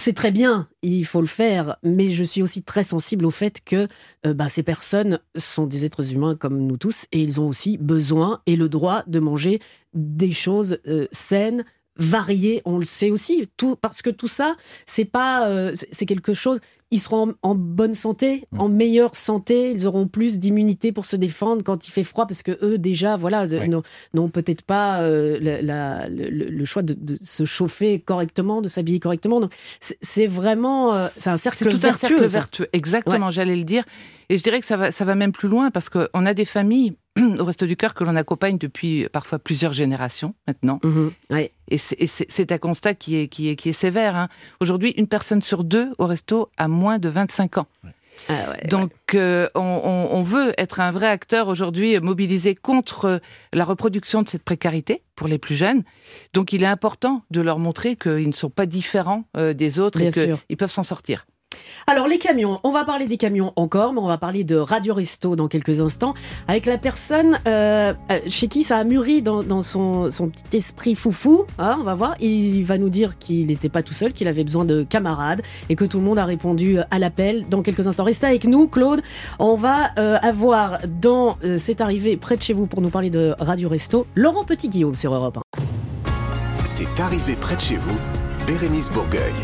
C'est 0.02 0.14
très 0.14 0.30
bien, 0.30 0.66
il 0.80 1.04
faut 1.04 1.20
le 1.20 1.26
faire, 1.26 1.76
mais 1.82 2.08
je 2.10 2.24
suis 2.24 2.40
aussi 2.40 2.62
très 2.62 2.82
sensible 2.82 3.26
au 3.26 3.30
fait 3.30 3.62
que 3.62 3.86
euh, 4.24 4.32
bah, 4.32 4.48
ces 4.48 4.62
personnes 4.62 5.20
sont 5.36 5.66
des 5.66 5.84
êtres 5.84 6.14
humains 6.14 6.36
comme 6.36 6.58
nous 6.58 6.78
tous 6.78 7.04
et 7.12 7.20
ils 7.20 7.38
ont 7.38 7.46
aussi 7.46 7.76
besoin 7.76 8.40
et 8.46 8.56
le 8.56 8.70
droit 8.70 9.02
de 9.08 9.18
manger 9.20 9.60
des 9.92 10.32
choses 10.32 10.78
euh, 10.86 11.06
saines, 11.12 11.66
variés, 12.00 12.62
on 12.64 12.78
le 12.78 12.84
sait 12.84 13.10
aussi, 13.10 13.48
tout, 13.56 13.76
parce 13.76 14.02
que 14.02 14.10
tout 14.10 14.26
ça, 14.28 14.56
c'est 14.86 15.04
pas, 15.04 15.48
euh, 15.48 15.70
c'est 15.92 16.06
quelque 16.06 16.34
chose. 16.34 16.58
Ils 16.92 16.98
seront 16.98 17.34
en, 17.44 17.50
en 17.50 17.54
bonne 17.54 17.94
santé, 17.94 18.46
en 18.58 18.68
meilleure 18.68 19.14
santé. 19.14 19.70
Ils 19.70 19.86
auront 19.86 20.08
plus 20.08 20.40
d'immunité 20.40 20.90
pour 20.90 21.04
se 21.04 21.14
défendre 21.14 21.62
quand 21.62 21.86
il 21.86 21.92
fait 21.92 22.02
froid, 22.02 22.26
parce 22.26 22.42
que 22.42 22.58
eux 22.64 22.78
déjà, 22.78 23.16
voilà, 23.16 23.46
n'ont 24.12 24.28
peut-être 24.28 24.62
pas 24.62 25.00
euh, 25.02 25.38
la- 25.40 25.62
la- 25.62 26.08
le, 26.08 26.64
choix 26.64 26.82
de, 26.82 26.94
de 26.94 27.16
se 27.22 27.44
chauffer 27.44 28.00
correctement, 28.00 28.60
de 28.60 28.66
s'habiller 28.66 28.98
correctement. 28.98 29.38
Donc 29.38 29.52
c'est 30.00 30.26
vraiment, 30.26 30.92
euh, 30.92 31.06
c'est 31.16 31.30
un 31.30 31.36
cercle 31.36 31.58
C'est 31.58 31.70
tout 31.70 31.76
un 31.76 31.90
vertueux. 31.90 32.08
cercle 32.08 32.28
ça. 32.28 32.38
vertueux. 32.38 32.68
Exactement, 32.72 33.30
j'allais 33.30 33.54
le 33.56 33.62
dire. 33.64 33.84
Et 34.28 34.36
je 34.36 34.42
dirais 34.42 34.58
que 34.58 34.66
ça 34.66 34.76
va, 34.76 34.90
ça 34.90 35.04
va 35.04 35.14
même 35.14 35.30
plus 35.32 35.48
loin 35.48 35.70
parce 35.70 35.90
qu'on 35.90 36.26
a 36.26 36.34
des 36.34 36.44
familles 36.44 36.94
au 37.38 37.44
Resto 37.44 37.66
du 37.66 37.76
Cœur 37.76 37.94
que 37.94 38.04
l'on 38.04 38.16
accompagne 38.16 38.58
depuis 38.58 39.08
parfois 39.12 39.38
plusieurs 39.38 39.72
générations 39.72 40.34
maintenant. 40.46 40.80
Mhm. 40.84 41.12
Ouais. 41.30 41.52
Et 41.68 41.78
c'est- 41.78 42.52
un 42.52 42.58
constat 42.58 42.94
qui 42.94 43.16
est, 43.16 43.28
qui 43.28 43.48
est, 43.48 43.56
qui 43.56 43.68
est 43.68 43.72
sévère. 43.74 44.16
hein. 44.16 44.28
Aujourd'hui, 44.60 44.90
une 44.96 45.06
personne 45.06 45.42
sur 45.42 45.64
deux 45.64 45.90
au 45.98 46.06
resto 46.06 46.50
a 46.56 46.68
moins 46.68 46.98
de 46.98 47.08
25 47.08 47.58
ans. 47.58 47.66
Ah 48.28 48.32
ouais, 48.50 48.66
Donc, 48.68 48.92
euh, 49.14 49.48
on, 49.54 49.60
on- 49.60 50.08
on 50.18 50.22
veut 50.22 50.52
être 50.58 50.80
un 50.80 50.90
vrai 50.90 51.06
acteur 51.06 51.48
aujourd'hui, 51.48 51.96
euh, 51.96 52.00
mobilisé 52.00 52.54
contre 52.54 53.04
euh, 53.06 53.18
la 53.52 53.64
reproduction 53.64 54.22
de 54.22 54.28
cette 54.28 54.42
précarité 54.42 55.02
pour 55.14 55.26
les 55.28 55.38
plus 55.38 55.54
jeunes. 55.54 55.84
Donc, 56.34 56.52
il 56.52 56.62
est 56.62 56.66
important 56.66 57.22
de 57.30 57.40
leur 57.40 57.58
montrer 57.58 57.96
qu'ils 57.96 58.28
ne 58.28 58.32
sont 58.34 58.50
pas 58.50 58.66
différents 58.66 59.24
euh, 59.36 59.54
des 59.54 59.78
autres 59.78 59.98
Bien 60.00 60.08
et 60.10 60.12
qu'ils 60.48 60.56
peuvent 60.56 60.70
s'en 60.70 60.82
sortir. 60.82 61.24
Alors 61.86 62.06
les 62.06 62.18
camions, 62.18 62.60
on 62.62 62.70
va 62.70 62.84
parler 62.84 63.06
des 63.06 63.16
camions 63.16 63.52
encore, 63.56 63.92
mais 63.92 64.00
on 64.00 64.06
va 64.06 64.18
parler 64.18 64.44
de 64.44 64.54
Radio 64.54 64.94
Resto 64.94 65.34
dans 65.34 65.48
quelques 65.48 65.80
instants, 65.80 66.14
avec 66.46 66.66
la 66.66 66.78
personne 66.78 67.40
euh, 67.48 67.92
euh, 68.12 68.18
chez 68.28 68.46
qui 68.46 68.62
ça 68.62 68.76
a 68.76 68.84
mûri 68.84 69.22
dans, 69.22 69.62
son, 69.62 70.08
petit 70.30 70.56
esprit 70.58 70.94
foufou. 70.94 71.46
Hein, 71.58 71.78
on 71.80 71.82
va 71.82 71.94
voir, 71.94 72.14
il 72.20 72.62
va 72.64 72.78
nous 72.78 72.90
dire 72.90 73.18
qu'il 73.18 73.48
n'était 73.48 73.68
pas 73.68 73.82
tout 73.82 73.92
seul, 73.92 74.12
qu'il 74.12 74.28
avait 74.28 74.44
besoin 74.44 74.64
de 74.64 74.84
camarades, 74.84 75.42
et 75.68 75.74
que 75.74 75.84
tout 75.84 75.98
le 75.98 76.04
monde 76.04 76.18
a 76.18 76.24
répondu 76.24 76.78
à 76.90 76.98
l'appel 77.00 77.46
dans 77.48 77.62
quelques 77.62 77.86
instants. 77.86 78.04
Restez 78.04 78.26
avec 78.26 78.44
nous, 78.44 78.68
Claude. 78.68 79.02
On 79.38 79.56
va 79.56 79.90
euh, 79.98 80.16
avoir 80.22 80.78
dans 80.86 81.38
euh, 81.44 81.56
C'est 81.58 81.80
arrivé 81.80 82.16
près 82.16 82.36
de 82.36 82.42
chez 82.42 82.52
vous 82.52 82.66
pour 82.68 82.82
nous 82.82 82.90
parler 82.90 83.10
de 83.10 83.34
Radio 83.40 83.68
Resto, 83.68 84.06
Laurent 84.14 84.44
Petit-Guillaume 84.44 84.94
sur 84.94 85.12
Europe 85.12 85.38
1. 85.38 85.62
C'est 86.64 87.00
arrivé 87.00 87.34
près 87.34 87.56
de 87.56 87.60
chez 87.60 87.76
vous, 87.76 87.98
Bérénice 88.46 88.90
Bourgueil. 88.90 89.34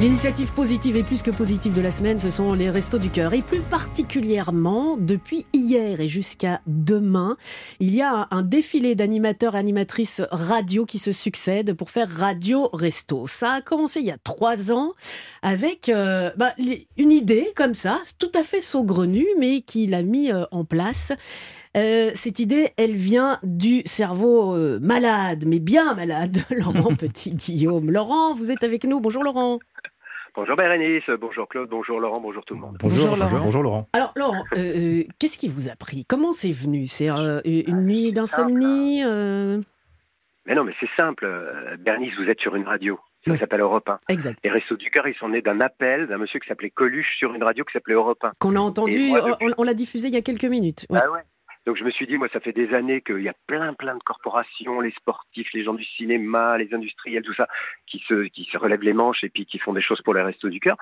L'initiative 0.00 0.54
positive 0.54 0.96
et 0.96 1.02
plus 1.02 1.22
que 1.22 1.30
positive 1.30 1.74
de 1.74 1.82
la 1.82 1.90
semaine, 1.90 2.18
ce 2.18 2.30
sont 2.30 2.54
les 2.54 2.70
Restos 2.70 2.96
du 2.96 3.10
Cœur. 3.10 3.34
Et 3.34 3.42
plus 3.42 3.60
particulièrement, 3.60 4.96
depuis 4.96 5.44
hier 5.52 6.00
et 6.00 6.08
jusqu'à 6.08 6.62
demain, 6.66 7.36
il 7.80 7.94
y 7.94 8.00
a 8.00 8.26
un, 8.30 8.40
défilé 8.40 8.94
d'animateurs 8.94 9.56
et 9.56 9.58
animatrices 9.58 10.22
radio 10.30 10.86
qui 10.86 10.98
se 10.98 11.12
succèdent 11.12 11.74
pour 11.74 11.90
faire 11.90 12.08
Radio 12.08 12.70
Resto. 12.72 13.26
Ça 13.26 13.52
a 13.52 13.60
commencé 13.60 14.00
il 14.00 14.06
y 14.06 14.10
a 14.10 14.16
trois 14.16 14.72
ans 14.72 14.94
avec 15.42 15.90
euh, 15.90 16.30
bah, 16.34 16.54
une 16.96 17.12
idée 17.12 17.52
comme 17.54 17.74
ça, 17.74 18.00
tout 18.18 18.32
à 18.34 18.42
fait 18.42 18.60
saugrenue, 18.60 19.28
mais 19.38 19.60
qu'il 19.60 19.92
a 19.92 20.00
mis 20.00 20.32
euh, 20.32 20.46
en 20.50 20.64
place. 20.64 21.12
Euh, 21.76 22.10
cette 22.14 22.40
idée, 22.40 22.72
elle 22.76 22.96
vient 22.96 23.38
du 23.44 23.82
cerveau 23.84 24.56
euh, 24.56 24.80
malade, 24.80 25.44
mais 25.46 25.60
bien 25.60 25.94
malade, 25.94 26.38
Laurent 26.50 26.94
Petit-Guillaume. 26.98 27.90
Laurent, 27.90 28.34
vous 28.34 28.50
êtes 28.50 28.64
avec 28.64 28.84
nous. 28.84 29.00
Bonjour 29.00 29.22
Laurent. 29.22 29.60
Bonjour 30.34 30.56
Bérénice, 30.56 31.02
bonjour 31.20 31.48
Claude, 31.48 31.68
bonjour 31.68 31.98
Laurent, 32.00 32.20
bonjour 32.20 32.44
tout 32.44 32.54
le 32.54 32.60
monde. 32.60 32.76
Bonjour, 32.80 33.16
Laurent. 33.16 33.40
Bonjour 33.42 33.62
Laurent. 33.62 33.88
Alors 33.92 34.12
Laurent, 34.16 34.44
euh, 34.56 34.58
euh, 34.58 35.02
qu'est-ce 35.18 35.36
qui 35.36 35.48
vous 35.48 35.68
a 35.68 35.76
pris? 35.76 36.04
Comment 36.04 36.32
c'est 36.32 36.52
venu? 36.52 36.86
C'est 36.86 37.10
euh, 37.10 37.40
une 37.44 37.84
nuit 37.84 38.12
d'insomnie 38.12 39.02
euh, 39.04 39.60
Mais 40.46 40.54
non, 40.54 40.64
mais 40.64 40.72
c'est 40.78 40.88
simple, 40.96 41.26
Bérénice, 41.80 42.14
vous 42.16 42.28
êtes 42.30 42.40
sur 42.40 42.54
une 42.54 42.64
radio, 42.64 42.98
ça 43.26 43.32
Oui. 43.32 43.38
s'appelle 43.38 43.60
Europe 43.60 43.88
1. 43.88 43.98
Exact. 44.08 44.38
Les 44.44 44.50
Restos 44.50 44.76
du 44.76 44.90
Cœur, 44.90 45.08
ils 45.08 45.14
sont 45.16 45.28
nés 45.28 45.42
d'un 45.42 45.60
appel 45.60 46.06
d'un 46.06 46.18
monsieur 46.18 46.38
qui 46.38 46.46
s'appelait 46.48 46.70
Coluche 46.70 47.16
sur 47.18 47.34
une 47.34 47.42
radio 47.42 47.64
qui 47.64 47.72
s'appelait 47.72 47.94
Europe 47.94 48.22
1. 48.22 48.32
Qu'on 48.38 48.54
a 48.54 48.60
entendu, 48.60 48.96
Et 48.96 49.08
moi, 49.08 49.22
on, 49.24 49.28
depuis- 49.30 49.54
on 49.58 49.62
l'a 49.64 49.74
diffusé 49.74 50.08
il 50.08 50.14
y 50.14 50.18
a 50.18 50.22
quelques 50.22 50.44
minutes. 50.44 50.86
Ouais. 50.90 51.00
Ah 51.02 51.10
ouais. 51.10 51.20
Donc 51.66 51.76
je 51.76 51.84
me 51.84 51.90
suis 51.90 52.06
dit, 52.06 52.16
moi, 52.16 52.28
ça 52.32 52.40
fait 52.40 52.52
des 52.52 52.72
années 52.72 53.02
qu'il 53.02 53.20
y 53.20 53.28
a 53.28 53.34
plein, 53.46 53.74
plein 53.74 53.94
de 53.94 54.02
corporations, 54.02 54.80
les 54.80 54.92
sportifs, 54.92 55.52
les 55.52 55.62
gens 55.62 55.74
du 55.74 55.84
cinéma, 55.84 56.56
les 56.56 56.72
industriels, 56.72 57.22
tout 57.22 57.34
ça, 57.34 57.48
qui 57.86 58.02
se, 58.08 58.28
qui 58.28 58.48
se 58.50 58.56
relèvent 58.56 58.82
les 58.82 58.94
manches 58.94 59.22
et 59.24 59.28
puis 59.28 59.44
qui 59.44 59.58
font 59.58 59.74
des 59.74 59.82
choses 59.82 60.00
pour 60.00 60.14
les 60.14 60.22
Restos 60.22 60.48
du 60.48 60.60
Cœur. 60.60 60.76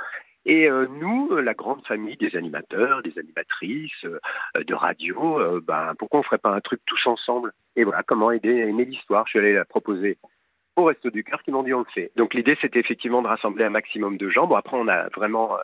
Et 0.47 0.69
euh, 0.69 0.87
nous, 0.89 1.29
euh, 1.33 1.43
la 1.43 1.55
grande 1.55 1.85
famille 1.85 2.17
des 2.17 2.35
animateurs, 2.37 3.03
des 3.03 3.19
animatrices, 3.19 4.05
euh, 4.05 4.19
de 4.65 4.75
radio, 4.75 5.61
ben, 5.61 5.95
pourquoi 5.99 6.21
on 6.21 6.23
ferait 6.23 6.39
pas 6.39 6.55
un 6.55 6.61
truc 6.61 6.81
tous 6.87 7.07
ensemble? 7.07 7.53
Et 7.77 7.85
voilà, 7.85 8.03
comment 8.03 8.31
aider, 8.31 8.49
aimer 8.49 8.85
l'histoire. 8.85 9.27
Je 9.27 9.31
suis 9.31 9.39
allé 9.41 9.53
la 9.53 9.65
proposer 9.65 10.17
au 10.77 10.85
Resto 10.85 11.11
du 11.11 11.25
Cœur 11.25 11.43
qui 11.43 11.51
m'ont 11.51 11.65
dit 11.65 11.75
on 11.75 11.81
le 11.81 11.93
fait. 11.93 12.13
Donc 12.17 12.35
l'idée, 12.35 12.57
c'était 12.61 12.79
effectivement 12.79 13.21
de 13.21 13.29
rassembler 13.29 13.65
un 13.65 13.71
maximum 13.71 14.17
de 14.17 14.31
gens. 14.31 14.47
Bon, 14.47 14.55
après, 14.55 14.77
on 14.77 14.89
a 14.89 15.09
vraiment 15.09 15.59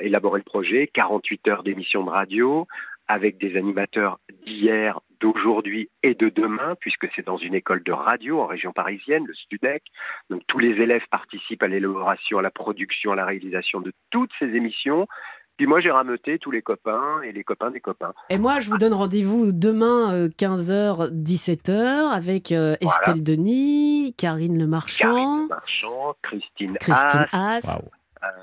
élaboré 0.00 0.40
le 0.40 0.44
projet, 0.44 0.90
48 0.92 1.48
heures 1.48 1.62
d'émission 1.62 2.02
de 2.02 2.10
radio, 2.10 2.66
avec 3.08 3.38
des 3.38 3.56
animateurs 3.56 4.20
d'hier, 4.46 5.00
d'aujourd'hui 5.20 5.90
et 6.02 6.14
de 6.14 6.28
demain, 6.28 6.76
puisque 6.80 7.08
c'est 7.16 7.26
dans 7.26 7.38
une 7.38 7.54
école 7.54 7.82
de 7.82 7.92
radio 7.92 8.40
en 8.40 8.46
région 8.46 8.72
parisienne, 8.72 9.24
le 9.26 9.34
STUDEC. 9.34 9.82
Donc 10.30 10.42
tous 10.46 10.58
les 10.58 10.80
élèves 10.80 11.02
participent 11.10 11.62
à 11.62 11.68
l'élaboration, 11.68 12.38
à 12.38 12.42
la 12.42 12.50
production, 12.50 13.12
à 13.12 13.16
la 13.16 13.24
réalisation 13.24 13.80
de 13.80 13.92
toutes 14.10 14.30
ces 14.38 14.46
émissions. 14.46 15.08
Puis 15.56 15.66
moi, 15.66 15.80
j'ai 15.80 15.90
rameuté 15.90 16.38
tous 16.38 16.52
les 16.52 16.62
copains 16.62 17.20
et 17.24 17.32
les 17.32 17.42
copains 17.42 17.72
des 17.72 17.80
copains. 17.80 18.12
Et 18.30 18.38
moi, 18.38 18.60
je 18.60 18.70
vous 18.70 18.78
donne 18.78 18.94
rendez-vous 18.94 19.50
demain 19.50 20.14
euh, 20.14 20.28
15h, 20.28 21.10
17h 21.10 21.72
avec 22.12 22.52
euh, 22.52 22.76
Voilà. 22.80 22.96
Estelle 22.96 23.24
Denis, 23.24 24.14
Karine 24.16 24.56
Le 24.56 24.68
Marchand, 24.68 25.12
Karine 25.12 25.46
Marchand, 25.48 26.14
Christine, 26.22 26.76
Christine 26.78 27.26
Haas. 27.32 27.80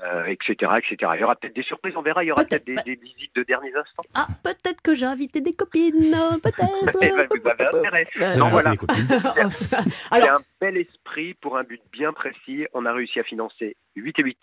Euh, 0.04 0.24
etc., 0.26 0.72
etc. 0.78 1.12
Il 1.14 1.20
y 1.20 1.24
aura 1.24 1.36
peut-être 1.36 1.54
des 1.56 1.62
surprises, 1.62 1.94
on 1.96 2.02
verra. 2.02 2.24
Il 2.24 2.28
y 2.28 2.32
aura 2.32 2.44
Peut-être. 2.44 2.64
peut-être 2.64 2.84
des, 2.86 2.96
des 2.96 3.02
visites 3.02 3.34
de 3.36 3.42
derniers 3.42 3.74
instants. 3.74 4.02
Ah, 4.14 4.26
peut-être 4.42 4.80
que 4.82 4.94
j'ai 4.94 5.06
invité 5.06 5.40
des 5.40 5.52
copines, 5.52 6.14
euh, 6.14 6.38
peut-être. 6.42 6.68
Eh 7.02 7.10
ben, 7.10 7.26
vous 7.30 7.48
avez 7.48 7.66
intérêt. 7.66 8.06
Euh, 8.20 8.34
Non, 8.36 8.48
voilà. 8.48 8.74
C'est 9.50 10.28
un 10.28 10.40
bel 10.60 10.76
esprit 10.76 11.34
pour 11.34 11.56
un 11.58 11.64
but 11.64 11.80
bien 11.92 12.12
précis. 12.12 12.66
On 12.72 12.86
a 12.86 12.92
réussi 12.92 13.20
à 13.20 13.24
financer 13.24 13.76
8 13.96 14.18
et 14.18 14.22
8 14.22 14.38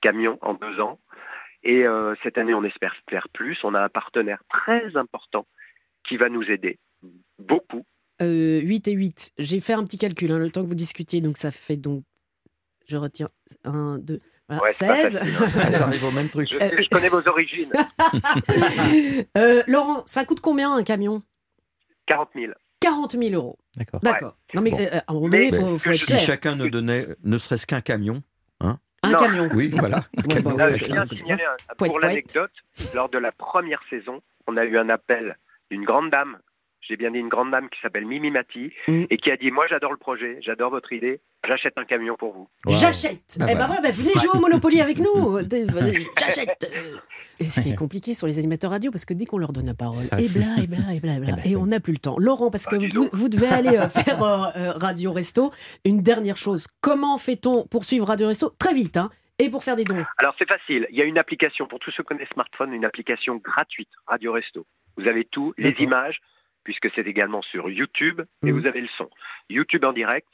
camions 0.00 0.38
en 0.42 0.54
deux 0.54 0.80
ans. 0.80 0.98
Et 1.62 1.84
euh, 1.86 2.14
cette 2.22 2.38
année, 2.38 2.54
on 2.54 2.64
espère 2.64 2.94
faire 3.08 3.28
plus. 3.32 3.58
On 3.64 3.74
a 3.74 3.80
un 3.82 3.88
partenaire 3.88 4.42
très 4.48 4.96
important 4.96 5.46
qui 6.08 6.16
va 6.16 6.28
nous 6.28 6.44
aider 6.50 6.78
beaucoup. 7.38 7.84
euh, 8.22 8.60
8 8.60 8.88
et 8.88 8.92
8. 8.92 9.32
J'ai 9.38 9.60
fait 9.60 9.74
un 9.74 9.84
petit 9.84 9.98
calcul, 9.98 10.30
hein, 10.32 10.38
le 10.38 10.50
temps 10.50 10.62
que 10.62 10.66
vous 10.68 10.74
discutiez, 10.74 11.20
donc 11.20 11.36
ça 11.36 11.50
fait 11.50 11.76
donc. 11.76 12.02
Je 12.88 12.96
retiens 12.96 13.28
1, 13.64 13.98
2, 13.98 14.20
voilà, 14.50 14.62
Ouais, 14.62 14.72
c'est 14.72 14.86
pas 14.86 15.10
16. 15.10 15.18
facile, 15.18 15.36
hein. 15.60 15.70
J'arrive 15.78 16.04
au 16.04 16.10
même 16.10 16.28
truc. 16.28 16.48
Je, 16.50 16.58
sais, 16.58 16.82
je 16.82 16.88
connais 16.88 17.08
vos 17.08 17.26
origines. 17.28 17.72
Euh, 19.36 19.62
Laurent, 19.66 20.02
ça 20.06 20.24
coûte 20.24 20.40
combien 20.40 20.72
un 20.72 20.82
camion? 20.82 21.22
40 22.06 22.30
000. 22.34 22.52
40 22.80 23.12
000 23.12 23.34
euros. 23.34 23.58
D'accord. 23.76 24.00
D'accord. 24.00 24.36
Non 24.54 24.62
mais 24.62 24.70
Bon. 24.70 24.78
euh, 24.80 24.98
à 24.98 25.04
un 25.08 25.14
moment 25.14 25.28
donné, 25.28 25.48
il 25.48 25.54
faut, 25.54 25.78
faut 25.78 25.90
être 25.90 25.96
Si 25.96 26.06
clair. 26.06 26.18
chacun 26.18 26.56
ne 26.56 26.66
donnait 26.68 27.06
ne 27.24 27.38
serait-ce 27.38 27.66
qu'un 27.66 27.80
camion, 27.80 28.22
Un 28.60 28.78
Non. 29.04 29.16
camion. 29.18 29.48
oui, 29.54 29.68
voilà. 29.68 29.98
un 29.98 30.22
Ouais, 30.22 30.34
camion. 30.34 30.56
bah 30.56 30.64
Ah, 30.66 30.70
ouais, 30.70 30.78
je 30.78 30.84
ouais, 30.84 30.90
ouais. 30.92 30.98
un- 30.98 31.06
Poète, 31.76 31.90
pour 31.92 32.00
l'anecdote, 32.00 32.50
lors 32.94 33.08
de 33.08 33.18
la 33.18 33.32
première 33.32 33.80
saison, 33.90 34.20
on 34.46 34.56
a 34.56 34.64
eu 34.64 34.76
un 34.78 34.88
appel 34.88 35.36
d'une 35.70 35.84
grande 35.84 36.10
dame, 36.10 36.38
j'ai 36.90 36.96
bien 36.96 37.10
dit 37.12 37.18
une 37.20 37.28
grande 37.28 37.50
dame 37.52 37.68
qui 37.70 37.80
s'appelle 37.80 38.04
Mimi 38.04 38.30
Mati, 38.30 38.72
Mm. 38.88 39.04
et 39.08 39.16
qui 39.16 39.30
a 39.30 39.36
dit, 39.36 39.50
moi 39.50 39.64
j'adore 39.70 39.92
le 39.92 39.96
projet, 39.96 40.38
j'adore 40.42 40.70
votre 40.70 40.92
idée, 40.92 41.20
j'achète 41.46 41.74
un 41.78 41.84
camion 41.84 42.16
pour 42.16 42.32
vous. 42.34 42.48
J'achète. 42.68 43.20
Ah 43.40 43.46
eh 43.48 43.54
ben 43.54 43.66
voilà, 43.66 43.80
bah, 43.80 43.90
venez 43.92 44.12
jouer 44.14 44.30
au 44.34 44.40
Monopoly 44.40 44.80
avec 44.80 44.98
nous. 44.98 45.38
J'achète. 46.18 46.70
Et 47.38 47.44
ce 47.44 47.60
qui 47.60 47.70
est 47.70 47.74
compliqué 47.74 48.14
sur 48.14 48.26
les 48.26 48.38
animateurs 48.38 48.70
radio, 48.72 48.90
parce 48.90 49.04
que 49.06 49.14
dès 49.14 49.24
qu'on 49.24 49.38
leur 49.38 49.52
donne 49.52 49.66
la 49.66 49.74
parole, 49.74 50.04
et 50.18 50.28
bla, 50.28 50.44
et 50.62 50.66
bla, 50.66 50.78
et 50.92 51.00
bla, 51.00 51.14
et 51.14 51.20
bla, 51.20 51.32
Eh 51.38 51.42
ben, 51.42 51.42
et 51.52 51.56
on 51.56 51.66
n'a 51.66 51.80
plus 51.80 51.92
le 51.94 51.98
temps. 51.98 52.16
Laurent, 52.18 52.50
parce 52.50 52.66
que 52.66 52.76
Ah, 52.76 52.88
vous, 52.92 53.08
vous 53.12 53.28
devez 53.30 53.46
aller 53.46 53.78
euh, 53.78 53.88
faire 53.88 54.22
euh, 54.22 54.46
euh, 54.56 54.72
Radio 54.72 55.12
Resto. 55.12 55.50
Une 55.86 56.02
dernière 56.02 56.36
chose, 56.36 56.66
comment 56.82 57.16
fait-on 57.16 57.66
pour 57.68 57.84
suivre 57.84 58.06
Radio 58.08 58.26
Resto? 58.28 58.50
Très 58.58 58.74
vite, 58.74 58.96
hein, 58.98 59.08
et 59.38 59.48
pour 59.48 59.64
faire 59.64 59.76
des 59.76 59.84
dons. 59.84 60.04
Alors 60.18 60.34
c'est 60.38 60.48
facile, 60.48 60.86
il 60.90 60.98
y 60.98 61.02
a 61.02 61.04
une 61.06 61.16
application, 61.18 61.66
pour 61.66 61.78
tous 61.78 61.90
ceux 61.92 62.02
qui 62.02 62.08
connaissent 62.08 62.28
smartphone, 62.34 62.74
une 62.74 62.84
application 62.84 63.36
gratuite, 63.36 63.88
Radio 64.06 64.32
Resto. 64.32 64.66
Vous 64.98 65.08
avez 65.08 65.24
tout, 65.24 65.54
les 65.56 65.70
images, 65.78 66.20
puisque 66.64 66.90
c'est 66.94 67.06
également 67.06 67.42
sur 67.42 67.68
YouTube, 67.70 68.20
et 68.44 68.50
Mhm. 68.52 68.60
vous 68.60 68.66
avez 68.66 68.80
le 68.80 68.88
son. 68.96 69.08
YouTube 69.48 69.84
en 69.84 69.92
direct, 69.92 70.28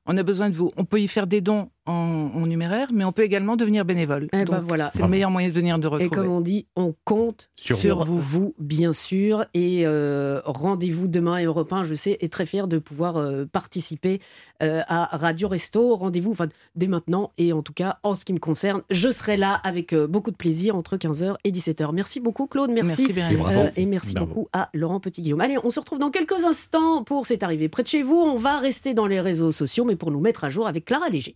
on 0.08 0.18
a 0.18 0.24
besoin 0.24 0.50
de 0.50 0.56
vous. 0.56 0.72
On 0.78 0.86
peut 0.86 1.00
y 1.00 1.08
faire 1.08 1.28
des 1.28 1.42
dons 1.42 1.70
en, 1.92 2.32
en 2.36 2.48
numéraire, 2.48 2.90
mais 2.94 3.04
on 3.06 3.12
peut 3.12 3.24
également 3.24 3.56
devenir 3.56 3.86
bénévole. 3.86 4.28
Eh 4.34 4.46
ben 4.46 4.60
voilà. 4.60 4.90
C'est 4.94 5.02
le 5.02 5.08
meilleur 5.08 5.32
moyen 5.32 5.50
de 5.50 5.54
venir 5.54 5.78
de 5.80 5.86
Et 5.86 5.90
retrouver. 5.90 6.10
comme 6.10 6.30
on 6.30 6.42
dit, 6.42 6.68
on 6.76 6.96
compte 7.06 7.50
Sur 7.56 7.76
sur, 7.76 8.06
vous. 8.06 8.20
vous. 8.20 8.54
bien 8.60 8.94
sûr. 8.94 9.46
Et 9.54 9.86
euh, 9.86 10.42
rendez-vous 10.46 11.08
demain 11.08 11.36
à 11.36 11.44
Europe 11.44 11.72
1, 11.72 11.84
je 11.84 11.96
sais, 11.96 12.18
est 12.22 12.32
très 12.32 12.46
fier 12.46 12.68
de 12.68 12.78
pouvoir 12.80 13.18
euh, 13.18 13.46
participer 13.46 14.20
euh, 14.64 14.82
à 14.88 15.18
Radio 15.18 15.48
Resto. 15.48 15.96
Rendez-vous 15.96 16.32
enfin, 16.32 16.48
dès 16.76 16.88
maintenant. 16.88 17.32
Et 17.38 17.54
en 17.54 17.62
tout 17.62 17.74
cas, 17.74 17.98
en 18.04 18.16
ce 18.16 18.26
qui 18.26 18.34
me 18.34 18.40
concerne, 18.40 18.82
je 18.90 19.10
serai 19.10 19.38
là 19.38 19.54
avec 19.64 19.94
euh, 19.94 20.08
beaucoup 20.08 20.32
de 20.32 20.36
plaisir 20.38 20.76
entre 20.76 20.98
15h 20.98 21.36
et 21.44 21.52
17h. 21.52 21.92
Merci 21.94 22.20
beaucoup, 22.20 22.48
Claude. 22.48 22.72
Merci. 22.72 23.12
Merci. 23.14 23.34
Et 23.34 23.38
bravo. 23.38 23.60
Euh, 23.60 23.68
et 23.76 23.86
merci 23.86 24.14
Bravo. 24.14 24.28
beaucoup 24.28 24.48
à 24.54 24.70
Laurent 24.74 25.00
Petit-Guillaume. 25.00 25.42
Allez, 25.42 25.58
on 25.64 25.70
se 25.70 25.80
retrouve 25.80 26.00
dans 26.00 26.12
quelques 26.12 26.44
instants 26.46 27.04
pour 27.04 27.26
C'est 27.26 27.44
arrivé 27.44 27.70
près 27.70 27.84
de 27.84 27.88
chez 27.88 28.04
vous. 28.04 28.16
On 28.16 28.36
va 28.38 28.60
rester 28.60 28.94
dans 28.94 29.08
les 29.08 29.20
réseaux 29.22 29.52
sociaux, 29.52 29.86
mais 29.86 29.96
pour 29.96 30.12
nous 30.12 30.20
mettre 30.20 30.44
à 30.44 30.50
jour 30.50 30.68
avec 30.68 30.86
Clara 30.86 31.10
Léger. 31.10 31.36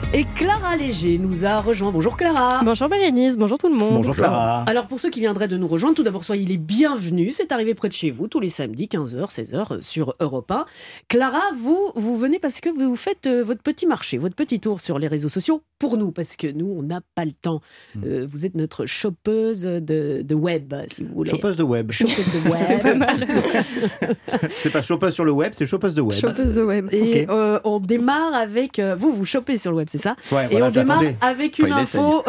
Et 0.13 0.25
Clara 0.35 0.75
Léger 0.75 1.17
nous 1.17 1.45
a 1.45 1.61
rejoint. 1.61 1.89
Bonjour 1.89 2.17
Clara. 2.17 2.61
Bonjour 2.65 2.89
Bérénice, 2.89 3.37
bonjour 3.37 3.57
tout 3.57 3.69
le 3.69 3.75
monde. 3.75 3.93
Bonjour 3.93 4.13
Clara. 4.13 4.63
Alors 4.63 4.87
pour 4.87 4.99
ceux 4.99 5.09
qui 5.09 5.21
viendraient 5.21 5.47
de 5.47 5.55
nous 5.55 5.69
rejoindre, 5.69 5.95
tout 5.95 6.03
d'abord 6.03 6.25
soyez 6.25 6.45
les 6.45 6.57
bienvenus. 6.57 7.35
C'est 7.37 7.53
arrivé 7.53 7.73
près 7.75 7.87
de 7.87 7.93
chez 7.93 8.11
vous 8.11 8.27
tous 8.27 8.41
les 8.41 8.49
samedis 8.49 8.87
15h, 8.87 9.33
16h 9.33 9.73
euh, 9.73 9.77
sur 9.79 10.15
Europe 10.19 10.51
1. 10.51 10.65
Clara, 11.07 11.39
vous 11.57 11.93
vous 11.95 12.17
venez 12.17 12.39
parce 12.39 12.59
que 12.59 12.67
vous 12.67 12.97
faites 12.97 13.27
euh, 13.27 13.41
votre 13.41 13.61
petit 13.61 13.85
marché, 13.85 14.17
votre 14.17 14.35
petit 14.35 14.59
tour 14.59 14.81
sur 14.81 14.99
les 14.99 15.07
réseaux 15.07 15.29
sociaux 15.29 15.63
pour 15.79 15.95
nous 15.95 16.11
parce 16.11 16.35
que 16.35 16.51
nous 16.51 16.67
on 16.77 16.83
n'a 16.83 16.99
pas 17.15 17.23
le 17.23 17.31
temps. 17.31 17.61
Hmm. 17.95 18.01
Euh, 18.05 18.25
vous 18.29 18.45
êtes 18.45 18.55
notre 18.55 18.85
chopeuse 18.85 19.61
de, 19.61 20.23
de 20.23 20.35
web 20.35 20.73
si 20.89 21.03
vous 21.03 21.13
voulez. 21.13 21.31
Chopeuse 21.31 21.55
de 21.55 21.63
web. 21.63 21.89
Chopeuse 21.91 22.33
de 22.33 22.49
web. 22.49 22.53
C'est 22.57 22.79
pas 22.79 22.95
mal. 22.95 23.27
C'est 24.51 24.71
pas 24.71 24.81
chopeuse 24.81 25.13
sur 25.13 25.25
le 25.25 25.31
web, 25.31 25.53
c'est 25.55 25.65
chopeuse 25.65 25.95
de 25.95 26.01
web. 26.01 26.19
Chopeuse 26.19 26.55
de 26.55 26.61
web. 26.61 26.87
Et 26.91 27.25
euh, 27.29 27.59
on 27.63 27.79
démarre 27.79 28.33
avec 28.33 28.79
euh, 28.79 28.95
vous 28.95 29.11
vous 29.11 29.25
chopez 29.25 29.57
sur 29.57 29.71
le 29.71 29.77
web, 29.77 29.87
c'est 29.89 29.97
ça 30.01 30.15
Ouais, 30.31 30.45
Et 30.45 30.51
voilà, 30.51 30.67
on 30.67 30.71
démarre 30.71 31.03
avec 31.21 31.59
une 31.59 31.71
info. 31.71 32.23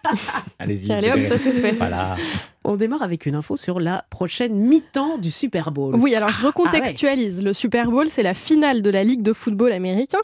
Allez-y. 0.58 0.92
Allez 0.92 1.10
hop, 1.10 1.18
ça 1.28 1.38
c'est 1.42 1.52
fait. 1.52 1.72
Voilà. 1.72 2.16
On 2.68 2.74
démarre 2.76 3.02
avec 3.02 3.26
une 3.26 3.36
info 3.36 3.56
sur 3.56 3.78
la 3.78 4.04
prochaine 4.10 4.54
mi-temps 4.56 5.18
du 5.18 5.30
Super 5.30 5.70
Bowl. 5.70 5.94
Oui, 5.94 6.16
alors 6.16 6.30
je 6.30 6.44
recontextualise. 6.44 7.40
Le 7.40 7.52
Super 7.52 7.92
Bowl, 7.92 8.08
c'est 8.08 8.24
la 8.24 8.34
finale 8.34 8.82
de 8.82 8.90
la 8.90 9.04
Ligue 9.04 9.22
de 9.22 9.32
football 9.32 9.70
américain. 9.70 10.18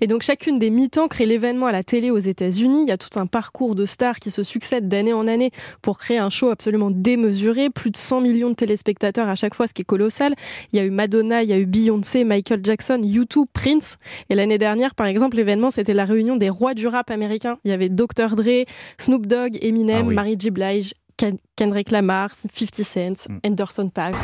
Et 0.00 0.06
donc 0.06 0.22
chacune 0.22 0.58
des 0.58 0.70
mi-temps 0.70 1.08
crée 1.08 1.26
l'événement 1.26 1.66
à 1.66 1.72
la 1.72 1.82
télé 1.82 2.12
aux 2.12 2.18
États-Unis. 2.18 2.82
Il 2.82 2.88
y 2.88 2.92
a 2.92 2.98
tout 2.98 3.18
un 3.18 3.26
parcours 3.26 3.74
de 3.74 3.84
stars 3.84 4.20
qui 4.20 4.30
se 4.30 4.44
succèdent 4.44 4.86
d'année 4.86 5.12
en 5.12 5.26
année 5.26 5.50
pour 5.82 5.98
créer 5.98 6.18
un 6.18 6.30
show 6.30 6.50
absolument 6.50 6.92
démesuré. 6.92 7.68
Plus 7.68 7.90
de 7.90 7.96
100 7.96 8.20
millions 8.20 8.50
de 8.50 8.54
téléspectateurs 8.54 9.28
à 9.28 9.34
chaque 9.34 9.54
fois, 9.56 9.66
ce 9.66 9.74
qui 9.74 9.82
est 9.82 9.84
colossal. 9.84 10.34
Il 10.72 10.78
y 10.78 10.80
a 10.80 10.84
eu 10.84 10.90
Madonna, 10.90 11.42
il 11.42 11.48
y 11.48 11.52
a 11.52 11.58
eu 11.58 11.66
Beyoncé, 11.66 12.22
Michael 12.22 12.60
Jackson, 12.62 13.00
U2, 13.02 13.44
Prince. 13.52 13.96
Et 14.30 14.36
l'année 14.36 14.58
dernière, 14.58 14.94
par 14.94 15.08
exemple, 15.08 15.36
l'événement, 15.36 15.70
c'était 15.70 15.94
la 15.94 16.04
réunion 16.04 16.36
des 16.36 16.48
rois 16.48 16.74
du 16.74 16.86
rap 16.86 17.10
américain. 17.10 17.58
Il 17.64 17.72
y 17.72 17.74
avait 17.74 17.88
Dr. 17.88 18.36
Dre, 18.36 18.64
Snoop 18.98 19.26
Dogg, 19.26 19.58
Eminem, 19.62 20.04
Ah 20.04 20.08
oui. 20.08 20.14
Mary 20.14 20.36
J. 20.38 20.50
Blige, 20.52 20.94
Ken- 21.18 21.36
Kendrick 21.56 21.90
Lamar, 21.90 22.30
50 22.30 22.82
Cent, 22.84 23.28
Mm. 23.28 23.38
Anderson 23.44 23.88
Paak. 23.90 24.14
Ouais, 24.14 24.20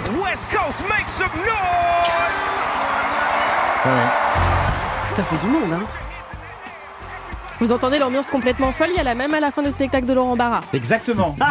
ouais. 3.92 5.14
Ça 5.14 5.22
fait 5.22 5.46
du 5.46 5.52
monde, 5.52 5.72
hein 5.72 5.82
Vous 7.60 7.72
entendez 7.72 7.98
l'ambiance 7.98 8.30
complètement 8.30 8.72
folle, 8.72 8.88
il 8.90 8.96
y 8.96 9.00
a 9.00 9.04
la 9.04 9.14
même 9.14 9.34
à 9.34 9.40
la 9.40 9.50
fin 9.50 9.62
du 9.62 9.70
spectacle 9.70 10.06
de 10.06 10.12
Laurent 10.14 10.36
Barra. 10.36 10.60
Exactement. 10.72 11.36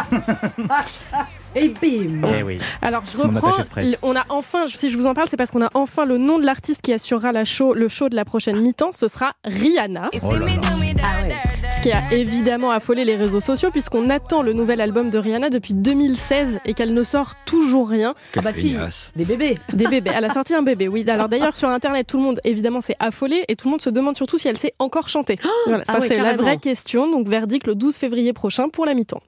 Et 1.56 1.68
bim 1.68 2.28
Eh 2.36 2.42
oui. 2.42 2.58
Alors 2.82 3.02
je 3.04 3.16
reprends, 3.16 3.52
on 4.02 4.16
a 4.16 4.24
enfin, 4.28 4.66
si 4.66 4.90
je 4.90 4.96
vous 4.96 5.06
en 5.06 5.14
parle, 5.14 5.28
c'est 5.28 5.36
parce 5.36 5.52
qu'on 5.52 5.62
a 5.64 5.70
enfin 5.74 6.04
le 6.04 6.18
nom 6.18 6.40
de 6.40 6.44
l'artiste 6.44 6.82
qui 6.82 6.92
assurera 6.92 7.30
la 7.30 7.44
show, 7.44 7.74
le 7.74 7.88
show 7.88 8.08
de 8.08 8.16
la 8.16 8.24
prochaine 8.24 8.60
mi-temps, 8.60 8.90
ce 8.92 9.06
sera 9.06 9.34
Rihanna. 9.44 10.10
Oh 10.24 10.32
là 10.34 10.40
là. 10.40 10.46
Ce 10.46 11.53
qui 11.84 11.92
a 11.92 12.14
évidemment 12.14 12.70
affolé 12.70 13.04
les 13.04 13.14
réseaux 13.14 13.42
sociaux 13.42 13.70
puisqu'on 13.70 14.08
attend 14.08 14.40
le 14.40 14.54
nouvel 14.54 14.80
album 14.80 15.10
de 15.10 15.18
Rihanna 15.18 15.50
depuis 15.50 15.74
2016 15.74 16.60
et 16.64 16.72
qu'elle 16.72 16.94
ne 16.94 17.02
sort 17.02 17.34
toujours 17.44 17.90
rien. 17.90 18.14
Ah 18.38 18.40
bah 18.40 18.52
si, 18.52 18.74
des 19.16 19.26
bébés. 19.26 19.58
Des 19.74 19.86
bébés. 19.86 20.10
Elle 20.14 20.24
a 20.24 20.30
sorti 20.32 20.54
un 20.54 20.62
bébé, 20.62 20.88
oui. 20.88 21.04
Alors 21.06 21.28
d'ailleurs 21.28 21.58
sur 21.58 21.68
internet, 21.68 22.06
tout 22.06 22.16
le 22.16 22.22
monde 22.22 22.40
évidemment 22.42 22.80
s'est 22.80 22.96
affolé 23.00 23.44
et 23.48 23.56
tout 23.56 23.68
le 23.68 23.72
monde 23.72 23.82
se 23.82 23.90
demande 23.90 24.16
surtout 24.16 24.38
si 24.38 24.48
elle 24.48 24.56
sait 24.56 24.72
encore 24.78 25.10
chanter. 25.10 25.36
Voilà, 25.66 25.84
ça 25.84 25.96
ah 25.96 26.00
ouais, 26.00 26.08
c'est 26.08 26.16
la 26.16 26.32
vraie 26.34 26.56
question. 26.56 27.10
Donc 27.10 27.28
verdict 27.28 27.66
le 27.66 27.74
12 27.74 27.96
février 27.96 28.32
prochain 28.32 28.70
pour 28.70 28.86
la 28.86 28.94
mi-temps. 28.94 29.20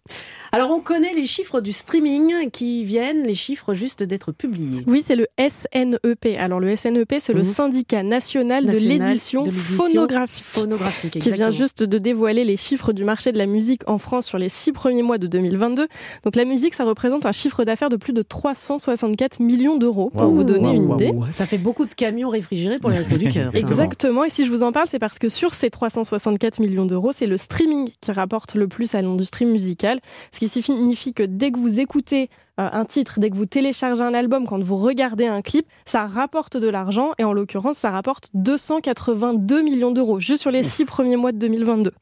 Alors 0.50 0.70
on 0.70 0.80
connaît 0.80 1.12
les 1.12 1.26
chiffres 1.26 1.60
du 1.60 1.72
streaming 1.72 2.48
qui 2.50 2.84
viennent, 2.84 3.24
les 3.24 3.34
chiffres 3.34 3.74
juste 3.74 4.02
d'être 4.02 4.32
publiés. 4.32 4.82
Oui, 4.86 5.02
c'est 5.06 5.16
le 5.16 5.26
SNEP. 5.38 6.38
Alors 6.38 6.60
le 6.60 6.74
SNEP, 6.74 7.16
c'est 7.18 7.34
le 7.34 7.40
Mhm. 7.40 7.44
syndicat 7.44 8.02
national, 8.02 8.64
de 8.64 8.70
National 8.70 8.98
l'édition 9.08 9.42
de 9.42 9.50
l'édition 9.50 9.76
phonographique. 9.76 10.44
Phonographique, 10.44 11.18
qui 11.18 11.30
vient 11.32 11.50
juste 11.50 11.82
de 11.82 11.98
dévoiler 11.98 12.45
les 12.46 12.56
chiffres 12.56 12.92
du 12.92 13.04
marché 13.04 13.32
de 13.32 13.38
la 13.38 13.46
musique 13.46 13.82
en 13.88 13.98
France 13.98 14.26
sur 14.26 14.38
les 14.38 14.48
six 14.48 14.72
premiers 14.72 15.02
mois 15.02 15.18
de 15.18 15.26
2022. 15.26 15.88
Donc 16.24 16.36
la 16.36 16.44
musique, 16.44 16.74
ça 16.74 16.84
représente 16.84 17.26
un 17.26 17.32
chiffre 17.32 17.64
d'affaires 17.64 17.90
de 17.90 17.96
plus 17.96 18.12
de 18.12 18.22
364 18.22 19.40
millions 19.40 19.76
d'euros, 19.76 20.10
pour 20.10 20.28
vous 20.28 20.44
donner 20.44 20.74
une 20.74 20.92
idée. 20.92 21.12
Ça 21.32 21.46
fait 21.46 21.58
beaucoup 21.58 21.86
de 21.86 21.94
camions 21.94 22.30
réfrigérés 22.30 22.78
pour 22.78 22.90
les 22.90 22.98
restos 22.98 23.16
du 23.16 23.28
cœur. 23.28 23.54
Exactement, 23.54 24.24
et 24.24 24.30
si 24.30 24.44
je 24.44 24.50
vous 24.50 24.62
en 24.62 24.72
parle, 24.72 24.86
c'est 24.86 24.98
parce 24.98 25.18
que 25.18 25.28
sur 25.28 25.54
ces 25.54 25.70
364 25.70 26.60
millions 26.60 26.86
d'euros, 26.86 27.12
c'est 27.12 27.26
le 27.26 27.36
streaming 27.36 27.90
qui 28.00 28.12
rapporte 28.12 28.54
le 28.54 28.68
plus 28.68 28.94
à 28.94 29.02
l'industrie 29.02 29.46
musicale, 29.46 30.00
ce 30.32 30.38
qui 30.38 30.48
signifie 30.48 31.12
que 31.12 31.22
dès 31.22 31.50
que 31.50 31.58
vous 31.58 31.80
écoutez 31.80 32.30
un 32.58 32.84
titre, 32.84 33.20
dès 33.20 33.30
que 33.30 33.36
vous 33.36 33.46
téléchargez 33.46 34.02
un 34.02 34.14
album, 34.14 34.46
quand 34.46 34.62
vous 34.62 34.76
regardez 34.76 35.26
un 35.26 35.42
clip, 35.42 35.66
ça 35.84 36.06
rapporte 36.06 36.56
de 36.56 36.68
l'argent, 36.68 37.10
et 37.18 37.24
en 37.24 37.32
l'occurrence, 37.32 37.76
ça 37.76 37.90
rapporte 37.90 38.30
282 38.34 39.62
millions 39.62 39.90
d'euros, 39.90 40.20
juste 40.20 40.42
sur 40.42 40.50
les 40.50 40.62
six 40.62 40.84
premiers 40.84 41.16
mois 41.16 41.32
de 41.32 41.38
2022. 41.38 41.92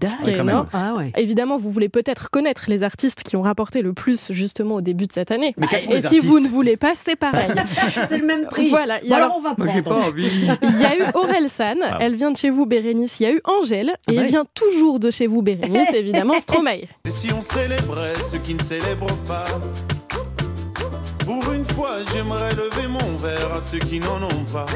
D'accord. 0.00 0.66
Ah 0.72 0.94
ouais. 0.96 1.12
Évidemment, 1.16 1.56
vous 1.58 1.70
voulez 1.70 1.88
peut-être 1.88 2.30
connaître 2.30 2.66
les 2.68 2.82
artistes 2.82 3.22
qui 3.22 3.36
ont 3.36 3.42
rapporté 3.42 3.82
le 3.82 3.92
plus 3.92 4.30
justement 4.32 4.76
au 4.76 4.80
début 4.80 5.06
de 5.06 5.12
cette 5.12 5.30
année. 5.30 5.54
Mais 5.56 5.66
Et 5.90 6.00
si 6.02 6.18
vous 6.20 6.40
ne 6.40 6.48
voulez 6.48 6.76
pas, 6.76 6.92
c'est 6.94 7.16
pareil. 7.16 7.50
C'est 8.08 8.18
le 8.18 8.26
même 8.26 8.46
prix. 8.46 8.68
voilà. 8.70 9.00
Il 9.02 9.06
y, 9.06 9.10
Bon, 9.10 9.14
a, 9.14 9.18
alors 9.18 9.34
on 9.36 9.40
va 9.40 9.54
prendre. 9.54 9.82
pas 9.82 9.94
envie. 10.08 10.28
il 10.62 10.80
y 10.80 10.84
a 10.84 10.96
eu 10.96 11.02
Aurel 11.14 11.48
San, 11.48 11.78
Ah. 11.82 11.98
elle 12.00 12.14
vient 12.14 12.30
de 12.30 12.36
chez 12.36 12.50
vous, 12.50 12.66
Bérénice. 12.66 13.20
Il 13.20 13.22
y 13.24 13.26
a 13.26 13.32
eu 13.32 13.40
Angèle, 13.44 13.92
Ah 14.06 14.12
et 14.12 14.16
bah 14.16 14.20
elle 14.20 14.26
oui. 14.26 14.28
vient 14.28 14.44
toujours 14.54 15.00
de 15.00 15.10
chez 15.10 15.26
vous, 15.26 15.42
Bérénice, 15.42 15.90
évidemment, 15.94 16.38
Stromae. 16.38 16.82
Et 17.04 17.10
si 17.10 17.32
on 17.32 17.40
célébrait 17.40 18.14
ceux 18.30 18.38
qui 18.38 18.54
ne 18.54 18.62
célèbrent 18.62 19.16
pas 19.26 19.44
Pour 21.24 21.52
une 21.52 21.64
fois, 21.64 21.98
j'aimerais 22.12 22.54
lever 22.54 22.86
mon 22.86 23.16
verre 23.16 23.54
à 23.54 23.60
ceux 23.60 23.78
qui 23.78 23.98
n'en 23.98 24.22
ont 24.22 24.44
pas. 24.52 24.66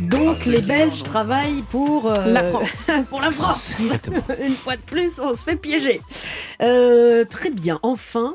Donc 0.00 0.44
les 0.46 0.62
Belges 0.62 1.02
travaillent 1.02 1.62
pour 1.70 2.10
euh, 2.10 2.26
La 2.26 2.50
France. 2.50 2.90
pour 3.08 3.20
la 3.20 3.30
France. 3.30 3.74
Exactement. 3.80 4.22
Une 4.42 4.54
fois 4.54 4.76
de 4.76 4.80
plus, 4.80 5.20
on 5.20 5.34
se 5.34 5.44
fait 5.44 5.56
piéger. 5.56 6.00
Euh, 6.62 7.24
très 7.24 7.50
bien. 7.50 7.78
Enfin, 7.82 8.34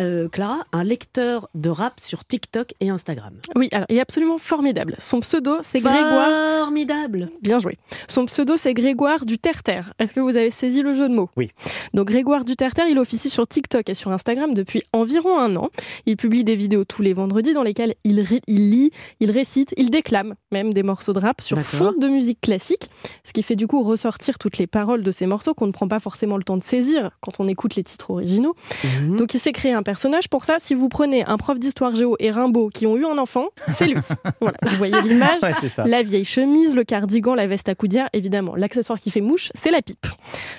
euh, 0.00 0.28
Clara, 0.28 0.64
un 0.72 0.84
lecteur 0.84 1.48
de 1.54 1.70
rap 1.70 2.00
sur 2.00 2.24
TikTok 2.24 2.72
et 2.80 2.88
Instagram. 2.90 3.34
Oui, 3.56 3.68
alors 3.72 3.86
il 3.90 3.96
est 3.96 4.00
absolument 4.00 4.38
formidable. 4.38 4.96
Son 4.98 5.20
pseudo, 5.20 5.58
c'est 5.62 5.80
Grégoire. 5.80 6.60
Formidable. 6.60 7.30
Bien 7.42 7.58
joué. 7.58 7.78
Son 8.08 8.26
pseudo, 8.26 8.56
c'est 8.56 8.74
Grégoire 8.74 9.26
du 9.26 9.38
Terre-Terre. 9.38 9.92
Est-ce 9.98 10.14
que 10.14 10.20
vous 10.20 10.36
avez 10.36 10.50
saisi 10.50 10.82
le 10.82 10.94
jeu 10.94 11.08
de 11.08 11.14
mots? 11.14 11.30
Oui. 11.36 11.50
Donc 11.92 12.08
Grégoire 12.08 12.44
du 12.44 12.56
Terre-Terre, 12.56 12.86
il 12.88 12.98
officie 12.98 13.30
sur 13.30 13.46
TikTok 13.46 13.88
et 13.88 13.94
sur 13.94 14.10
Instagram 14.10 14.54
depuis 14.54 14.82
environ 14.92 15.38
un 15.38 15.54
an. 15.56 15.70
Il 16.06 16.16
publie 16.16 16.44
des 16.44 16.56
vidéos 16.56 16.84
tous 16.84 17.02
les 17.02 17.12
vendredis 17.12 17.52
dans 17.54 17.62
lesquelles 17.62 17.94
il, 18.04 18.20
ré- 18.20 18.42
il 18.46 18.70
lit, 18.70 18.90
il 19.20 19.30
récite, 19.30 19.72
il 19.76 19.90
déclame 19.90 20.34
même 20.50 20.74
des 20.74 20.82
morceaux 20.82 21.12
de 21.12 21.20
rap 21.20 21.40
sur 21.40 21.56
D'accord. 21.56 21.92
fond 21.92 21.92
de 21.98 22.08
musique 22.08 22.40
classique, 22.40 22.88
ce 23.24 23.32
qui 23.32 23.42
fait 23.42 23.56
du 23.56 23.66
coup 23.66 23.82
ressortir 23.82 24.38
toutes 24.38 24.58
les 24.58 24.66
paroles 24.66 25.02
de 25.02 25.10
ces 25.10 25.26
morceaux 25.26 25.54
qu'on 25.54 25.66
ne 25.66 25.72
prend 25.72 25.86
pas 25.88 26.00
forcément 26.00 26.36
le 26.36 26.42
temps 26.44 26.56
de 26.56 26.64
saisir 26.64 27.10
quand 27.20 27.32
on 27.38 27.46
écoute 27.46 27.76
les 27.76 27.84
titres 27.84 28.10
originaux. 28.10 28.56
Mhm. 28.82 29.16
Donc 29.16 29.34
il 29.34 29.38
s'est 29.40 29.52
créé 29.52 29.72
un 29.72 29.82
personnage 29.84 30.28
pour 30.28 30.44
ça. 30.44 30.56
Si 30.58 30.74
vous 30.74 30.88
prenez 30.88 31.24
un 31.26 31.36
prof 31.36 31.60
d'histoire 31.60 31.94
géo 31.94 32.16
et 32.18 32.30
Rimbaud 32.32 32.70
qui 32.70 32.86
ont 32.86 32.96
eu 32.96 33.06
un 33.06 33.18
enfant, 33.18 33.46
c'est 33.68 33.86
lui. 33.86 33.94
voilà, 34.40 34.56
vous 34.64 34.76
voyez 34.76 35.00
l'image. 35.02 35.40
Ouais. 35.42 35.52
La 35.86 36.02
vieille 36.02 36.24
chemise, 36.24 36.74
le 36.74 36.82
cardigan, 36.84 37.34
la 37.34 37.46
veste 37.46 37.68
à 37.68 37.74
coudière, 37.76 38.08
évidemment. 38.12 38.56
L'accessoire 38.56 38.98
qui 38.98 39.10
fait 39.10 39.20
mouche, 39.20 39.50
c'est 39.54 39.70
la 39.70 39.82
pipe. 39.82 40.06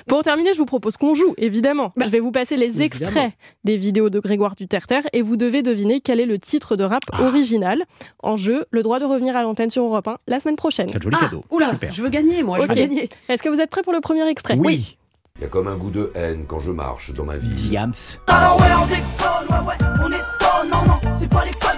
Pour 0.08 0.24
terminer, 0.24 0.54
je 0.54 0.58
vous 0.60 0.66
propose 0.66 0.96
qu'on 0.98 1.16
joue, 1.16 1.34
évidemment. 1.38 1.92
Bah, 1.98 2.06
je 2.06 2.12
vais 2.12 2.20
vous 2.22 2.32
passer 2.32 2.56
les 2.56 2.66
évidemment. 2.82 2.86
extraits 2.86 3.34
des 3.64 3.78
vidéos 3.78 4.10
de 4.10 4.20
Grégoire 4.20 4.56
du 4.56 4.68
Terre-Terre 4.68 5.04
et 5.14 5.22
vous 5.22 5.36
devez 5.36 5.62
deviner 5.62 6.00
quel 6.00 6.20
est 6.20 6.26
le 6.26 6.40
titre 6.40 6.76
de 6.76 6.84
rap 6.84 7.04
Ah. 7.12 7.24
original. 7.24 7.84
En 8.24 8.38
jeu, 8.38 8.66
le 8.72 8.84
droit 8.84 9.00
de 9.00 9.06
revenir 9.06 9.36
à 9.36 9.44
l'antenne 9.44 9.70
sur 9.70 9.84
Europe 9.84 10.08
1 10.08 10.18
la 10.28 10.40
semaine 10.40 10.56
prochaine. 10.56 10.88
Quel 10.92 11.02
joli 11.02 11.16
Ah, 11.20 11.26
cadeau. 11.26 11.44
oula, 11.52 11.70
Super. 11.72 11.92
je 11.92 12.02
veux 12.02 12.10
gagner, 12.10 12.44
moi, 12.44 12.58
Ok. 12.60 12.64
je 12.64 12.68
veux 12.70 12.76
gagner. 12.76 13.10
Est-ce 13.30 13.42
que 13.44 13.50
vous 13.50 13.60
êtes 13.60 13.70
prêts 13.70 13.82
pour 13.82 13.94
le 13.94 14.00
premier 14.02 14.28
extrait? 14.28 14.56
Oui. 14.60 14.98
Il 15.38 15.42
y 15.42 15.46
a 15.46 15.48
comme 15.50 15.68
un 15.68 15.76
goût 15.76 15.90
de 15.90 16.12
haine 16.16 16.46
quand 16.48 16.60
je 16.62 16.72
marche 16.72 17.12
dans 17.14 17.26
ma 17.26 17.36
vie. 17.36 17.50
Diams. 17.50 17.92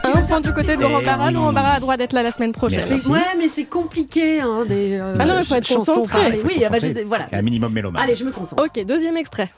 Un 0.03 0.21
point 0.27 0.41
du 0.41 0.53
côté 0.53 0.75
de 0.75 0.81
Laurent 0.81 1.01
Barra. 1.01 1.27
oui. 1.27 1.33
Laurent 1.33 1.53
Barra 1.53 1.71
a 1.73 1.79
droit 1.79 1.97
d'être 1.97 2.13
là 2.13 2.21
la 2.21 2.31
semaine 2.31 2.51
prochaine. 2.51 2.83
Merci. 2.87 3.09
Ouais, 3.09 3.19
mais 3.37 3.47
c'est 3.47 3.65
compliqué, 3.65 4.41
hein, 4.41 4.63
des 4.67 4.99
euh, 4.99 5.15
Ah 5.19 5.25
non, 5.25 5.39
il 5.39 5.45
faut 5.45 5.55
être 5.55 5.67
concentré. 5.73 6.19
parlées. 6.21 6.41
Oui, 6.45 6.63
ah 6.65 6.69
bah, 6.69 6.77
voilà. 7.05 7.27
Un 7.31 7.41
minimum 7.41 7.73
mélomane. 7.73 8.01
Allez, 8.03 8.13
je 8.15 8.23
me 8.23 8.31
concentre. 8.31 8.63
Ok, 8.63 8.85
deuxième 8.85 9.17
extrait. 9.17 9.49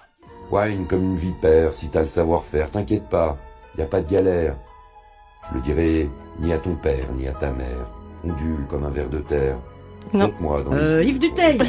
Wine 0.50 0.86
comme 0.88 1.04
une 1.04 1.16
vipère, 1.18 1.74
si 1.74 1.90
t'as 1.90 2.02
le 2.02 2.08
savoir-faire, 2.08 2.72
t'inquiète 2.72 3.10
pas, 3.10 3.38
y 3.78 3.82
a 3.82 3.86
pas 3.86 4.02
de 4.02 4.10
galère. 4.10 4.56
Je 5.50 5.56
le 5.56 5.62
dirai 5.62 6.10
ni 6.40 6.54
à 6.54 6.58
ton 6.58 6.76
père, 6.76 7.06
ni 7.18 7.28
à 7.28 7.34
ta 7.34 7.52
mère. 7.52 7.86
Ondule 8.24 8.66
comme 8.70 8.86
un 8.86 8.90
ver 8.90 9.10
de 9.10 9.20
terre. 9.20 9.58
Non. 10.14 10.26
Jette-moi 10.28 10.64
dans 10.64 10.72
Euh, 10.74 11.02
les 11.02 11.10
Yves 11.10 11.20
Duteil. 11.20 11.60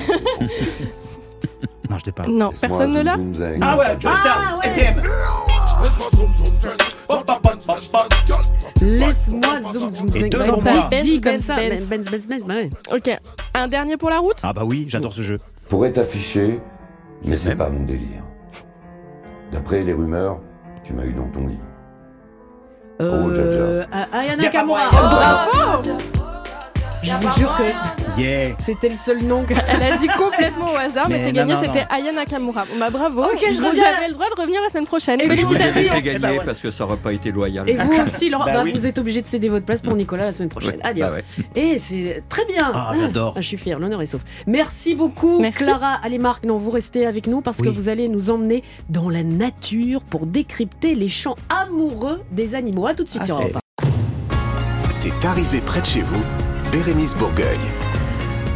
Non, 1.90 1.98
je 1.98 2.04
t'ai 2.04 2.12
pas. 2.12 2.24
Non, 2.28 2.50
Laisse-moi 2.50 2.78
personne 2.78 2.94
ne 2.94 3.02
l'a. 3.02 3.16
Ah 3.62 3.76
ouais, 3.76 3.86
Ah 4.04 4.58
ouais. 4.62 4.94
Laisse-moi 8.80 9.60
zoom 9.62 9.90
zoom 9.90 10.06
Et 10.14 10.20
zing. 10.20 10.30
deux 10.30 10.38
dit- 10.38 11.00
dit 11.02 11.20
Benz, 11.20 11.20
comme 11.20 11.32
Benz, 11.32 11.44
ça. 11.44 11.56
Benz. 11.56 11.86
Benz, 11.86 12.10
Benz, 12.10 12.26
Benz, 12.28 12.42
ouais. 12.44 12.70
Ok, 12.94 13.10
un 13.54 13.68
dernier 13.68 13.96
pour 13.96 14.10
la 14.10 14.18
route. 14.18 14.36
Ah 14.42 14.52
bah 14.52 14.62
oui, 14.64 14.86
j'adore 14.88 15.12
ce 15.12 15.22
jeu. 15.22 15.38
Pourrais 15.68 15.92
t'afficher, 15.92 16.60
mais 17.26 17.36
C'est 17.36 17.56
pas 17.56 17.68
mon 17.68 17.84
délire. 17.84 18.22
D'après 19.52 19.82
les 19.82 19.92
rumeurs, 19.92 20.40
tu 20.84 20.92
m'as 20.92 21.04
eu 21.04 21.12
dans 21.12 21.28
ton 21.28 21.46
lit. 21.46 21.58
Euh, 23.00 23.34
Jaja. 23.34 23.88
A- 23.92 24.18
Ayana 24.18 24.42
Y 24.42 24.46
a 24.46 24.50
pas 24.50 24.58
Kamura. 24.58 24.90
Je 27.02 27.12
vous 27.14 27.38
jure 27.38 27.54
que 27.56 27.62
Yeah. 28.20 28.54
c'était 28.58 28.88
le 28.90 28.96
seul 28.96 29.22
nom 29.24 29.44
que... 29.44 29.54
Elle 29.54 29.92
a 29.94 29.96
dit 29.96 30.08
complètement 30.08 30.66
au 30.72 30.76
hasard, 30.76 31.08
mais, 31.08 31.18
Mais 31.18 31.26
c'est 31.26 31.32
gagné, 31.32 31.54
c'était. 31.64 31.86
Aya 31.88 32.12
Nakamura. 32.12 32.64
Bon, 32.70 32.78
bah 32.78 32.90
bravo. 32.90 33.22
Ok, 33.22 33.42
je 33.50 33.58
Vous 33.60 33.68
reviens. 33.68 33.84
avez 33.96 34.08
le 34.08 34.14
droit 34.14 34.26
de 34.34 34.38
revenir 34.38 34.60
la 34.60 34.68
semaine 34.68 34.84
prochaine. 34.84 35.18
Et 35.20 35.28
vous 35.28 35.34
Félicitations. 35.36 35.94
ben 35.94 36.00
gagner 36.02 36.18
voilà. 36.18 36.42
parce 36.42 36.60
que 36.60 36.70
ça 36.70 36.84
aurait 36.84 36.96
pas 36.98 37.12
été 37.14 37.30
loyal. 37.30 37.68
Et 37.70 37.76
vous 37.76 37.92
aussi, 38.02 38.28
Laurent, 38.28 38.44
Bah 38.44 38.52
bah, 38.54 38.60
oui. 38.64 38.72
vous 38.74 38.84
êtes 38.86 38.98
obligé 38.98 39.22
de 39.22 39.26
céder 39.26 39.48
votre 39.48 39.64
place 39.64 39.80
pour 39.80 39.94
Nicolas 39.94 40.24
la 40.24 40.32
semaine 40.32 40.50
prochaine. 40.50 40.72
Ouais, 40.76 40.80
Allez, 40.82 41.00
bah 41.00 41.12
ouais. 41.12 41.24
Et 41.54 41.78
c'est 41.78 42.22
très 42.28 42.44
bien. 42.44 42.70
Ah, 42.74 42.92
j'adore. 43.00 43.34
Ah, 43.36 43.40
je 43.40 43.46
suis 43.46 43.56
fier, 43.56 43.78
l'honneur 43.78 44.02
est 44.02 44.06
sauf. 44.06 44.22
Merci 44.46 44.94
beaucoup, 44.94 45.40
Merci. 45.40 45.64
Clara 45.64 45.98
Alimark. 46.02 46.44
Non, 46.44 46.58
vous 46.58 46.70
restez 46.70 47.06
avec 47.06 47.26
nous 47.26 47.40
parce 47.40 47.58
que 47.58 47.68
vous 47.70 47.88
allez 47.88 48.08
nous 48.08 48.28
emmener 48.30 48.62
dans 48.90 49.08
la 49.08 49.22
nature 49.22 50.02
pour 50.02 50.26
décrypter 50.26 50.94
les 50.94 51.08
chants 51.08 51.36
amoureux 51.48 52.20
des 52.32 52.54
animaux. 52.56 52.86
À 52.86 52.94
tout 52.94 53.04
de 53.04 53.08
suite 53.08 53.22
Ah, 53.22 53.26
sur 53.26 53.36
Europe 53.40 53.58
C'est 54.90 55.24
arrivé 55.24 55.60
près 55.62 55.80
de 55.80 55.86
chez 55.86 56.00
vous, 56.02 56.20
Bérénice 56.72 57.14
Bourgueil. 57.16 57.58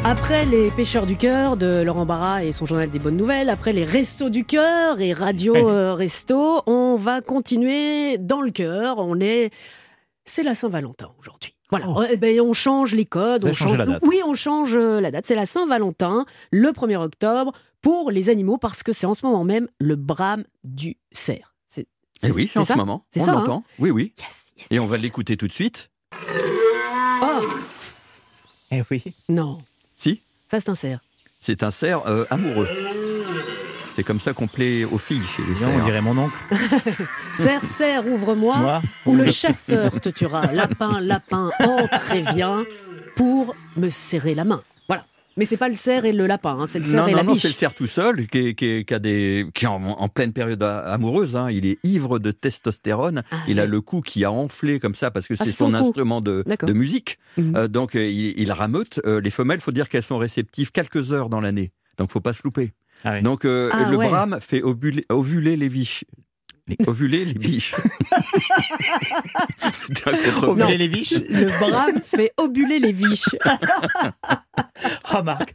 1. 0.05 0.11
Après 0.11 0.44
les 0.46 0.70
pêcheurs 0.70 1.07
du 1.07 1.16
cœur 1.16 1.57
de 1.57 1.83
Laurent 1.83 2.07
Barra 2.07 2.44
et 2.44 2.53
son 2.53 2.66
journal 2.66 2.90
des 2.90 2.98
bonnes 2.98 3.16
nouvelles, 3.16 3.48
après 3.48 3.72
les 3.72 3.85
restos 3.85 4.29
du 4.31 4.44
cœur 4.44 5.00
et 5.00 5.12
radio 5.12 5.55
euh, 5.57 5.94
resto, 5.94 6.62
on 6.66 6.96
va 6.96 7.20
continuer 7.22 8.18
dans 8.18 8.40
le 8.40 8.50
cœur. 8.50 8.98
On 8.98 9.18
est, 9.20 9.50
c'est 10.24 10.42
la 10.42 10.55
Saint-Valentin 10.55 11.11
aujourd'hui. 11.18 11.55
Voilà, 11.70 11.87
Oh. 11.88 12.03
Eh 12.11 12.16
ben, 12.16 12.40
on 12.40 12.53
change 12.53 12.94
les 12.94 13.07
codes. 13.07 13.44
Vous 13.44 13.50
On 13.50 13.55
change... 13.55 13.79
la 13.79 13.87
date. 13.87 14.03
Oui, 14.07 14.20
on 14.24 14.35
change 14.35 14.77
euh, 14.77 15.00
la 15.00 15.11
date. 15.11 15.24
C'est 15.27 15.35
la 15.35 15.46
Saint-Valentin, 15.46 16.24
le 16.53 16.68
1er 16.68 16.96
octobre, 16.96 17.53
pour 17.81 18.11
les 18.11 18.31
animaux, 18.31 18.59
parce 18.59 18.83
que 18.83 18.92
c'est 18.92 19.07
en 19.07 19.14
ce 19.14 19.27
moment 19.27 19.44
même 19.44 19.68
le 19.81 19.96
brame 19.96 20.44
du 20.62 20.96
cerf. 21.11 21.55
C'est 21.68 21.87
Eh 22.22 22.31
oui, 22.31 22.48
c'est 22.53 22.59
en 22.61 22.64
ça 22.64 22.74
ce 22.74 22.79
moment. 22.79 23.05
C'est 23.11 23.22
On 23.22 23.24
ça, 23.24 23.31
hein 23.33 23.35
l'entend. 23.40 23.64
Oui, 23.79 23.90
oui. 23.90 24.12
Yes, 24.18 24.53
yes, 24.59 24.66
Et 24.70 24.79
on 24.79 24.83
yes, 24.83 24.90
va 24.90 24.96
l'écouter 24.98 25.37
tout 25.37 25.48
de 25.48 25.53
suite. 25.53 25.90
Eh 28.76 28.82
oui. 28.90 29.02
non, 29.28 29.60
Si, 29.94 30.20
ça 30.50 30.60
c'est 30.60 30.68
un 30.70 30.74
cerf. 30.74 30.98
c'est 31.40 31.62
un 31.62 31.70
cerf 31.70 32.00
euh, 32.06 32.24
amoureux. 32.30 32.68
C'est 33.92 34.02
comme 34.02 34.18
ça 34.18 34.32
qu'on 34.32 34.48
plaît 34.48 34.84
aux 34.84 34.98
filles 34.98 35.22
chez 35.37 35.42
les 35.42 35.50
Non, 35.60 35.68
on 35.68 35.76
cerfs. 35.76 35.84
dirait 35.84 36.00
mon 36.00 36.18
oncle. 36.18 36.37
Cerf, 37.32 37.64
cerf, 37.64 38.04
ouvre-moi. 38.06 38.56
Moi. 38.58 38.82
Ou 39.06 39.14
le 39.14 39.26
chasseur 39.26 40.00
te 40.00 40.08
tuera. 40.08 40.46
Lapin, 40.52 41.00
lapin, 41.00 41.50
entre 41.60 42.12
et 42.12 42.22
viens 42.34 42.64
pour 43.14 43.54
me 43.76 43.90
serrer 43.90 44.34
la 44.34 44.44
main. 44.44 44.62
Mais 45.37 45.47
c'est 45.47 45.57
pas 45.57 45.68
le 45.68 45.75
cerf 45.75 46.05
et 46.05 46.12
le 46.12 46.27
lapin, 46.27 46.57
hein, 46.61 46.66
c'est 46.68 46.79
le 46.79 46.85
cerf 46.85 47.03
Non, 47.03 47.09
et 47.09 47.11
non, 47.12 47.16
la 47.18 47.23
non, 47.25 47.35
c'est 47.35 47.49
le 47.49 47.55
cerf 47.55 47.75
tout 47.75 47.87
seul 47.87 48.27
qui 48.29 48.38
est, 48.38 48.55
qui 48.55 48.66
est- 48.66 48.85
qui 48.85 48.94
a 48.94 48.99
des, 48.99 49.47
qui 49.55 49.64
est 49.64 49.68
en, 49.68 49.83
en 49.85 50.09
pleine 50.09 50.33
période 50.33 50.62
amoureuse. 50.62 51.35
hein. 51.37 51.51
Il 51.51 51.66
est 51.66 51.79
ivre 51.85 52.18
de 52.18 52.31
testostérone. 52.31 53.23
Ah, 53.31 53.37
il 53.49 53.59
a 53.61 53.66
le 53.66 53.81
cou 53.81 54.01
qui 54.01 54.25
a 54.25 54.31
enflé 54.31 54.79
comme 54.79 54.94
ça 54.94 55.11
parce 55.11 55.27
que 55.27 55.35
Ah, 55.38 55.44
c'est 55.44 55.53
son 55.53 55.75
instrument 55.75 56.20
de, 56.20 56.44
de 56.62 56.73
musique. 56.73 57.18
Mhm. 57.37 57.57
Euh, 57.57 57.68
donc 57.68 57.97
euh, 57.97 58.07
il, 58.07 58.38
il 58.38 58.53
rameute. 58.53 59.01
Euh, 59.07 59.20
les 59.20 59.31
femelles, 59.31 59.61
faut 59.61 59.73
dire 59.73 59.88
qu'elles 59.88 60.03
sont 60.05 60.18
réceptives 60.18 60.70
quelques 60.70 61.12
heures 61.12 61.29
dans 61.29 61.40
l'année. 61.40 61.73
Donc 61.99 62.11
faut 62.11 62.20
pas 62.20 62.33
se 62.33 62.42
louper. 62.44 62.73
Ah 63.05 63.14
oui. 63.14 63.23
Donc 63.23 63.44
euh, 63.44 63.70
Ah, 63.73 63.90
le 63.90 63.97
ouais. 63.97 64.09
brame 64.09 64.38
fait 64.40 64.62
ovuler, 64.62 65.05
ovuler 65.09 65.57
les 65.57 65.68
biches. 65.68 66.05
Les- 66.66 66.77
Ovuler 66.87 67.24
les 67.27 67.35
biches. 67.35 67.74
C'était 69.72 70.09
un 70.11 70.12
contre- 70.16 70.46
Non. 70.57 70.64
Ovuler 70.64 70.79
les 70.79 70.88
biches. 70.96 71.14
Le 71.29 71.46
brame 71.59 72.00
fait 72.03 72.33
obuler 72.38 72.79
les 72.79 72.92
biches. 72.92 73.29
Oh 75.14 75.22
Marc. 75.22 75.53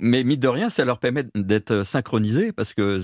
Mais 0.00 0.24
mine 0.24 0.38
de 0.40 0.48
rien, 0.48 0.70
ça 0.70 0.84
leur 0.84 0.98
permet 0.98 1.24
d'être 1.34 1.82
synchronisés 1.84 2.52
parce 2.52 2.74
que 2.74 3.00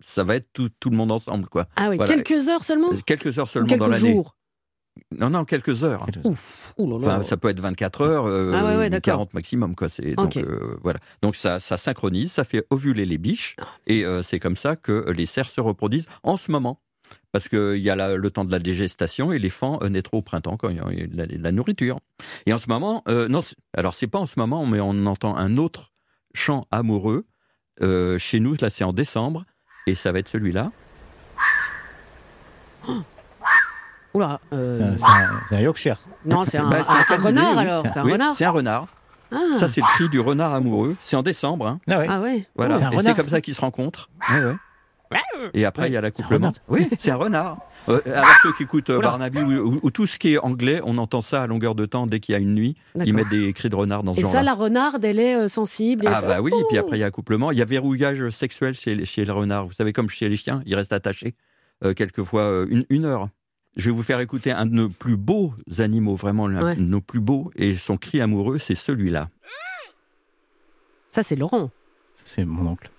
ça 0.00 0.24
va 0.24 0.36
être 0.36 0.48
tout, 0.52 0.68
tout 0.80 0.90
le 0.90 0.96
monde 0.96 1.12
ensemble, 1.12 1.46
quoi. 1.48 1.66
Ah 1.76 1.88
oui, 1.90 1.96
Voilà. 1.96 2.14
quelques 2.14 2.48
heures 2.48 2.64
seulement 2.64 2.88
Quelques 3.06 3.38
heures 3.38 3.48
seulement 3.48 3.76
dans 3.76 3.88
quelques 3.90 4.00
jours 4.00 4.36
Non, 5.16 5.30
non, 5.30 5.44
quelques 5.44 5.84
heures. 5.84 6.06
Ouf, 6.24 6.72
ouh 6.78 6.86
là 6.98 7.06
là. 7.06 7.14
Enfin, 7.14 7.22
ça 7.22 7.36
peut 7.36 7.48
être 7.48 7.60
24 7.60 8.00
heures, 8.02 8.26
euh, 8.26 8.52
Ah 8.54 8.64
ouais, 8.64 8.88
ouais. 8.90 9.00
40 9.00 9.34
maximum, 9.34 9.74
quoi. 9.74 9.88
Donc 10.16 10.36
euh, 10.36 10.76
voilà. 10.82 10.98
Donc 11.22 11.36
ça, 11.36 11.60
ça 11.60 11.76
synchronise, 11.76 12.32
ça 12.32 12.44
fait 12.44 12.66
ovuler 12.70 13.06
les 13.06 13.18
biches, 13.18 13.56
Ah. 13.60 13.64
et 13.86 14.04
euh, 14.04 14.22
c'est 14.22 14.38
comme 14.38 14.56
ça 14.56 14.76
que 14.76 15.10
les 15.10 15.26
cerfs 15.26 15.50
se 15.50 15.60
reproduisent 15.60 16.08
en 16.22 16.36
ce 16.36 16.50
moment. 16.50 16.80
Parce 17.32 17.48
qu'il 17.48 17.76
y 17.78 17.90
a 17.90 17.96
la- 17.96 18.14
le 18.16 18.30
temps 18.30 18.44
de 18.44 18.50
la 18.52 18.58
dégestation 18.58 19.32
et 19.32 19.38
les 19.38 19.50
fans 19.50 19.78
euh, 19.82 19.88
naîtront 19.88 20.18
au 20.18 20.22
printemps 20.22 20.56
quand 20.56 20.68
il 20.68 20.76
y 20.76 20.80
a 21.02 21.06
de 21.06 21.16
la, 21.16 21.26
la 21.26 21.52
nourriture. 21.52 21.98
Et 22.46 22.52
en 22.52 22.58
ce 22.58 22.68
moment, 22.68 23.02
euh, 23.08 23.28
non, 23.28 23.40
alors 23.76 23.94
c'est 23.94 24.06
pas 24.08 24.18
en 24.18 24.26
ce 24.26 24.38
moment, 24.38 24.64
mais 24.66 24.80
on 24.80 25.06
entend 25.06 25.36
un 25.36 25.56
autre 25.56 25.92
chant 26.34 26.60
amoureux. 26.70 27.26
euh, 27.82 28.18
chez 28.18 28.40
nous, 28.40 28.54
là, 28.60 28.68
c'est 28.68 28.84
en 28.84 28.92
décembre, 28.92 29.44
et 29.86 29.94
ça 29.94 30.12
va 30.12 30.18
être 30.18 30.28
celui-là. 30.28 30.70
Oula, 34.14 34.40
euh, 34.52 34.96
C'est 34.98 35.54
un, 35.54 35.58
un 35.58 35.60
Yorkshire. 35.60 35.96
non, 36.24 36.44
c'est 36.44 36.58
un, 36.58 36.68
Bah, 36.68 36.78
c'est 36.84 36.90
un- 36.90 36.94
un 36.94 36.98
un 37.00 37.04
canidé, 37.04 37.26
renard 37.28 37.52
oui. 37.56 37.58
alors. 37.62 37.80
C'est 37.82 37.86
un- 37.86 37.90
C'est 37.90 37.98
un 38.00 38.04
Oui, 38.04 38.12
renard. 38.12 38.34
C'est 38.36 38.44
un 38.44 38.50
renard. 38.50 38.86
Ah. 39.32 39.36
Ça, 39.58 39.68
c'est 39.68 39.80
le 39.80 39.86
cri 39.94 40.08
du 40.08 40.18
renard 40.18 40.52
amoureux. 40.52 40.96
C'est 41.02 41.14
en 41.16 41.22
décembre. 41.22 41.66
hein. 41.68 41.78
Ah 41.88 41.98
ouais. 41.98 42.06
Ah 42.10 42.20
ouais. 42.20 42.46
Voilà. 42.56 42.76
Et 42.92 42.98
c'est 43.02 43.14
comme 43.14 43.28
ça 43.28 43.40
qu'ils 43.40 43.54
se 43.54 43.60
rencontrent. 43.60 44.08
Ouais, 44.28 44.42
ouais. 44.44 44.54
Et 45.54 45.64
après, 45.64 45.88
il 45.88 45.92
y 45.92 45.96
a 45.96 46.00
l'accouplement. 46.00 46.52
Oui, 46.68 46.88
c'est 46.98 47.10
un 47.10 47.16
renard. 47.16 47.58
Euh, 47.88 48.00
alors, 48.06 48.26
ceux 48.42 48.52
qui 48.52 48.64
écoutent 48.64 48.90
euh. 48.90 49.00
Barnaby 49.00 49.38
ou, 49.40 49.74
ou- 49.74 49.80
ou 49.82 49.90
tout 49.90 50.06
ce 50.06 50.18
qui 50.18 50.34
est 50.34 50.38
anglais, 50.38 50.80
on 50.84 50.98
entend 50.98 51.20
ça 51.22 51.42
à 51.42 51.46
longueur 51.46 51.74
de 51.74 51.86
temps 51.86 52.06
dès 52.06 52.20
qu'il 52.20 52.32
y 52.34 52.36
a 52.36 52.38
une 52.40 52.54
nuit. 52.54 52.76
Ils 52.96 53.14
mettent 53.14 53.28
des 53.30 53.52
cris 53.52 53.68
de 53.68 53.74
renard 53.76 54.02
dans 54.04 54.14
ce 54.14 54.18
Et 54.20 54.22
genre 54.22 54.30
ça, 54.32 54.42
la 54.42 54.52
renarde, 54.54 55.04
elle 55.04 55.18
est 55.18 55.34
euh, 55.36 55.48
sensible. 55.48 56.04
et 56.04 56.08
Ah 56.08 56.20
fait, 56.20 56.26
bah 56.28 56.40
oui, 56.40 56.52
oh, 56.54 56.64
puis 56.68 56.78
après 56.78 56.96
il 56.98 57.00
y 57.00 57.02
a 57.02 57.06
accouplement. 57.06 57.50
Il 57.50 57.58
y 57.58 57.62
a 57.62 57.64
verrouillage 57.64 58.28
sexuel 58.30 58.74
chez, 58.74 58.94
les- 58.94 59.04
chez 59.06 59.24
le 59.24 59.32
renard. 59.32 59.66
Vous 59.66 59.72
savez, 59.72 59.92
comme 59.92 60.08
chez 60.08 60.28
les 60.28 60.36
chiens, 60.36 60.62
ils 60.66 60.74
restent 60.76 60.92
attachés 60.92 61.34
euh, 61.84 61.94
quelquefois 61.94 62.42
euh, 62.42 62.66
une, 62.70 62.84
une 62.90 63.04
heure. 63.06 63.28
Je 63.76 63.86
vais 63.86 63.90
vous 63.96 64.02
faire 64.02 64.20
écouter 64.20 64.50
un 64.52 64.66
de 64.66 64.72
nos 64.72 64.88
plus 64.88 65.16
beaux 65.16 65.54
animaux, 65.78 66.16
vraiment 66.16 66.46
l'un 66.48 66.62
Ouais. 66.64 66.76
de 66.76 66.80
nos 66.80 67.00
plus 67.00 67.20
beaux, 67.20 67.50
et 67.56 67.74
son 67.74 67.96
cri 67.96 68.20
amoureux, 68.20 68.58
c'est 68.58 68.74
celui-là. 68.74 69.28
Ça, 71.08 71.22
c'est 71.22 71.36
Laurent. 71.36 71.70
C'est 72.24 72.44
mon 72.44 72.66
oncle. 72.70 72.90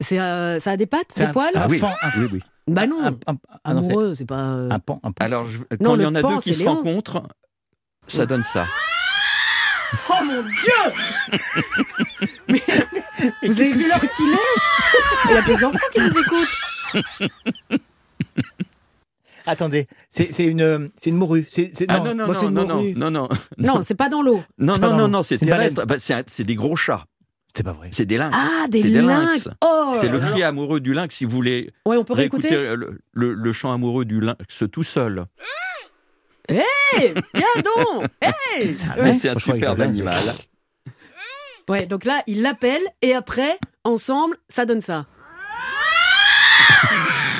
C'est, 0.00 0.20
euh, 0.20 0.58
ça 0.60 0.72
a 0.72 0.76
des 0.76 0.86
pattes, 0.86 1.14
des 1.16 1.22
un- 1.24 1.32
poils 1.32 1.50
un 1.56 1.68
oui, 1.68 1.78
fan- 1.78 1.94
un- 2.02 2.10
oui, 2.20 2.28
oui. 2.32 2.40
Bah 2.66 2.86
non, 2.86 3.02
Un- 3.02 3.18
un- 3.26 3.36
ah 3.64 3.74
non, 3.74 3.80
amoureux, 3.80 4.14
c'est 4.14 4.24
pas. 4.26 4.38
euh, 4.38 4.70
Un 4.70 4.78
pan, 4.78 5.00
un 5.02 5.12
pan. 5.12 5.24
Alors, 5.24 5.44
je- 5.44 5.58
Non, 5.58 5.64
quand 5.90 5.94
il 5.96 6.02
y 6.02 6.06
en 6.06 6.14
a 6.14 6.20
pan, 6.22 6.34
deux 6.36 6.40
qui 6.40 6.54
se 6.54 6.60
Léon. 6.60 6.74
rencontrent, 6.76 7.22
ça 8.06 8.24
donne 8.26 8.42
ça. 8.44 8.66
Oh 10.08 10.24
mon 10.24 10.42
Dieu 10.42 10.92
Mais 12.48 12.62
vous 13.42 13.60
avez 13.60 13.72
vu 13.72 13.88
l'heure 13.88 13.98
qu'il 14.00 14.32
est? 14.32 15.26
Il 15.26 15.30
y 15.32 15.36
a 15.36 15.42
des 15.42 15.64
enfants 15.64 15.78
qui 15.92 16.00
nous 16.00 16.18
écoutent. 16.18 17.80
Attendez, 19.50 19.86
c'est 20.10 20.44
une, 20.46 20.88
c'est 20.96 21.10
une 21.10 21.16
morue. 21.16 21.44
C'est 21.48 21.72
Ah 21.88 21.98
non. 22.00 22.14
non, 22.14 22.26
non, 22.26 22.32
non, 22.32 22.50
non, 22.50 22.50
non, 22.66 22.74
morue. 22.76 22.94
non, 22.96 23.10
non, 23.10 23.28
Non, 23.58 23.82
c'est 23.82 23.94
pas 23.94 24.08
dans 24.08 24.22
l'eau. 24.22 24.42
non, 24.58 24.78
non, 24.78 24.96
non, 24.96 25.08
non, 25.08 25.22
c'est 25.22 25.38
terrestre. 25.38 25.84
Bah, 25.86 25.96
c'est 25.98 26.44
des 26.44 26.54
gros 26.54 26.76
chats. 26.76 27.04
c'est 27.56 27.62
pas 27.62 27.72
vrai. 27.72 27.88
C'est 27.90 28.06
des 28.06 28.16
lynx. 28.16 28.36
Ah, 28.38 28.66
des 28.68 28.82
lynx. 28.84 29.48
Oh 29.62 29.94
C'est 30.00 30.08
le 30.08 30.18
cri 30.20 30.42
amoureux 30.42 30.80
du 30.80 30.94
lynx. 30.94 31.14
Si 31.14 31.24
vous 31.24 31.30
voulez 31.32 31.72
Ouais, 31.84 31.96
on 31.96 32.04
peut 32.04 32.14
réécouter 32.14 32.48
réécouter. 32.48 32.76
le, 32.76 32.98
le- 33.12 33.34
le 33.34 33.52
chant 33.52 33.72
amoureux 33.72 34.04
du 34.04 34.20
lynx 34.20 34.64
tout 34.72 34.82
seul. 34.82 35.24
Hey, 36.48 37.14
viens 37.34 37.62
donc 37.62 38.06
Hey 38.20 38.74
C'est 38.74 39.28
un 39.28 39.38
superbe 39.38 39.80
animal. 39.80 40.16
Ouais, 41.68 41.86
donc 41.86 42.04
là, 42.04 42.22
il 42.26 42.42
l'appelle 42.42 42.82
et 43.02 43.14
après, 43.14 43.58
ensemble, 43.84 44.36
ça 44.48 44.64
donne 44.66 44.80
ça. 44.80 45.06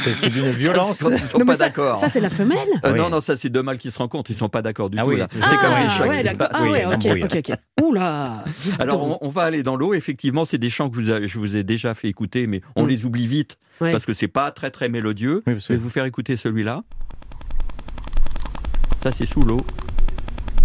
C'est 0.03 0.29
d'une 0.31 0.51
violence. 0.51 1.01
Ils 1.11 1.19
sont 1.19 1.39
Non, 1.39 1.47
pas 1.47 1.57
d'accord. 1.57 1.97
Ça, 1.99 2.09
c'est 2.09 2.21
la 2.21 2.31
femelle 2.31 2.59
Euh, 2.85 2.93
Oui. 2.93 2.99
Non, 2.99 3.11
non, 3.11 3.21
ça 3.21 3.37
c'est 3.37 3.49
deux 3.51 3.63
mâles 3.63 3.79
qui 3.79 3.91
se 3.91 3.99
rencontrent, 3.99 4.31
ils 4.31 4.35
sont 4.35 4.49
pas 4.49 4.63
d'accord 4.63 4.91
du 4.91 4.99
Ah 4.99 5.03
tout 5.03 5.09
oui, 5.11 5.17
là. 5.19 5.27
c'est- 5.31 5.41
C'est 5.41 5.57
comme 5.57 5.59
Ah, 5.75 5.83
les 5.83 5.89
chats 5.89 6.03
ouais, 6.09 6.11
qui 6.11 6.17
se 6.19 6.23
d'accord. 6.25 6.39
battent. 6.39 6.51
Ah 6.55 6.63
Oui, 6.63 6.71
ouais, 6.71 6.85
ok, 6.87 7.25
ok, 7.25 7.51
ok. 7.51 7.57
Oula 7.83 8.45
Alors, 8.79 9.03
on, 9.03 9.19
on 9.21 9.29
va 9.29 9.43
aller 9.43 9.63
dans 9.63 9.77
l'eau. 9.77 9.95
Effectivement, 9.95 10.45
c'est 10.45 10.59
des 10.59 10.71
chants 10.71 10.89
que 10.91 10.97
vous 10.97 11.11
a- 11.11 11.27
je 11.27 11.39
vous 11.39 11.57
ai 11.57 11.63
déjà 11.65 11.95
fait 11.95 12.09
écouter, 12.09 12.47
mais 12.47 12.61
on 12.77 12.85
Mm. 12.85 12.89
les 12.89 13.05
oublie 13.05 13.27
vite 13.27 13.57
Ouais. 13.81 13.93
parce 13.93 14.05
que 14.07 14.13
c'est 14.15 14.29
pas 14.29 14.51
très 14.51 14.71
très 14.71 14.89
mélodieux. 14.89 15.43
Oui, 15.47 15.55
Je 15.59 15.73
vais 15.73 15.79
vous 15.79 15.91
faire 15.91 16.05
écouter 16.05 16.37
celui-là. 16.37 16.83
Ça, 19.03 19.13
c'est 19.13 19.27
sous 19.27 19.43
l'eau. 19.43 19.61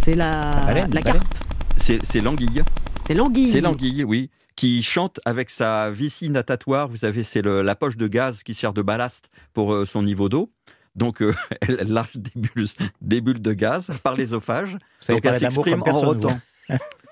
C'est 0.04 0.14
la, 0.16 0.32
baleine, 0.66 0.92
la 0.94 1.02
baleine. 1.02 1.04
carpe. 1.04 1.36
C'est 1.78 2.00
c'est 2.06 2.20
l'anguille. 2.22 2.64
C'est 3.08 3.14
l'anguille. 3.14 3.48
C'est 3.52 3.62
l'anguille, 3.62 4.04
oui, 4.04 4.30
qui 4.56 4.82
chante 4.84 5.20
avec 5.26 5.50
sa 5.50 5.90
vessie 5.90 6.30
natatoire. 6.30 6.88
Vous 6.88 6.98
savez, 6.98 7.24
c'est 7.24 7.42
la 7.42 7.76
poche 7.76 7.98
de 7.98 8.08
gaz 8.08 8.44
qui 8.44 8.54
sert 8.54 8.74
de 8.74 8.82
ballast 8.82 9.30
pour 9.54 9.74
euh, 9.74 9.86
son 9.86 10.04
niveau 10.04 10.30
d'eau. 10.30 10.52
Donc, 10.96 11.22
euh, 11.22 11.34
elle 11.62 11.92
lâche 11.92 12.16
des 12.16 12.32
bulles, 12.40 12.68
des 13.02 13.20
bulles 13.22 13.42
de 13.42 13.54
gaz 13.54 13.90
par 14.04 14.16
l'ésophage. 14.16 14.78
Donc, 15.10 15.26
elle 15.26 15.40
s'exprime 15.40 15.84
en 15.86 15.94
rotant. 15.94 16.40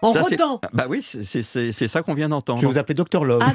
En 0.01 0.12
Ça, 0.12 0.21
rotant. 0.23 0.60
Bah 0.73 0.86
oui, 0.89 1.01
c'est- 1.01 1.23
c'est 1.23 1.43
c'est- 1.43 1.71
c'est 1.71 1.88
ça 1.88 2.01
qu'on 2.01 2.13
vient 2.13 2.25
Je 2.25 2.29
vais 2.32 2.36
d'entendre. 2.36 2.67
vous 2.69 2.77
appeler 2.77 2.93
Docteur 2.95 3.23
Love. 3.23 3.39
Ah, 3.41 3.53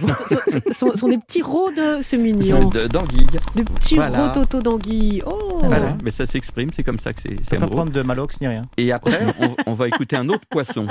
ce 0.67 0.73
sont, 0.73 0.95
sont 0.97 1.09
des 1.09 1.19
petits 1.19 1.43
rots 1.43 1.71
de. 1.73 1.99
C'est 2.01 2.17
mignon. 2.17 2.69
De- 2.71 2.87
D'anguille. 2.87 3.27
Des 3.55 3.65
petits 3.65 3.97
Voilà. 3.97 4.29
rototos 4.29 4.63
d'anguille. 4.63 5.23
Oh 5.27 5.59
Voilà, 5.65 5.99
mais 6.05 6.11
ça 6.11 6.25
s'exprime, 6.25 6.71
c'est 6.75 6.85
comme 6.85 6.99
ça 6.99 7.13
que 7.13 7.21
c'est 7.21 7.33
Je 7.37 7.43
c'est 7.43 7.57
peux 7.57 7.67
pas 7.67 7.73
prendre 7.73 7.93
de 7.93 8.03
Malox 8.03 8.41
ni 8.41 8.47
rien. 8.49 8.63
Et 8.79 8.93
après, 8.93 9.21
on, 9.41 9.57
on 9.67 9.75
va 9.75 9.89
écouter 9.89 10.17
un 10.17 10.29
autre 10.31 10.47
poisson. 10.49 10.87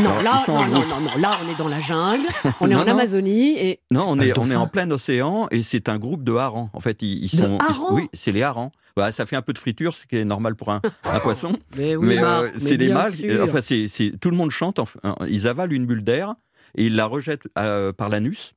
Non, 0.00 0.10
Alors, 0.10 0.22
là, 0.22 0.44
ils 0.46 0.52
non, 0.52 0.66
non, 0.66 0.86
non, 0.86 1.00
non, 1.00 1.16
là, 1.18 1.38
on 1.44 1.48
est 1.52 1.56
dans 1.56 1.68
la 1.68 1.80
jungle, 1.80 2.26
on 2.60 2.70
est 2.70 2.74
Non, 2.74 2.80
en 2.80 2.84
non. 2.84 2.92
Amazonie 2.92 3.58
et 3.58 3.80
Non, 3.90 4.04
on 4.08 4.20
est, 4.20 4.36
on 4.38 4.48
est 4.50 4.54
en 4.56 4.66
plein 4.68 4.88
océan 4.90 5.48
et 5.50 5.62
c'est 5.62 5.88
un 5.88 5.98
groupe 5.98 6.22
de 6.24 6.34
harengs. 6.34 6.70
En 6.72 6.80
fait, 6.80 7.02
ils, 7.02 7.24
ils 7.24 7.36
De 7.38 7.44
sont. 7.44 7.58
ils- 7.68 7.94
oui, 7.94 8.08
c'est 8.12 8.32
les 8.32 8.42
harengs. 8.42 8.70
Voilà, 8.96 9.12
ça 9.12 9.26
fait 9.26 9.36
un 9.36 9.42
peu 9.42 9.52
de 9.52 9.58
friture, 9.58 9.94
ce 9.94 10.06
qui 10.06 10.16
est 10.16 10.24
normal 10.24 10.54
pour 10.56 10.70
un, 10.70 10.80
un 11.04 11.20
poisson. 11.20 11.52
mais 11.76 11.96
oui, 11.96 12.06
mais 12.08 12.18
euh, 12.22 12.48
c'est 12.58 12.76
des 12.76 12.88
mâles. 12.90 13.12
sûr. 13.12 13.42
Enfin, 13.44 13.60
c'est, 13.60 13.88
c'est- 13.88 14.12
tout 14.20 14.30
le 14.30 14.36
monde 14.36 14.50
chante. 14.50 14.78
enfin, 14.78 14.98
ils 15.28 15.46
avalent 15.48 15.72
une 15.74 15.86
bulle 15.86 16.04
d'air 16.04 16.34
et 16.76 16.86
ils 16.86 16.94
la 16.96 17.06
rejettent 17.06 17.42
euh, 17.58 17.92
par 17.92 18.08
l'anus. 18.08 18.52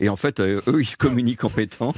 Et 0.00 0.08
en 0.08 0.16
fait, 0.16 0.38
euh, 0.38 0.60
eux, 0.68 0.80
ils 0.80 0.96
communiquent 0.96 1.42
en 1.44 1.50
pétant, 1.50 1.92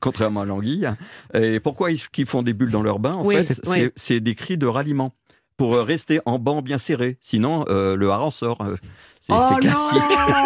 contrairement 0.00 0.42
à 0.42 0.44
l'anguille. 0.44 0.88
Et 1.34 1.60
pourquoi 1.60 1.90
ils, 1.92 1.98
qu'ils 2.10 2.26
font 2.26 2.42
des 2.42 2.52
bulles 2.52 2.70
dans 2.70 2.82
leur 2.82 2.98
bain? 2.98 3.14
En 3.14 3.24
Oui, 3.24 3.36
fait, 3.36 3.42
c'est- 3.42 3.64
c'est, 3.64 3.70
oui. 3.84 3.90
c'est 3.96 4.20
des 4.20 4.34
cris 4.34 4.58
de 4.58 4.66
ralliement 4.66 5.14
pour 5.58 5.74
euh, 5.74 5.82
rester 5.82 6.20
en 6.24 6.38
banc 6.38 6.62
bien 6.62 6.78
serré. 6.78 7.18
Sinon, 7.20 7.66
euh, 7.68 7.96
le 7.96 8.08
hareng 8.10 8.30
sort. 8.30 8.58
Euh, 8.62 8.76
C'est, 9.20 9.34
oh 9.34 9.56
classique. 9.60 9.98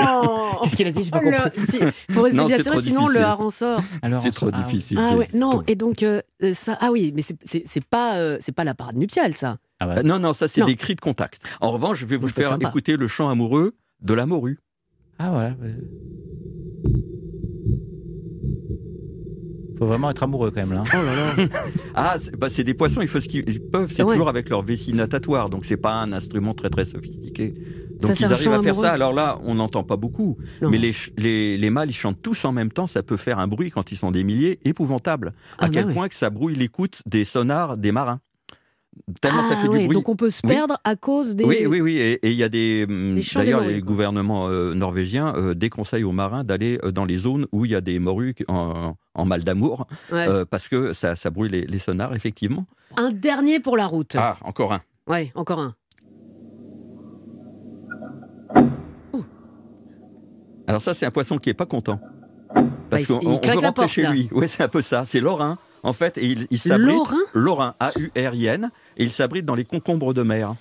non 0.05 0.59
Qu'est-ce 0.63 0.75
qu'il 0.77 0.87
a 0.89 0.91
dit 0.91 1.05
J'ai 1.05 1.11
pas 1.11 1.21
Oh, 1.25 1.31
compris. 1.31 1.61
si, 1.61 1.79
faut 2.11 2.23
rester 2.23 2.39
Non, 2.39 2.47
bien 2.49 2.61
serré, 2.63 2.79
sinon 2.83 3.01
difficile. 3.03 3.21
le 3.21 3.25
hareng 3.27 3.51
sort. 3.51 3.81
C'est 4.21 4.33
trop 4.35 4.51
ah, 4.53 4.63
difficile. 4.63 4.99
Ah 5.01 5.15
ouais, 5.15 5.29
non, 5.35 5.63
et 5.69 5.77
donc 5.77 6.03
euh, 6.03 6.21
ça, 6.55 6.77
ah 6.81 6.91
oui, 6.91 7.13
mais 7.15 7.23
c'est- 7.23 7.85
pas, 7.89 8.17
euh, 8.17 8.39
c'est 8.41 8.53
pas 8.53 8.65
la 8.65 8.75
parade 8.75 8.97
nuptiale, 8.97 9.35
ça. 9.35 9.59
Ah 9.79 9.87
bah, 9.87 10.03
Non, 10.03 10.19
non, 10.19 10.33
ça 10.33 10.49
c'est 10.49 10.65
des 10.65 10.75
cris 10.77 10.95
de 10.97 11.01
contact. 11.01 11.43
En 11.61 11.71
revanche, 11.71 11.99
je 11.99 12.07
vais 12.07 12.17
vous 12.17 12.29
faire 12.29 12.49
sympa. 12.49 12.69
écouter 12.69 12.97
le 12.97 13.07
chant 13.07 13.29
amoureux 13.29 13.75
de 14.01 14.15
la 14.15 14.27
morue. 14.27 14.59
Ah 15.19 15.31
voilà. 15.31 15.55
Faut 19.83 19.89
vraiment 19.89 20.11
être 20.11 20.23
amoureux 20.23 20.53
quand 20.53 20.61
même 20.65 20.73
là. 20.75 20.85
Oh 20.95 20.97
là 21.05 21.17
là. 21.17 21.49
Ah, 21.97 22.15
c'est 22.21 22.37
bah, 22.39 22.49
c'est 22.49 22.63
des 22.63 22.73
poissons, 22.75 23.01
il 23.01 23.09
faut 23.09 23.19
ce 23.21 23.27
qu'ils 23.27 23.43
ils 23.49 23.61
peuvent, 23.61 23.91
c'est 23.93 24.05
Ouais. 24.05 24.13
toujours 24.13 24.29
avec 24.29 24.49
leur 24.49 24.63
vessie 24.63 24.93
natatoire, 24.93 25.51
donc 25.51 25.65
c'est 25.65 25.77
pas 25.77 25.95
un 25.95 26.13
instrument 26.13 26.55
très 26.55 26.71
très 26.71 26.85
sophistiqué. 26.85 27.55
Ça, 28.01 28.09
Donc 28.09 28.17
c'est 28.17 28.25
ils 28.27 28.33
arrivent 28.33 28.45
chant 28.45 28.53
à 28.53 28.63
faire 28.63 28.73
amoureux. 28.75 28.87
ça. 28.87 28.93
Alors 28.93 29.13
là, 29.13 29.39
on 29.43 29.57
n'entend 29.57 29.83
pas 29.83 29.97
beaucoup, 29.97 30.37
Non. 30.61 30.71
mais 30.71 30.79
les, 30.79 30.93
les, 31.19 31.59
les 31.59 31.71
mâles 31.71 31.91
ils 31.91 31.95
chantent 31.95 32.23
tous 32.23 32.45
en 32.45 32.53
même 32.53 32.71
temps, 32.71 32.87
ça 32.87 33.03
peut 33.03 33.17
faire 33.17 33.41
un 33.41 33.49
bruit 33.49 33.71
quand 33.73 33.91
ils 33.91 33.97
sont 33.97 34.13
des 34.13 34.23
milliers 34.23 34.61
épouvantable. 34.65 35.33
Ah 35.59 35.65
à 35.65 35.69
quel 35.69 35.83
bah 35.83 35.89
ouais. 35.89 35.95
point 35.95 36.09
que 36.09 36.15
ça 36.15 36.31
brouille 36.31 36.55
l'écoute 36.55 37.03
des 37.07 37.25
sonars 37.25 37.77
des 37.77 37.91
marins. 37.91 38.21
Tellement 39.21 39.43
ça 39.43 39.51
Ah 39.53 39.63
fait 39.63 39.69
ouais, 39.69 39.79
du 39.81 39.85
bruit. 39.87 39.95
donc 39.97 40.09
on 40.09 40.17
peut 40.17 40.29
se 40.31 40.41
Oui. 40.45 40.51
perdre 40.53 40.77
à 40.85 40.97
cause 40.97 41.35
des. 41.35 41.45
Oui, 41.45 41.65
oui, 41.67 41.81
oui. 41.81 41.97
Et 41.97 42.19
il 42.31 42.35
y 42.37 42.43
a 42.43 42.49
des. 42.49 42.85
hum, 42.89 43.19
D'ailleurs, 43.35 43.63
les 43.63 43.81
gouvernements 43.81 44.49
euh, 44.49 44.75
norvégiens 44.75 45.35
euh, 45.37 45.55
déconseillent 45.55 46.05
aux 46.05 46.13
marins 46.13 46.45
d'aller 46.45 46.79
euh, 46.85 46.93
dans 46.93 47.05
les 47.07 47.17
zones 47.17 47.47
où 47.53 47.65
il 47.65 47.71
y 47.73 47.75
a 47.75 47.81
des 47.81 47.99
morues 47.99 48.35
en, 48.49 48.95
en 49.15 49.25
mal 49.25 49.45
d'amour, 49.45 49.87
Ouais. 50.13 50.29
euh, 50.29 50.45
parce 50.45 50.69
que 50.69 50.93
ça, 50.93 51.17
ça 51.17 51.31
brouille 51.31 51.49
les, 51.51 51.63
les 51.67 51.79
sonars, 51.79 52.15
effectivement. 52.15 52.67
Un 52.97 53.11
dernier 53.11 53.61
pour 53.61 53.77
la 53.79 53.87
route. 53.87 54.15
Ah, 54.19 54.37
encore 54.43 54.73
un. 54.75 54.83
Ouais, 55.09 55.33
encore 55.35 55.59
un. 55.61 55.75
Alors 60.67 60.81
ça, 60.83 60.95
c'est 60.95 61.07
un 61.07 61.11
poisson 61.11 61.39
qui 61.39 61.51
est 61.51 61.55
pas 61.55 61.67
content. 61.67 62.01
Bah, 62.55 62.63
Parce 62.91 63.03
il- 63.03 63.07
qu'on 63.09 63.17
on 63.27 63.41
veut 63.41 63.53
rentrer 63.55 63.73
porte, 63.73 63.89
chez 63.89 64.03
là. 64.03 64.11
lui. 64.13 64.29
Oui, 64.33 64.49
c'est 64.49 64.63
un 64.63 64.69
peu 64.69 64.83
ça. 64.83 65.05
C'est 65.05 65.21
Lorrain. 65.21 65.59
En 65.83 65.93
fait, 65.93 66.19
et 66.19 66.27
il, 66.27 66.47
il 66.51 66.59
s'abrite. 66.59 66.95
Lorrain 66.97 67.17
Lorrain, 67.35 67.75
A-U-R-I-N. 67.81 68.71
Et 68.97 69.05
il 69.05 69.13
s'abrite 69.13 69.45
dans 69.45 69.55
les 69.55 69.65
concombres 69.65 70.15
de 70.15 70.23
mer. 70.23 70.55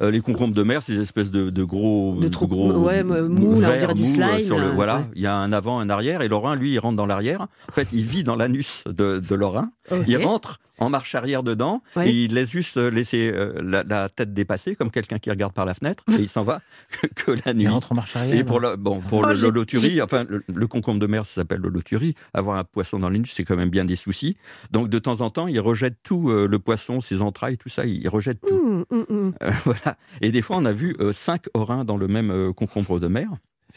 Euh, 0.00 0.10
les 0.10 0.20
concombres 0.20 0.54
de 0.54 0.62
mer, 0.64 0.82
c'est 0.82 0.92
des 0.94 1.00
espèces 1.02 1.30
de, 1.30 1.50
de 1.50 1.62
gros, 1.64 2.16
De 2.20 2.26
trous- 2.26 2.48
gros 2.48 2.72
ouais, 2.72 3.04
mou, 3.04 3.52
on 3.54 3.58
dirait 3.60 3.94
du 3.94 4.02
euh, 4.02 4.04
slime, 4.04 4.40
sur 4.44 4.58
le- 4.58 4.68
là, 4.68 4.72
voilà, 4.74 4.96
ouais. 4.96 5.04
il 5.14 5.22
y 5.22 5.26
a 5.28 5.36
un 5.36 5.52
avant, 5.52 5.78
un 5.78 5.88
arrière, 5.88 6.20
et 6.22 6.26
Lorrain, 6.28 6.56
lui, 6.56 6.72
il 6.72 6.78
rentre 6.80 6.96
dans 6.96 7.06
l'arrière. 7.06 7.42
En 7.42 7.72
fait, 7.72 7.86
il 7.92 8.02
vit 8.02 8.24
dans 8.24 8.34
l'anus 8.34 8.82
de, 8.88 9.20
de 9.20 9.34
Lorrain. 9.36 9.70
Il 10.08 10.16
rentre 10.24 10.58
en 10.78 10.90
marche 10.90 11.14
arrière 11.14 11.42
dedans, 11.42 11.82
Ouais. 11.96 12.08
et 12.10 12.24
il 12.24 12.34
laisse 12.34 12.50
juste 12.50 12.76
euh, 12.76 12.90
laisser 12.90 13.30
euh, 13.32 13.52
la, 13.62 13.82
la 13.84 14.08
tête 14.08 14.32
dépasser, 14.34 14.74
comme 14.74 14.90
quelqu'un 14.90 15.18
qui 15.18 15.30
regarde 15.30 15.52
par 15.52 15.64
la 15.64 15.74
fenêtre, 15.74 16.02
et 16.10 16.22
il 16.22 16.28
s'en 16.28 16.42
va 16.42 16.60
que 17.16 17.32
la 17.46 17.54
nuit. 17.54 17.64
Il 17.64 17.68
rentre 17.68 17.92
en 17.92 17.94
marche 17.94 18.16
arrière. 18.16 18.34
Et 18.36 18.44
pour 18.44 18.60
le, 18.60 18.76
bon, 18.76 19.00
pour 19.00 19.20
Oh, 19.20 19.26
le 19.26 19.34
l'holoturie, 19.34 20.02
enfin, 20.02 20.24
le, 20.28 20.42
le 20.52 20.66
concombre 20.66 20.98
de 21.00 21.06
mer, 21.06 21.24
ça 21.26 21.34
s'appelle 21.42 21.60
l'holoturie. 21.60 22.14
Avoir 22.32 22.58
un 22.58 22.64
poisson 22.64 22.98
dans 22.98 23.08
l'anus, 23.08 23.30
c'est 23.32 23.44
quand 23.44 23.56
même 23.56 23.70
bien 23.70 23.84
des 23.84 23.96
soucis. 23.96 24.36
Donc, 24.70 24.88
de 24.88 24.98
temps 24.98 25.20
en 25.20 25.30
temps, 25.30 25.46
il 25.46 25.60
rejette 25.60 25.96
tout, 26.02 26.30
euh, 26.30 26.46
le 26.48 26.58
poisson, 26.58 27.00
ses 27.00 27.22
entrailles, 27.22 27.56
tout 27.56 27.68
ça, 27.68 27.84
il 27.86 28.08
rejette 28.08 28.40
tout. 28.40 28.84
Hum, 28.90 29.04
hum. 29.10 29.32
Euh, 29.42 29.50
voilà. 29.64 29.96
Et 30.20 30.30
des 30.32 30.42
fois, 30.42 30.56
on 30.56 30.64
a 30.64 30.72
vu 30.72 30.96
euh, 31.00 31.12
cinq 31.12 31.44
orins 31.54 31.84
dans 31.84 31.96
le 31.96 32.08
même 32.08 32.30
euh, 32.30 32.52
concombre 32.52 32.98
de 33.00 33.06
mer. 33.08 33.28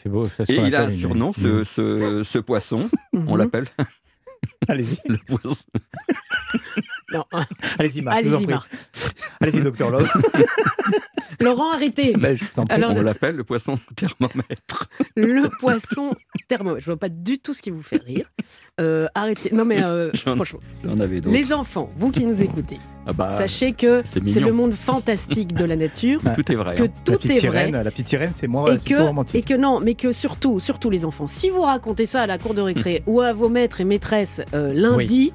C'est 0.02 0.08
beau. 0.08 0.28
ça, 0.36 0.44
c'est 0.46 0.52
Et 0.54 0.60
il 0.60 0.74
a 0.76 0.82
un 0.84 0.90
surnom, 0.92 1.32
ce, 1.32 1.64
ce, 1.64 2.22
ce 2.22 2.38
poisson. 2.38 2.88
On 3.12 3.34
l'appelle 3.36 3.66
Allez-y, 4.68 4.98
le 5.08 5.18
poisson. 5.18 5.64
Non. 7.12 7.24
allez-y, 7.78 8.02
Marc. 8.02 8.18
Allez-y. 8.18 8.46
Marc. 8.46 8.70
Allez-y, 9.40 9.60
Docteur 9.62 9.90
Love. 9.90 10.08
Laurent, 11.40 11.72
arrêtez. 11.72 12.14
Ben, 12.18 12.36
je 12.36 12.44
prie. 12.44 12.64
Alors, 12.68 12.92
On 12.96 13.02
l'appelle 13.02 13.36
le 13.36 13.44
poisson 13.44 13.78
thermomètre. 13.94 14.88
Le 15.16 15.48
poisson 15.60 16.14
thermomètre. 16.48 16.80
Je 16.80 16.86
vois 16.86 16.96
pas 16.98 17.08
du 17.08 17.38
tout 17.38 17.52
ce 17.52 17.62
qui 17.62 17.70
vous 17.70 17.82
fait 17.82 18.02
rire. 18.04 18.26
Euh, 18.80 19.06
arrêtez. 19.14 19.50
Non, 19.54 19.64
mais 19.64 19.82
euh, 19.82 20.10
J'en- 20.14 20.34
franchement, 20.34 20.60
J'en 20.84 20.98
avais 20.98 21.20
d'autres. 21.20 21.36
les 21.36 21.52
enfants, 21.52 21.90
vous 21.96 22.10
qui 22.10 22.24
nous 22.26 22.42
écoutez, 22.42 22.78
Ah 23.06 23.12
bah, 23.12 23.30
sachez 23.30 23.72
que 23.72 24.02
c'est 24.04 24.40
le 24.40 24.52
monde 24.52 24.72
fantastique 24.72 25.54
de 25.54 25.64
la 25.64 25.76
nature, 25.76 26.20
tout 26.34 26.50
est 26.52 26.56
vrai. 26.56 26.74
que 26.74 26.82
hein. 26.82 26.86
La 26.86 27.02
tout 27.04 27.12
petite 27.18 27.30
est 27.30 27.40
sirène, 27.40 27.72
vrai. 27.74 27.84
la 27.84 27.90
petite 27.90 28.08
sirène, 28.08 28.32
c'est 28.34 28.48
moi, 28.48 28.74
Et 28.74 28.78
que, 28.78 28.94
romantique. 29.00 29.34
et 29.36 29.42
que 29.42 29.54
non, 29.54 29.80
mais 29.80 29.94
que 29.94 30.10
surtout, 30.12 30.58
surtout 30.60 30.90
les 30.90 31.04
enfants, 31.04 31.26
si 31.26 31.50
vous 31.50 31.62
racontez 31.62 32.06
ça 32.06 32.22
à 32.22 32.26
la 32.26 32.38
cour 32.38 32.54
de 32.54 32.60
récré 32.62 33.02
ou 33.06 33.20
à 33.20 33.32
vos 33.32 33.48
maîtres 33.48 33.80
et 33.80 33.84
maîtresses 33.84 34.40
euh, 34.54 34.72
lundi, 34.72 35.32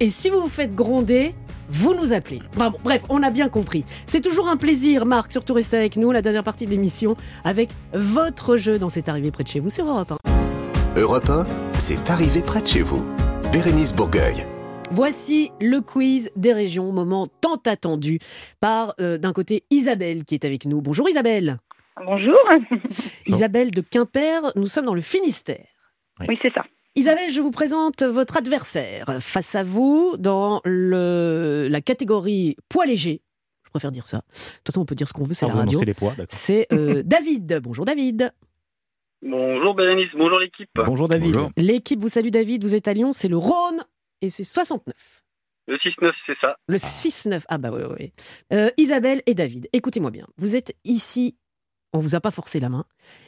et 0.00 0.08
si 0.08 0.30
vous 0.30 0.40
vous 0.40 0.48
faites 0.48 0.74
gronder, 0.74 1.34
vous 1.68 1.94
nous 1.94 2.12
appelez. 2.12 2.40
Enfin 2.56 2.70
bon, 2.70 2.78
bref, 2.82 3.04
on 3.10 3.22
a 3.22 3.30
bien 3.30 3.48
compris. 3.48 3.84
C'est 4.06 4.22
toujours 4.22 4.48
un 4.48 4.56
plaisir, 4.56 5.06
Marc, 5.06 5.30
surtout 5.30 5.52
rester 5.52 5.76
avec 5.76 5.96
nous, 5.96 6.10
la 6.10 6.22
dernière 6.22 6.42
partie 6.42 6.64
de 6.64 6.70
l'émission, 6.70 7.16
avec 7.44 7.68
votre 7.92 8.56
jeu 8.56 8.78
dans 8.78 8.88
cette 8.88 9.08
arrivée 9.08 9.30
près 9.30 9.44
de 9.44 9.48
chez 9.48 9.60
vous 9.60 9.70
sur 9.70 9.86
Europe 9.86 10.12
1. 10.24 11.00
Europe 11.00 11.28
1, 11.28 11.44
c'est 11.78 12.10
arrivé 12.10 12.40
près 12.40 12.62
de 12.62 12.66
chez 12.66 12.82
vous. 12.82 13.06
Bérénice 13.52 13.94
Bourgueil. 13.94 14.46
Voici 14.90 15.52
le 15.60 15.80
quiz 15.80 16.32
des 16.34 16.52
régions, 16.52 16.90
moment 16.92 17.28
tant 17.40 17.60
attendu 17.66 18.18
par, 18.60 18.94
euh, 19.00 19.18
d'un 19.18 19.32
côté, 19.32 19.62
Isabelle 19.70 20.24
qui 20.24 20.34
est 20.34 20.44
avec 20.44 20.64
nous. 20.64 20.80
Bonjour 20.80 21.08
Isabelle. 21.08 21.58
Bonjour. 22.04 22.38
Isabelle 23.26 23.70
de 23.70 23.82
Quimper, 23.82 24.52
nous 24.56 24.66
sommes 24.66 24.86
dans 24.86 24.94
le 24.94 25.00
Finistère. 25.00 25.66
Oui, 26.26 26.38
c'est 26.42 26.52
ça. 26.52 26.64
Isabelle, 27.00 27.30
je 27.30 27.40
vous 27.40 27.50
présente 27.50 28.02
votre 28.02 28.36
adversaire. 28.36 29.06
Face 29.20 29.54
à 29.54 29.62
vous, 29.62 30.16
dans 30.18 30.60
le, 30.66 31.66
la 31.70 31.80
catégorie 31.80 32.58
poids 32.68 32.84
léger, 32.84 33.22
je 33.64 33.70
préfère 33.70 33.90
dire 33.90 34.06
ça. 34.06 34.18
De 34.18 34.22
toute 34.22 34.66
façon, 34.66 34.82
on 34.82 34.84
peut 34.84 34.94
dire 34.94 35.08
ce 35.08 35.14
qu'on 35.14 35.24
veut, 35.24 35.32
c'est 35.32 35.46
la 35.46 35.54
radio. 35.54 35.78
annoncez 35.78 35.86
les 35.86 35.94
poids, 35.94 36.10
d'accord. 36.10 36.26
C'est 36.28 36.66
euh, 36.74 37.02
David. 37.06 37.58
Bonjour 37.62 37.86
David. 37.86 38.34
Bonjour 39.22 39.74
Bérénice, 39.74 40.10
bonjour 40.14 40.40
l'équipe. 40.40 40.68
Bonjour 40.74 41.08
David. 41.08 41.32
Bonjour. 41.32 41.50
L'équipe 41.56 41.98
vous 41.98 42.10
salue 42.10 42.28
David, 42.28 42.64
vous 42.64 42.74
êtes 42.74 42.86
à 42.86 42.92
Lyon, 42.92 43.12
c'est 43.12 43.28
le 43.28 43.38
Rhône 43.38 43.82
et 44.20 44.28
c'est 44.28 44.44
69. 44.44 45.22
Le 45.68 45.76
6-9, 45.78 46.12
c'est 46.26 46.36
ça. 46.42 46.56
Le 46.68 46.76
6-9. 46.76 47.44
Ah 47.48 47.56
bah 47.56 47.70
oui, 47.72 47.80
oui, 47.82 47.96
oui. 47.98 48.12
Euh, 48.52 48.68
Isabelle 48.76 49.22
et 49.24 49.32
David, 49.32 49.70
écoutez-moi 49.72 50.10
bien. 50.10 50.26
Vous 50.36 50.54
êtes 50.54 50.76
ici, 50.84 51.34
on 51.92 51.98
vous 51.98 52.14
a 52.14 52.20
pas 52.20 52.30
forcé 52.30 52.60
la 52.60 52.68
main, 52.68 52.84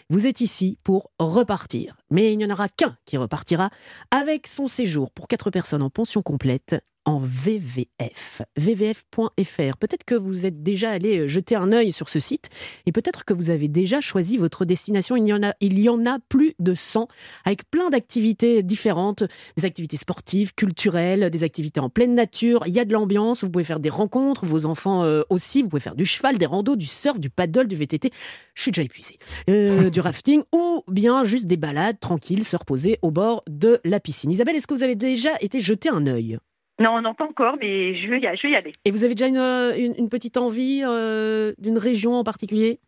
vous 0.09 0.27
êtes 0.27 0.41
ici 0.41 0.79
pour 0.85 1.11
repartir. 1.19 1.97
Mais 2.11 2.33
il 2.33 2.39
n'y 2.39 2.45
en 2.45 2.51
aura 2.51 2.69
qu'un 2.69 2.97
qui 3.05 3.17
repartira 3.17 3.71
avec 4.11 4.47
son 4.47 4.67
séjour 4.67 5.11
pour 5.11 5.29
quatre 5.29 5.51
personnes 5.51 5.83
en 5.83 5.91
pension 5.91 6.23
complète 6.23 6.77
en 7.05 7.19
VVF, 7.19 8.43
vvf.fr. 8.57 9.77
Peut-être 9.79 10.05
que 10.05 10.15
vous 10.15 10.47
êtes 10.47 10.63
déjà 10.63 10.91
allé 10.91 11.21
euh, 11.21 11.27
jeter 11.27 11.57
un 11.57 11.73
œil 11.73 11.93
sur 11.93 12.09
ce 12.09 12.21
site 12.21 12.49
et 12.87 12.93
peut-être 12.93 13.25
que 13.25 13.35
vous 13.35 13.51
avez 13.51 13.69
déjà 13.69 14.01
choisi 14.01 14.37
votre 14.37 14.65
destination. 14.65 15.17
Il 15.17 15.27
y 15.27 15.33
en 15.33 15.43
a, 15.43 15.55
il 15.61 15.79
y 15.81 15.89
en 15.89 16.07
a 16.07 16.19
plus 16.29 16.55
de 16.59 16.75
100 16.75 17.09
avec 17.45 17.69
plein 17.71 17.91
d'activités 17.91 18.63
différentes, 18.63 19.25
des 19.57 19.65
activités 19.65 19.97
sportives, 19.97 20.55
culturelles, 20.55 21.31
des 21.31 21.45
activités 21.45 21.81
en 21.81 21.89
pleine 21.89 22.15
nature. 22.15 22.63
Il 22.67 22.73
y 22.73 22.81
a 22.81 22.85
de 22.85 22.93
l'ambiance, 22.93 23.43
vous 23.43 23.51
pouvez 23.51 23.65
faire 23.65 23.81
des 23.81 23.91
rencontres, 23.91 24.47
vos 24.47 24.67
enfants 24.67 25.03
euh, 25.05 25.23
aussi, 25.29 25.63
vous 25.63 25.69
pouvez 25.69 25.81
faire 25.81 25.97
du 25.97 26.05
cheval, 26.05 26.39
des 26.39 26.47
randos, 26.47 26.77
du 26.77 26.87
surf, 26.87 27.19
du 27.19 27.31
paddle, 27.31 27.67
du 27.67 27.77
VTT. 27.77 28.11
Je 28.55 28.63
suis 28.63 28.71
déjà 28.71 28.83
épuisé. 28.83 29.19
Euh, 29.51 29.91
du 29.91 30.01
rafting 30.01 30.43
ou 30.53 30.83
bien 30.89 31.25
juste 31.25 31.47
des 31.47 31.57
balades 31.57 31.99
tranquilles, 31.99 32.45
se 32.45 32.57
reposer 32.57 32.99
au 33.03 33.11
bord 33.11 33.43
de 33.49 33.81
la 33.85 33.99
piscine. 33.99 34.31
Isabelle, 34.31 34.57
est-ce 34.57 34.67
que 34.67 34.75
vous 34.75 34.85
avez 34.85 34.97
déjà 34.97 35.33
été 35.41 35.61
jeter 35.61 35.89
un 35.89 36.07
œil? 36.07 36.39
Non, 36.83 37.01
non, 37.01 37.15
pas 37.15 37.25
encore, 37.25 37.57
mais 37.61 37.95
je 37.95 38.09
veux 38.09 38.19
y, 38.19 38.23
je 38.37 38.47
veux 38.47 38.53
y 38.53 38.57
aller. 38.57 38.73
Et 38.85 38.91
vous 38.91 39.05
avez 39.05 39.15
déjà 39.15 39.29
une, 39.29 39.37
euh, 39.37 39.77
une- 39.77 39.95
une 39.97 40.09
petite 40.09 40.37
envie 40.37 40.83
euh, 40.85 41.53
d'une 41.59 41.79
région 41.79 42.15
en 42.15 42.25
particulier? 42.25 42.81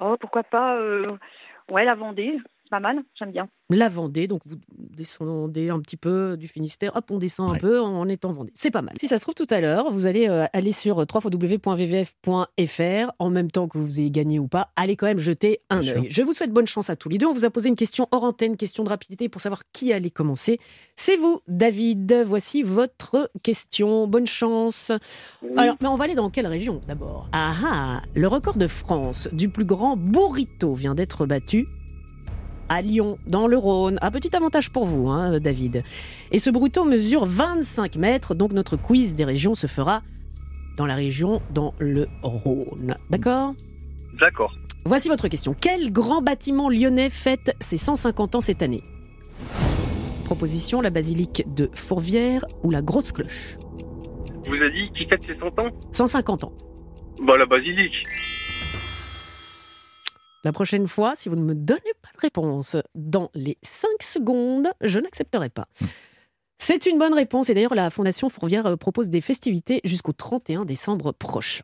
Oh, 0.00 0.16
pourquoi 0.18 0.42
pas 0.44 0.76
euh, 0.76 1.16
Ouais, 1.70 1.84
la 1.84 1.94
Vendée, 1.94 2.38
pas 2.70 2.80
mal, 2.80 3.02
j'aime 3.18 3.32
bien. 3.32 3.48
La 3.68 3.88
Vendée, 3.88 4.26
donc 4.26 4.40
vous 4.46 4.56
descendez 4.78 5.68
un 5.70 5.80
petit 5.80 5.96
peu 5.96 6.36
du 6.36 6.48
Finistère, 6.48 6.96
hop, 6.96 7.10
on 7.10 7.18
descend 7.18 7.54
un 7.54 7.58
peu 7.58 7.80
en 7.80 8.08
étant 8.08 8.32
Vendée. 8.32 8.52
C'est 8.54 8.70
pas 8.70 8.82
mal. 8.82 8.94
Si 8.98 9.08
ça 9.08 9.18
se 9.18 9.22
trouve 9.22 9.34
tout 9.34 9.46
à 9.50 9.60
l'heure, 9.60 9.90
vous 9.90 10.06
allez 10.06 10.28
euh, 10.28 10.46
aller 10.52 10.72
sur 10.72 10.96
www.vvf.fr 10.98 12.32
en 13.18 13.30
même 13.30 13.50
temps 13.50 13.68
que 13.68 13.78
vous 13.78 14.00
ayez 14.00 14.10
gagné 14.10 14.38
ou 14.38 14.48
pas. 14.48 14.70
Allez 14.76 14.96
quand 14.96 15.06
même 15.06 15.18
jeter 15.18 15.60
un 15.68 15.80
Bien 15.80 15.96
œil. 15.96 16.06
Je 16.10 16.22
vous 16.22 16.32
souhaite 16.32 16.52
bonne 16.52 16.66
chance 16.66 16.90
à 16.90 16.96
tous 16.96 17.08
les 17.08 17.18
deux. 17.18 17.26
On 17.26 17.32
vous 17.32 17.44
a 17.44 17.50
posé 17.50 17.68
une 17.68 17.76
question 17.76 18.08
hors 18.12 18.24
antenne, 18.24 18.56
question 18.56 18.84
de 18.84 18.88
rapidité 18.88 19.28
pour 19.28 19.40
savoir 19.40 19.62
qui 19.72 19.92
allait 19.92 20.10
commencer. 20.10 20.58
C'est 20.96 21.16
vous, 21.16 21.40
David. 21.48 22.24
Voici 22.26 22.62
votre 22.62 23.30
question. 23.42 24.06
Bonne 24.06 24.26
chance. 24.26 24.92
Alors, 25.56 25.76
mais 25.82 25.88
on 25.88 25.96
va 25.96 26.04
aller 26.04 26.14
dans 26.14 26.30
quelle 26.30 26.46
région 26.46 26.80
d'abord? 26.86 27.28
Ah 27.32 27.54
ah 27.64 28.02
Le 28.14 28.28
record 28.28 28.56
de 28.56 28.68
France 28.68 29.28
du 29.32 29.48
plus 29.48 29.64
grand 29.64 29.96
burrito 29.96 30.74
vient 30.74 30.94
d'être 30.94 31.26
battu 31.26 31.66
à 32.70 32.80
Lyon, 32.82 33.18
dans 33.26 33.48
le 33.48 33.58
Rhône. 33.58 33.98
Un 34.00 34.10
petit 34.10 34.34
avantage 34.34 34.70
pour 34.70 34.86
vous, 34.86 35.10
hein, 35.10 35.38
David. 35.40 35.82
Et 36.30 36.38
ce 36.38 36.48
burrito 36.48 36.84
mesure 36.84 37.26
25 37.26 37.96
mètres, 37.96 38.34
donc 38.34 38.52
notre 38.52 38.76
quiz 38.76 39.14
des 39.14 39.24
régions 39.24 39.54
se 39.54 39.66
fera 39.66 40.02
dans 40.76 40.86
la 40.86 40.94
région, 40.94 41.42
dans 41.52 41.74
le 41.78 42.06
Rhône. 42.22 42.96
D'accord? 43.10 43.54
D'accord. 44.18 44.54
Voici 44.84 45.08
votre 45.08 45.28
question. 45.28 45.54
Quel 45.60 45.92
grand 45.92 46.22
bâtiment 46.22 46.70
lyonnais 46.70 47.10
fête 47.10 47.54
ses 47.60 47.76
150 47.76 48.36
ans 48.36 48.40
cette 48.40 48.62
année? 48.62 48.82
Proposition, 50.24 50.80
la 50.80 50.90
basilique 50.90 51.44
de 51.52 51.68
Fourvière 51.74 52.44
ou 52.62 52.70
la 52.70 52.82
grosse 52.82 53.10
cloche? 53.10 53.56
Vous 54.46 54.54
avez 54.54 54.70
dit 54.70 54.90
qui 54.96 55.06
fête 55.08 55.22
ses 55.26 55.36
100 55.38 55.46
ans? 55.48 55.70
150 55.92 56.44
ans. 56.44 56.52
Bah, 57.24 57.34
la 57.36 57.46
basilique. 57.46 58.04
La 60.42 60.52
prochaine 60.52 60.86
fois, 60.86 61.14
si 61.14 61.28
vous 61.28 61.36
ne 61.36 61.42
me 61.42 61.54
donnez 61.54 61.80
pas 62.02 62.08
de 62.14 62.20
réponse 62.20 62.76
dans 62.94 63.30
les 63.34 63.58
5 63.62 63.88
secondes, 64.00 64.68
je 64.80 64.98
n'accepterai 64.98 65.50
pas. 65.50 65.68
C'est 66.58 66.86
une 66.86 66.98
bonne 66.98 67.14
réponse 67.14 67.50
et 67.50 67.54
d'ailleurs 67.54 67.74
la 67.74 67.90
Fondation 67.90 68.28
Fourvière 68.28 68.66
euh, 68.66 68.76
propose 68.76 69.08
des 69.08 69.20
festivités 69.20 69.80
jusqu'au 69.84 70.12
31 70.12 70.64
décembre 70.64 71.12
prochain. 71.12 71.62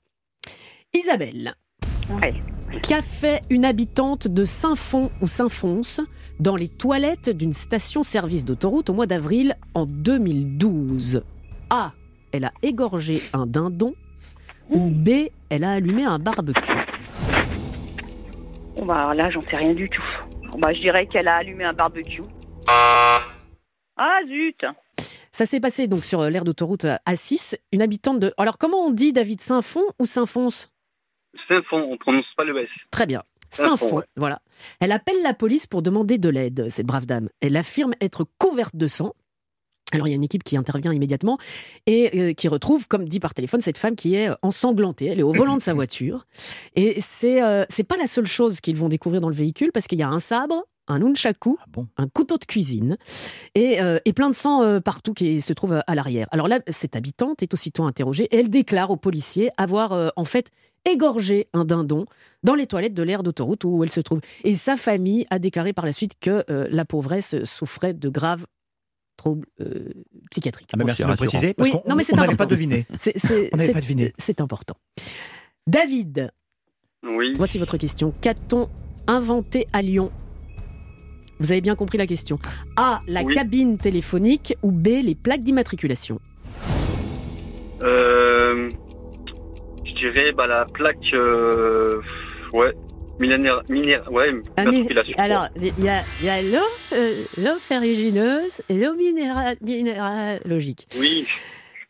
Isabelle, 0.95 1.55
qu'a 2.83 3.03
fait 3.03 3.43
une 3.51 3.64
habitante 3.64 4.29
de 4.29 4.45
Saint-Fond 4.45 5.11
ou 5.20 5.29
Saint-Fons 5.29 6.05
dans 6.41 6.57
les 6.57 6.68
toilettes 6.68 7.31
d'une 7.31 7.53
station-service 7.53 8.45
d'autoroute 8.45 8.91
au 8.91 8.95
mois 8.95 9.07
d'avril 9.07 9.57
en 9.74 9.87
2012 9.87 11.22
A. 11.70 11.93
Elle 12.33 12.45
a 12.45 12.53
égorgé 12.62 13.22
un 13.33 13.47
dindon 13.47 13.95
ou 14.70 14.89
B. 14.89 15.29
Elle 15.51 15.64
a 15.64 15.72
allumé 15.72 16.05
un 16.05 16.18
barbecue. 16.18 16.86
Bon, 18.77 18.87
bah, 18.87 19.14
là, 19.14 19.31
j'en 19.31 19.41
sais 19.41 19.57
rien 19.57 19.74
du 19.74 19.89
tout. 19.89 20.03
Bah, 20.59 20.72
je 20.72 20.81
dirais 20.81 21.07
qu'elle 21.07 21.29
a 21.29 21.37
allumé 21.37 21.64
un 21.66 21.72
barbecue. 21.72 22.22
Ah, 22.68 24.20
zut 24.27 24.64
Ça 25.31 25.47
s'est 25.47 25.61
passé 25.61 25.89
donc 25.89 26.05
sur 26.05 26.22
l'aire 26.22 26.45
d'autoroute 26.45 26.85
A6. 27.07 27.57
Une 27.72 27.83
habitante 27.83 28.20
de. 28.20 28.33
Alors, 28.37 28.59
comment 28.59 28.87
on 28.87 28.91
dit 28.91 29.12
David 29.12 29.41
Saint-Fond 29.41 29.85
ou 29.99 30.07
Saint-Fons? 30.07 30.68
Saint-Fond, 31.49 31.89
on 31.91 31.97
prononce 31.97 32.27
pas 32.37 32.45
le 32.45 32.59
S. 32.62 32.68
Très 32.91 33.07
bien. 33.07 33.22
Saint-Fond, 33.51 33.77
Saint-Fond, 33.77 33.97
ouais. 33.99 34.05
voilà. 34.16 34.41
Elle 34.81 34.93
appelle 34.93 35.22
la 35.22 35.33
police 35.33 35.66
pour 35.66 35.83
demander 35.83 36.18
de 36.18 36.29
l'aide, 36.29 36.68
cette 36.68 36.87
brave 36.87 37.07
dame. 37.07 37.29
Elle 37.41 37.57
affirme 37.57 37.93
être 38.01 38.27
couverte 38.39 38.77
de 38.77 38.87
sang. 38.87 39.14
Alors 39.93 40.09
il 40.09 40.11
y 40.11 40.14
a 40.14 40.16
une 40.16 40.24
équipe 40.24 40.45
qui 40.45 40.57
intervient 40.57 40.93
immédiatement 40.93 41.39
et 41.87 42.18
euh, 42.18 42.32
qui 42.32 42.49
retrouve, 42.49 42.89
comme 42.89 43.09
dit 43.09 43.20
par 43.20 43.34
téléphone, 43.34 43.61
cette 43.61 43.78
femme 43.78 43.95
qui 43.95 44.16
est 44.16 44.30
ensanglantée. 44.43 45.07
Elle 45.07 45.20
est 45.20 45.24
au 45.24 45.32
volant 45.32 45.57
de 45.57 45.62
sa 45.62 45.74
voiture. 45.80 46.26
Et 46.74 47.01
c'est 47.01 47.43
euh, 47.43 47.64
c'est 47.68 47.84
pas 47.84 47.97
la 47.97 48.07
seule 48.07 48.26
chose 48.26 48.61
qu'ils 48.61 48.76
vont 48.76 48.89
découvrir 48.89 49.20
dans 49.20 49.28
le 49.28 49.34
véhicule 49.34 49.70
parce 49.72 49.87
qu'il 49.87 49.99
y 49.99 50.03
a 50.03 50.09
un 50.09 50.18
sabre, 50.18 50.64
un 50.89 50.99
nunchaku, 51.01 51.59
un 51.97 52.09
couteau 52.09 52.39
de 52.39 52.45
cuisine 52.45 52.97
et, 53.55 53.80
euh, 53.80 53.99
et 54.05 54.12
plein 54.12 54.30
de 54.30 54.34
sang 54.34 54.62
euh, 54.62 54.80
partout 54.80 55.14
qui 55.14 55.41
se 55.41 55.53
trouve 55.53 55.80
à 55.87 55.95
l'arrière. 55.95 56.28
Alors 56.30 56.49
là, 56.49 56.61
cette 56.68 56.97
habitante 56.97 57.43
est 57.43 57.53
aussitôt 57.53 57.84
interrogée 57.84 58.24
et 58.24 58.39
elle 58.39 58.51
déclare 58.51 58.91
aux 58.91 58.97
policiers 58.97 59.51
avoir 59.57 59.93
euh, 59.93 60.09
en 60.16 60.24
fait 60.24 60.51
égorgé 60.84 61.49
un 61.53 61.64
dindon 61.64 62.07
dans 62.45 62.55
les 62.55 62.66
toilettes 62.66 62.95
de 62.95 63.03
l'aire 63.03 63.24
d'autoroute 63.24 63.64
où 63.64 63.82
elle 63.82 63.91
se 63.91 64.01
trouve. 64.01 64.20
Et 64.45 64.55
sa 64.55 64.76
famille 64.76 65.26
a 65.30 65.41
déclaré 65.41 65.72
par 65.72 65.84
la 65.84 65.93
suite 65.93 66.12
que 66.20 66.45
la 66.49 66.84
pauvresse 66.84 67.43
souffrait 67.43 67.93
de 67.93 68.09
graves 68.09 68.47
troubles 69.17 69.47
euh, 69.61 69.93
psychiatriques. 70.31 70.71
Ah, 70.73 70.77
bah, 70.77 70.85
merci 70.87 71.03
de 71.03 71.09
le 71.09 71.14
préciser, 71.17 71.55
parce 71.55 71.69
Oui, 71.69 71.73
qu'on- 71.75 71.89
non, 71.89 71.97
mais 71.97 72.03
c'est 72.03 72.12
on 72.12 72.17
n'avait 72.17 72.29
important. 72.35 72.45
pas 72.49 72.55
deviné. 72.55 72.87
C'est- 72.99 73.19
c'est- 73.19 73.51
On 73.53 73.57
n'avait 73.57 73.69
c'est- 73.69 73.73
pas 73.73 73.81
deviné. 73.81 74.12
C'est 74.19 74.41
important. 74.41 74.77
David, 75.67 76.31
Oui. 77.05 77.33
voici 77.37 77.59
votre 77.59 77.77
question. 77.77 78.12
Qu'a-t-on 78.21 78.69
inventé 79.07 79.67
à 79.73 79.83
Lyon? 79.83 80.11
Vous 81.39 81.53
avez 81.53 81.61
bien 81.61 81.75
compris 81.77 81.99
la 81.99 82.07
question. 82.07 82.39
A. 82.77 83.01
La 83.09 83.23
Oui. 83.23 83.35
cabine 83.35 83.77
téléphonique 83.79 84.55
ou 84.62 84.71
B. 84.73 84.89
Les 85.03 85.14
plaques 85.14 85.43
d'immatriculation? 85.43 86.19
Euh, 87.83 88.69
je 89.85 89.95
dirais 89.99 90.33
bah, 90.33 90.45
la 90.49 90.64
plaque. 90.73 90.97
euh, 91.14 91.91
ouais. 92.55 92.69
Millénaire. 93.19 93.62
Millénaire. 93.71 94.03
Ouais. 94.12 94.25
Ah, 94.57 94.64
alors, 95.17 95.49
il 95.57 95.85
y 95.85 95.89
a, 95.89 96.03
y 96.23 96.29
a 96.29 96.43
l'eau 96.43 96.67
euh, 96.93 97.23
l'eau 97.39 97.59
ferrugineuse 97.59 98.61
et 98.69 98.75
l'eau 98.75 98.95
minéra- 98.95 99.55
minéralogique. 99.62 100.87
Oui. 101.01 101.27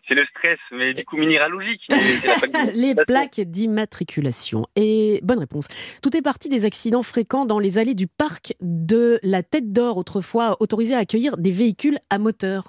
C'est 0.08 0.14
le 0.14 0.24
stress, 0.30 0.58
mais 0.72 0.94
du 0.94 1.04
coup, 1.04 1.16
minéralogique. 1.16 1.82
Les 2.74 2.94
plaques 2.94 3.40
d'immatriculation. 3.40 4.66
Et 4.76 5.20
bonne 5.22 5.38
réponse. 5.40 5.66
Tout 6.02 6.16
est 6.16 6.22
parti 6.22 6.48
des 6.48 6.64
accidents 6.64 7.02
fréquents 7.02 7.44
dans 7.44 7.58
les 7.58 7.78
allées 7.78 7.94
du 7.94 8.06
parc 8.06 8.54
de 8.60 9.18
la 9.22 9.42
Tête 9.42 9.72
d'Or, 9.72 9.96
autrefois 9.96 10.56
autorisé 10.60 10.94
à 10.94 10.98
accueillir 10.98 11.36
des 11.36 11.50
véhicules 11.50 11.98
à 12.10 12.18
moteur. 12.18 12.68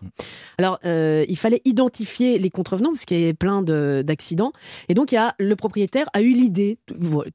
Alors, 0.57 0.79
euh, 0.85 1.25
il 1.29 1.37
fallait 1.37 1.61
identifier 1.65 2.39
les 2.39 2.49
contrevenants 2.49 2.89
parce 2.89 3.05
qu'il 3.05 3.19
y 3.19 3.23
avait 3.23 3.33
plein 3.33 3.61
de- 3.61 4.03
d'accidents. 4.05 4.51
Et 4.89 4.93
donc, 4.95 5.11
il 5.11 5.15
y 5.15 5.19
a, 5.19 5.35
le 5.37 5.55
propriétaire 5.55 6.07
a 6.13 6.21
eu 6.21 6.31
l'idée, 6.33 6.79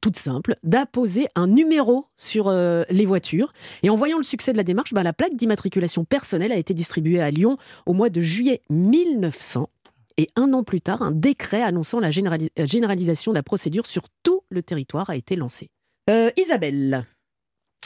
toute 0.01 0.17
simple, 0.17 0.55
d'apposer 0.63 1.27
un 1.35 1.47
numéro 1.47 2.05
sur 2.17 2.49
euh, 2.49 2.83
les 2.89 3.05
voitures. 3.05 3.53
Et 3.83 3.89
en 3.89 3.95
voyant 3.95 4.17
le 4.17 4.23
succès 4.23 4.51
de 4.51 4.57
la 4.57 4.63
démarche, 4.63 4.93
bah, 4.93 5.03
la 5.03 5.13
plaque 5.13 5.35
d'immatriculation 5.35 6.03
personnelle 6.03 6.51
a 6.51 6.57
été 6.57 6.73
distribuée 6.73 7.21
à 7.21 7.31
Lyon 7.31 7.57
au 7.85 7.93
mois 7.93 8.09
de 8.09 8.19
juillet 8.19 8.61
1900. 8.69 9.69
Et 10.17 10.29
un 10.35 10.53
an 10.53 10.63
plus 10.63 10.81
tard, 10.81 11.01
un 11.01 11.11
décret 11.11 11.63
annonçant 11.63 11.99
la 11.99 12.09
euh, 12.09 12.65
généralisation 12.65 13.31
de 13.31 13.37
la 13.37 13.43
procédure 13.43 13.87
sur 13.87 14.03
tout 14.21 14.41
le 14.49 14.61
territoire 14.61 15.09
a 15.09 15.15
été 15.15 15.35
lancé. 15.35 15.69
Euh, 16.09 16.29
Isabelle, 16.37 17.05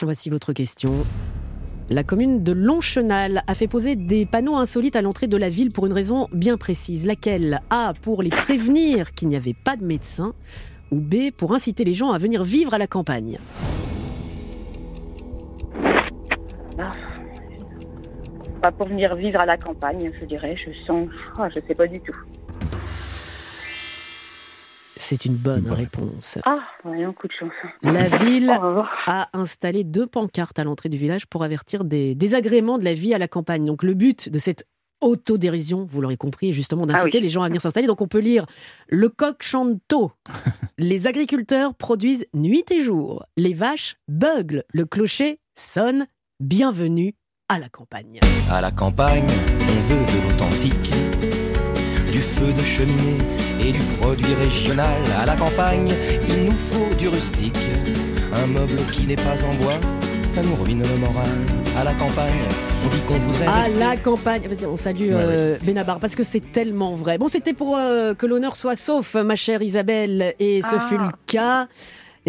voici 0.02 0.28
votre 0.28 0.52
question. 0.52 0.92
La 1.88 2.04
commune 2.04 2.44
de 2.44 2.52
Lonchenal 2.52 3.42
a 3.46 3.54
fait 3.54 3.66
poser 3.66 3.96
des 3.96 4.26
panneaux 4.26 4.56
insolites 4.56 4.94
à 4.94 5.00
l'entrée 5.00 5.26
de 5.26 5.38
la 5.38 5.48
ville 5.48 5.72
pour 5.72 5.86
une 5.86 5.94
raison 5.94 6.28
bien 6.34 6.58
précise. 6.58 7.06
Laquelle? 7.06 7.62
A. 7.70 7.94
Pour 8.02 8.22
les 8.22 8.28
prévenir 8.28 9.12
qu'il 9.12 9.28
n'y 9.28 9.36
avait 9.36 9.54
pas 9.54 9.76
de 9.76 9.84
médecin 9.84 10.34
ou 10.90 10.96
B. 10.96 11.30
Pour 11.34 11.54
inciter 11.54 11.84
les 11.84 11.94
gens 11.94 12.10
à 12.10 12.18
venir 12.18 12.44
vivre 12.44 12.74
à 12.74 12.78
la 12.78 12.86
campagne. 12.86 13.38
Pas 18.60 18.72
pour 18.72 18.88
venir 18.88 19.14
vivre 19.14 19.40
à 19.40 19.46
la 19.46 19.56
campagne, 19.56 20.10
je 20.20 20.26
dirais. 20.26 20.56
Je 20.56 20.72
sens. 20.84 21.02
Ah, 21.38 21.48
je 21.54 21.60
sais 21.66 21.74
pas 21.74 21.86
du 21.86 22.00
tout. 22.00 22.12
C'est 24.96 25.24
une 25.24 25.36
bonne 25.36 25.70
réponse. 25.70 26.38
Ah, 26.44 26.58
voyons, 26.82 27.12
coup 27.12 27.28
de 27.28 27.32
chance. 27.38 27.52
La 27.82 28.04
ville 28.18 28.50
a 29.06 29.28
installé 29.32 29.84
deux 29.84 30.06
pancartes 30.06 30.58
à 30.58 30.64
l'entrée 30.64 30.88
du 30.88 30.96
village 30.98 31.26
pour 31.26 31.44
avertir 31.44 31.84
des 31.84 32.14
désagréments 32.16 32.78
de 32.78 32.84
la 32.84 32.94
vie 32.94 33.14
à 33.14 33.18
la 33.18 33.28
campagne. 33.28 33.64
Donc 33.64 33.84
le 33.84 33.94
but 33.94 34.28
de 34.28 34.38
cette 34.40 34.66
autodérision, 35.00 35.84
vous 35.84 36.00
l'aurez 36.00 36.16
compris, 36.16 36.48
est 36.48 36.52
justement 36.52 36.84
d'inciter 36.84 37.10
Ah 37.12 37.18
oui. 37.18 37.22
les 37.22 37.28
gens 37.28 37.42
à 37.42 37.46
venir 37.46 37.60
s'installer. 37.60 37.86
Donc 37.86 38.00
on 38.00 38.08
peut 38.08 38.18
lire 38.18 38.44
Le 38.88 39.08
coq 39.08 39.36
chante 39.42 39.78
tôt. 39.86 40.10
les 40.78 41.06
agriculteurs 41.06 41.76
produisent 41.76 42.26
nuit 42.34 42.64
et 42.72 42.80
jour. 42.80 43.24
Les 43.36 43.54
vaches 43.54 43.94
beuglent. 44.08 44.64
Le 44.72 44.84
clocher 44.84 45.38
sonne. 45.56 46.06
Bienvenue 46.40 47.14
à 47.48 47.58
la 47.58 47.68
campagne. 47.68 48.20
À 48.50 48.60
la 48.60 48.70
campagne, 48.70 49.26
on 49.62 49.80
veut 49.88 50.04
de 50.04 50.28
l'authentique. 50.28 50.92
du 52.12 52.18
feu 52.20 52.52
de 52.52 52.62
cheminée 52.64 53.18
et 53.60 53.72
du 53.72 53.78
produit 54.00 54.34
régional. 54.34 54.96
À 55.20 55.26
la 55.26 55.36
campagne, 55.36 55.92
il 56.28 56.44
nous 56.46 56.52
faut 56.52 56.94
du 56.96 57.08
rustique, 57.08 57.56
un 58.34 58.46
meuble 58.46 58.76
qui 58.92 59.06
n'est 59.06 59.14
pas 59.16 59.42
en 59.44 59.54
bois. 59.54 59.74
Ça 60.24 60.42
nous 60.42 60.54
ruine 60.56 60.82
le 60.82 60.96
moral. 60.98 61.28
À 61.78 61.84
la 61.84 61.92
campagne, 61.94 62.48
on 62.84 62.88
dit 62.88 63.00
qu'on 63.06 63.14
voudrait 63.18 63.46
À 63.46 63.60
rester. 63.62 63.78
la 63.78 63.96
campagne. 63.96 64.42
On 64.70 64.76
salue 64.76 65.08
euh, 65.10 65.56
Benabar 65.62 66.00
parce 66.00 66.14
que 66.14 66.22
c'est 66.22 66.52
tellement 66.52 66.94
vrai. 66.94 67.16
Bon, 67.18 67.28
c'était 67.28 67.54
pour 67.54 67.76
euh, 67.78 68.12
que 68.14 68.26
l'honneur 68.26 68.56
soit 68.56 68.76
sauf, 68.76 69.14
ma 69.14 69.36
chère 69.36 69.62
Isabelle, 69.62 70.34
et 70.38 70.60
ce 70.62 70.76
Ah. 70.76 70.80
fut 70.80 70.98
le 70.98 71.08
cas. 71.26 71.68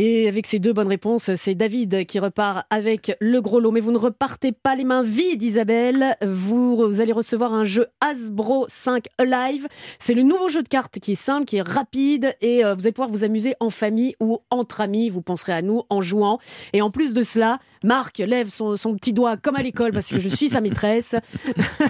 Et 0.02 0.30
avec 0.30 0.48
ces 0.48 0.60
deux 0.60 0.72
bonnes 0.72 0.88
réponses, 0.88 1.36
c'est 1.36 1.56
David 1.56 2.06
qui 2.06 2.20
repart 2.20 2.66
avec 2.70 3.18
le 3.20 3.42
gros 3.42 3.60
lot. 3.60 3.72
Mais 3.72 3.82
vous 3.82 3.92
ne 3.92 3.98
repartez 3.98 4.54
pas 4.54 4.74
les 4.74 4.86
mains 4.86 5.04
vides, 5.04 5.44
Isabelle. 5.44 6.16
Vous, 6.26 7.02
allez 7.02 7.12
recevoir 7.12 7.54
un 7.54 7.66
jeu 7.66 7.86
Hasbro 8.00 8.64
5 8.70 9.08
Alive. 9.18 9.68
C'est 10.00 10.14
le 10.14 10.24
nouveau 10.24 10.48
jeu 10.48 10.64
de 10.64 10.70
cartes 10.70 11.00
qui 11.00 11.12
est 11.12 11.16
simple, 11.16 11.44
qui 11.44 11.58
est 11.58 11.68
rapide 11.68 12.34
et 12.40 12.64
euh, 12.64 12.76
vous 12.76 12.84
allez 12.84 12.94
pouvoir 12.94 13.10
vous 13.10 13.26
amuser 13.26 13.56
en 13.60 13.70
famille 13.70 14.16
ou 14.22 14.40
entre 14.52 14.80
amis. 14.80 15.10
Vous 15.10 15.22
penserez 15.22 15.52
à 15.52 15.62
nous 15.62 15.82
en 15.90 16.00
jouant. 16.00 16.40
Et 16.72 16.82
en 16.82 16.92
plus 16.92 17.14
de 17.14 17.22
cela, 17.22 17.60
Marc 17.84 18.18
lève 18.20 18.50
son, 18.50 18.76
son 18.76 18.96
petit 18.96 19.14
doigt 19.14 19.38
comme 19.38 19.56
à 19.56 19.62
l'école 19.62 19.92
parce 19.92 20.10
que 20.10 20.20
je 20.20 20.30
suis 20.30 20.50
sa 20.50 20.62
maîtresse. 20.62 21.16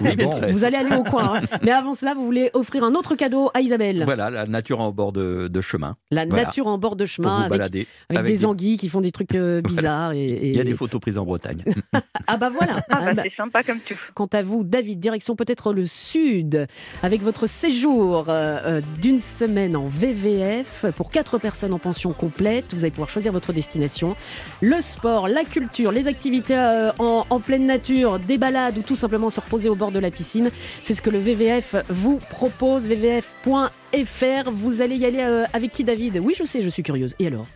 maîtresse. 0.02 0.50
Vous 0.52 0.64
allez 0.64 0.76
aller 0.76 0.94
au 0.96 1.02
coin. 1.04 1.34
hein. 1.36 1.42
Mais 1.62 1.70
avant 1.72 1.94
cela, 1.94 2.14
vous 2.14 2.24
voulez 2.24 2.50
offrir 2.54 2.84
un 2.84 2.94
autre 2.94 3.14
cadeau 3.14 3.50
à 3.54 3.60
Isabelle. 3.60 4.02
Voilà, 4.04 4.30
la 4.30 4.46
nature 4.46 4.80
en 4.80 4.90
bord 4.92 5.12
de, 5.12 5.48
de 5.48 5.60
chemin. 5.60 5.96
La 6.10 6.24
Voilà. 6.26 6.44
nature 6.44 6.66
en 6.66 6.78
bord 6.78 6.96
de 6.96 7.04
Pour 7.04 7.10
chemin 7.12 7.30
vous 7.36 7.40
avec, 7.44 7.50
balader. 7.50 7.86
avec 8.08 8.18
Avec 8.20 8.32
des 8.32 8.38
des- 8.38 8.46
anguilles 8.46 8.76
qui 8.76 8.88
font 8.88 9.00
des 9.00 9.12
trucs 9.12 9.34
euh, 9.34 9.60
bizarres. 9.64 10.12
Et, 10.12 10.24
et- 10.24 10.48
Il 10.50 10.56
y 10.56 10.60
a 10.60 10.64
des 10.64 10.74
photos 10.74 11.00
prises 11.00 11.18
en 11.18 11.24
Bretagne. 11.24 11.64
Ah 12.26 12.36
bah 12.36 12.48
voilà. 12.48 12.76
Ah 12.90 12.96
bah, 12.96 13.06
Ah 13.08 13.12
bah, 13.14 13.22
c'est 13.24 13.34
sympa 13.36 13.62
comme 13.64 13.80
tout. 13.80 13.94
Quant 14.14 14.28
à 14.32 14.42
vous, 14.42 14.62
David, 14.62 15.00
direction 15.00 15.34
peut-être 15.34 15.72
le 15.72 15.84
sud, 15.86 16.66
avec 17.02 17.22
votre 17.22 17.48
séjour 17.48 18.26
euh, 18.28 18.58
euh, 18.64 18.80
d'une 19.00 19.18
semaine 19.18 19.74
en 19.74 19.84
VVF 19.84 20.84
pour 20.94 21.10
quatre 21.10 21.38
personnes 21.38 21.72
en 21.72 21.78
pension 21.80 22.12
complète. 22.12 22.72
Vous 22.74 22.84
allez 22.84 22.92
pouvoir 22.92 23.10
choisir 23.10 23.32
votre 23.32 23.52
destination. 23.52 24.14
Le 24.60 24.80
sport, 24.80 25.26
la 25.26 25.42
culture, 25.44 25.79
les 25.88 26.06
activités 26.06 26.56
euh, 26.56 26.92
en, 26.98 27.24
en 27.30 27.40
pleine 27.40 27.66
nature, 27.66 28.18
des 28.18 28.36
balades 28.36 28.76
ou 28.76 28.82
tout 28.82 28.96
simplement 28.96 29.30
se 29.30 29.40
reposer 29.40 29.70
au 29.70 29.74
bord 29.74 29.90
de 29.90 29.98
la 29.98 30.10
piscine. 30.10 30.50
C'est 30.82 30.94
ce 30.94 31.00
que 31.00 31.10
le 31.10 31.18
VVF 31.18 31.76
vous 31.88 32.18
propose. 32.18 32.86
VVF.fr. 32.86 34.50
Vous 34.50 34.82
allez 34.82 34.96
y 34.96 35.06
aller 35.06 35.20
euh, 35.20 35.44
avec 35.54 35.72
qui, 35.72 35.84
David? 35.84 36.20
Oui, 36.22 36.34
je 36.36 36.44
sais, 36.44 36.60
je 36.60 36.68
suis 36.68 36.82
curieuse. 36.82 37.14
Et 37.18 37.26
alors? 37.26 37.46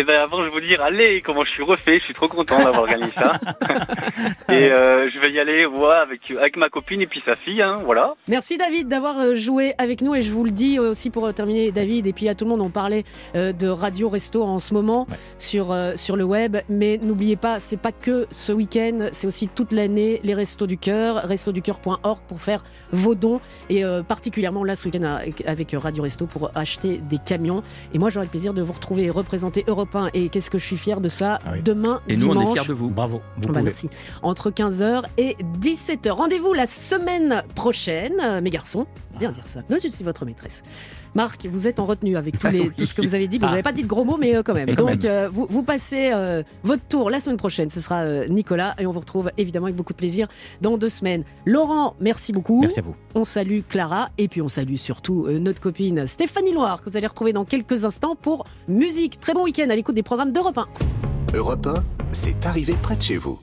Et 0.00 0.04
ben 0.04 0.18
avant, 0.18 0.38
je 0.38 0.44
vais 0.44 0.48
vous 0.50 0.60
dire, 0.60 0.82
allez, 0.82 1.20
comment 1.20 1.44
je 1.44 1.50
suis 1.50 1.62
refait, 1.62 1.98
je 1.98 2.04
suis 2.04 2.14
trop 2.14 2.26
content 2.26 2.56
d'avoir 2.64 2.86
gagné 2.86 3.04
ça. 3.14 3.38
et 4.48 4.72
euh, 4.72 5.10
je 5.12 5.18
vais 5.20 5.30
y 5.30 5.38
aller, 5.38 5.66
ouais, 5.66 5.94
avec, 5.94 6.30
avec 6.30 6.56
ma 6.56 6.70
copine 6.70 7.02
et 7.02 7.06
puis 7.06 7.20
sa 7.22 7.36
fille, 7.36 7.60
hein, 7.60 7.80
voilà. 7.84 8.12
Merci 8.26 8.56
David 8.56 8.88
d'avoir 8.88 9.18
euh, 9.18 9.34
joué 9.34 9.74
avec 9.76 10.00
nous. 10.00 10.14
Et 10.14 10.22
je 10.22 10.30
vous 10.30 10.42
le 10.44 10.52
dis 10.52 10.78
aussi 10.78 11.10
pour 11.10 11.26
euh, 11.26 11.32
terminer 11.32 11.70
David 11.70 12.06
et 12.06 12.14
puis 12.14 12.30
à 12.30 12.34
tout 12.34 12.46
le 12.46 12.50
monde 12.50 12.62
on 12.62 12.70
parlait 12.70 13.04
de 13.34 13.68
Radio 13.68 14.08
Resto 14.08 14.42
en 14.42 14.58
ce 14.58 14.72
moment 14.72 15.06
sur, 15.36 15.76
sur 15.96 16.16
le 16.16 16.24
web. 16.24 16.56
Mais 16.70 16.98
n'oubliez 17.02 17.36
pas 17.36 17.60
c'est 17.60 17.76
pas 17.76 17.92
que 17.92 18.26
ce 18.30 18.52
week-end 18.52 19.08
c'est 19.12 19.26
aussi 19.26 19.48
toute 19.48 19.72
l'année 19.72 20.20
les 20.24 20.32
Restos 20.32 20.66
du 20.66 20.78
Cœur 20.78 21.16
restoducœur.org 21.28 22.20
pour 22.26 22.40
faire 22.40 22.64
vos 22.92 23.14
dons. 23.14 23.40
Et 23.68 23.84
euh, 23.84 24.02
particulièrement 24.02 24.64
là 24.64 24.74
ce 24.74 24.86
week-end 24.88 25.02
avec- 25.02 25.46
avec 25.46 25.74
Radio 25.78 26.04
Resto 26.04 26.24
pour 26.26 26.50
acheter 26.54 27.00
des 27.10 27.18
camions. 27.18 27.62
Et 27.92 27.98
moi 27.98 28.08
j'aurai 28.08 28.24
le 28.26 28.30
plaisir 28.30 28.54
de 28.54 28.62
vous 28.62 28.72
retrouver 28.72 29.04
et 29.04 29.10
représenter 29.10 29.64
Europe 29.68 29.89
1 29.94 30.10
et 30.14 30.28
qu'est-ce 30.28 30.50
que 30.50 30.58
je 30.58 30.64
suis 30.64 30.76
fier 30.76 31.00
de 31.00 31.08
ça 31.08 31.40
demain 31.64 32.00
Et 32.08 32.16
nous, 32.16 32.28
on 32.28 32.40
est 32.40 32.54
fiers 32.56 32.66
de 32.66 32.72
vous. 32.72 32.88
Bravo. 32.88 33.20
Vous 33.36 33.42
bah, 33.42 33.48
pouvez. 33.48 33.62
merci. 33.62 33.88
Entre 34.22 34.50
15h 34.50 35.02
et 35.18 35.36
17h. 35.60 36.10
Rendez-vous 36.10 36.52
la 36.52 36.66
semaine 36.66 37.42
prochaine, 37.54 38.40
mes 38.40 38.50
garçons. 38.50 38.86
Bien 39.20 39.30
dire 39.32 39.44
ça. 39.46 39.60
Non, 39.70 39.76
je 39.80 39.86
suis 39.88 40.02
votre 40.02 40.24
maîtresse. 40.24 40.62
Marc, 41.14 41.46
vous 41.46 41.68
êtes 41.68 41.78
en 41.78 41.84
retenue 41.84 42.16
avec 42.16 42.38
tous 42.38 42.48
les, 42.48 42.70
tout 42.70 42.84
ce 42.84 42.94
que 42.94 43.02
vous 43.02 43.14
avez 43.14 43.28
dit. 43.28 43.38
Vous 43.38 43.44
Ah. 43.46 43.50
n'avez 43.50 43.62
pas 43.62 43.72
dit 43.72 43.82
de 43.82 43.86
gros 43.86 44.04
mots, 44.04 44.16
mais 44.18 44.34
euh, 44.34 44.42
quand 44.42 44.54
même. 44.54 44.66
Mais 44.66 44.74
quand 44.76 44.86
Donc, 44.86 45.02
même. 45.02 45.12
euh, 45.12 45.28
vous, 45.30 45.46
vous 45.50 45.62
passez 45.62 46.10
euh, 46.12 46.42
votre 46.62 46.82
tour 46.88 47.10
la 47.10 47.20
semaine 47.20 47.36
prochaine. 47.36 47.68
Ce 47.68 47.80
sera 47.80 48.00
euh, 48.00 48.26
Nicolas 48.28 48.74
et 48.78 48.86
on 48.86 48.92
vous 48.92 49.00
retrouve 49.00 49.30
évidemment 49.36 49.66
avec 49.66 49.76
beaucoup 49.76 49.92
de 49.92 49.98
plaisir 49.98 50.26
dans 50.62 50.78
deux 50.78 50.88
semaines. 50.88 51.24
Laurent, 51.44 51.94
merci 52.00 52.32
beaucoup. 52.32 52.62
Merci 52.62 52.78
à 52.78 52.82
vous. 52.82 52.94
On 53.14 53.24
salue 53.24 53.60
Clara 53.68 54.08
et 54.18 54.26
puis 54.28 54.40
on 54.42 54.48
salue 54.48 54.76
surtout 54.76 55.26
euh, 55.26 55.38
notre 55.38 55.60
copine 55.60 56.06
Stéphanie 56.06 56.52
Loire 56.52 56.80
que 56.82 56.88
vous 56.88 56.96
allez 56.96 57.06
retrouver 57.06 57.32
dans 57.34 57.44
quelques 57.44 57.84
instants 57.84 58.16
pour 58.16 58.46
musique. 58.68 59.20
Très 59.20 59.34
bon 59.34 59.44
week-end 59.44 59.68
à 59.68 59.76
l'écoute 59.76 59.94
des 59.94 60.02
programmes 60.02 60.32
d'Europe 60.32 60.56
1. 60.58 60.66
Europe 61.34 61.66
1, 61.66 61.84
c'est 62.12 62.46
arrivé 62.46 62.74
près 62.82 62.96
de 62.96 63.02
chez 63.02 63.16
vous. 63.18 63.38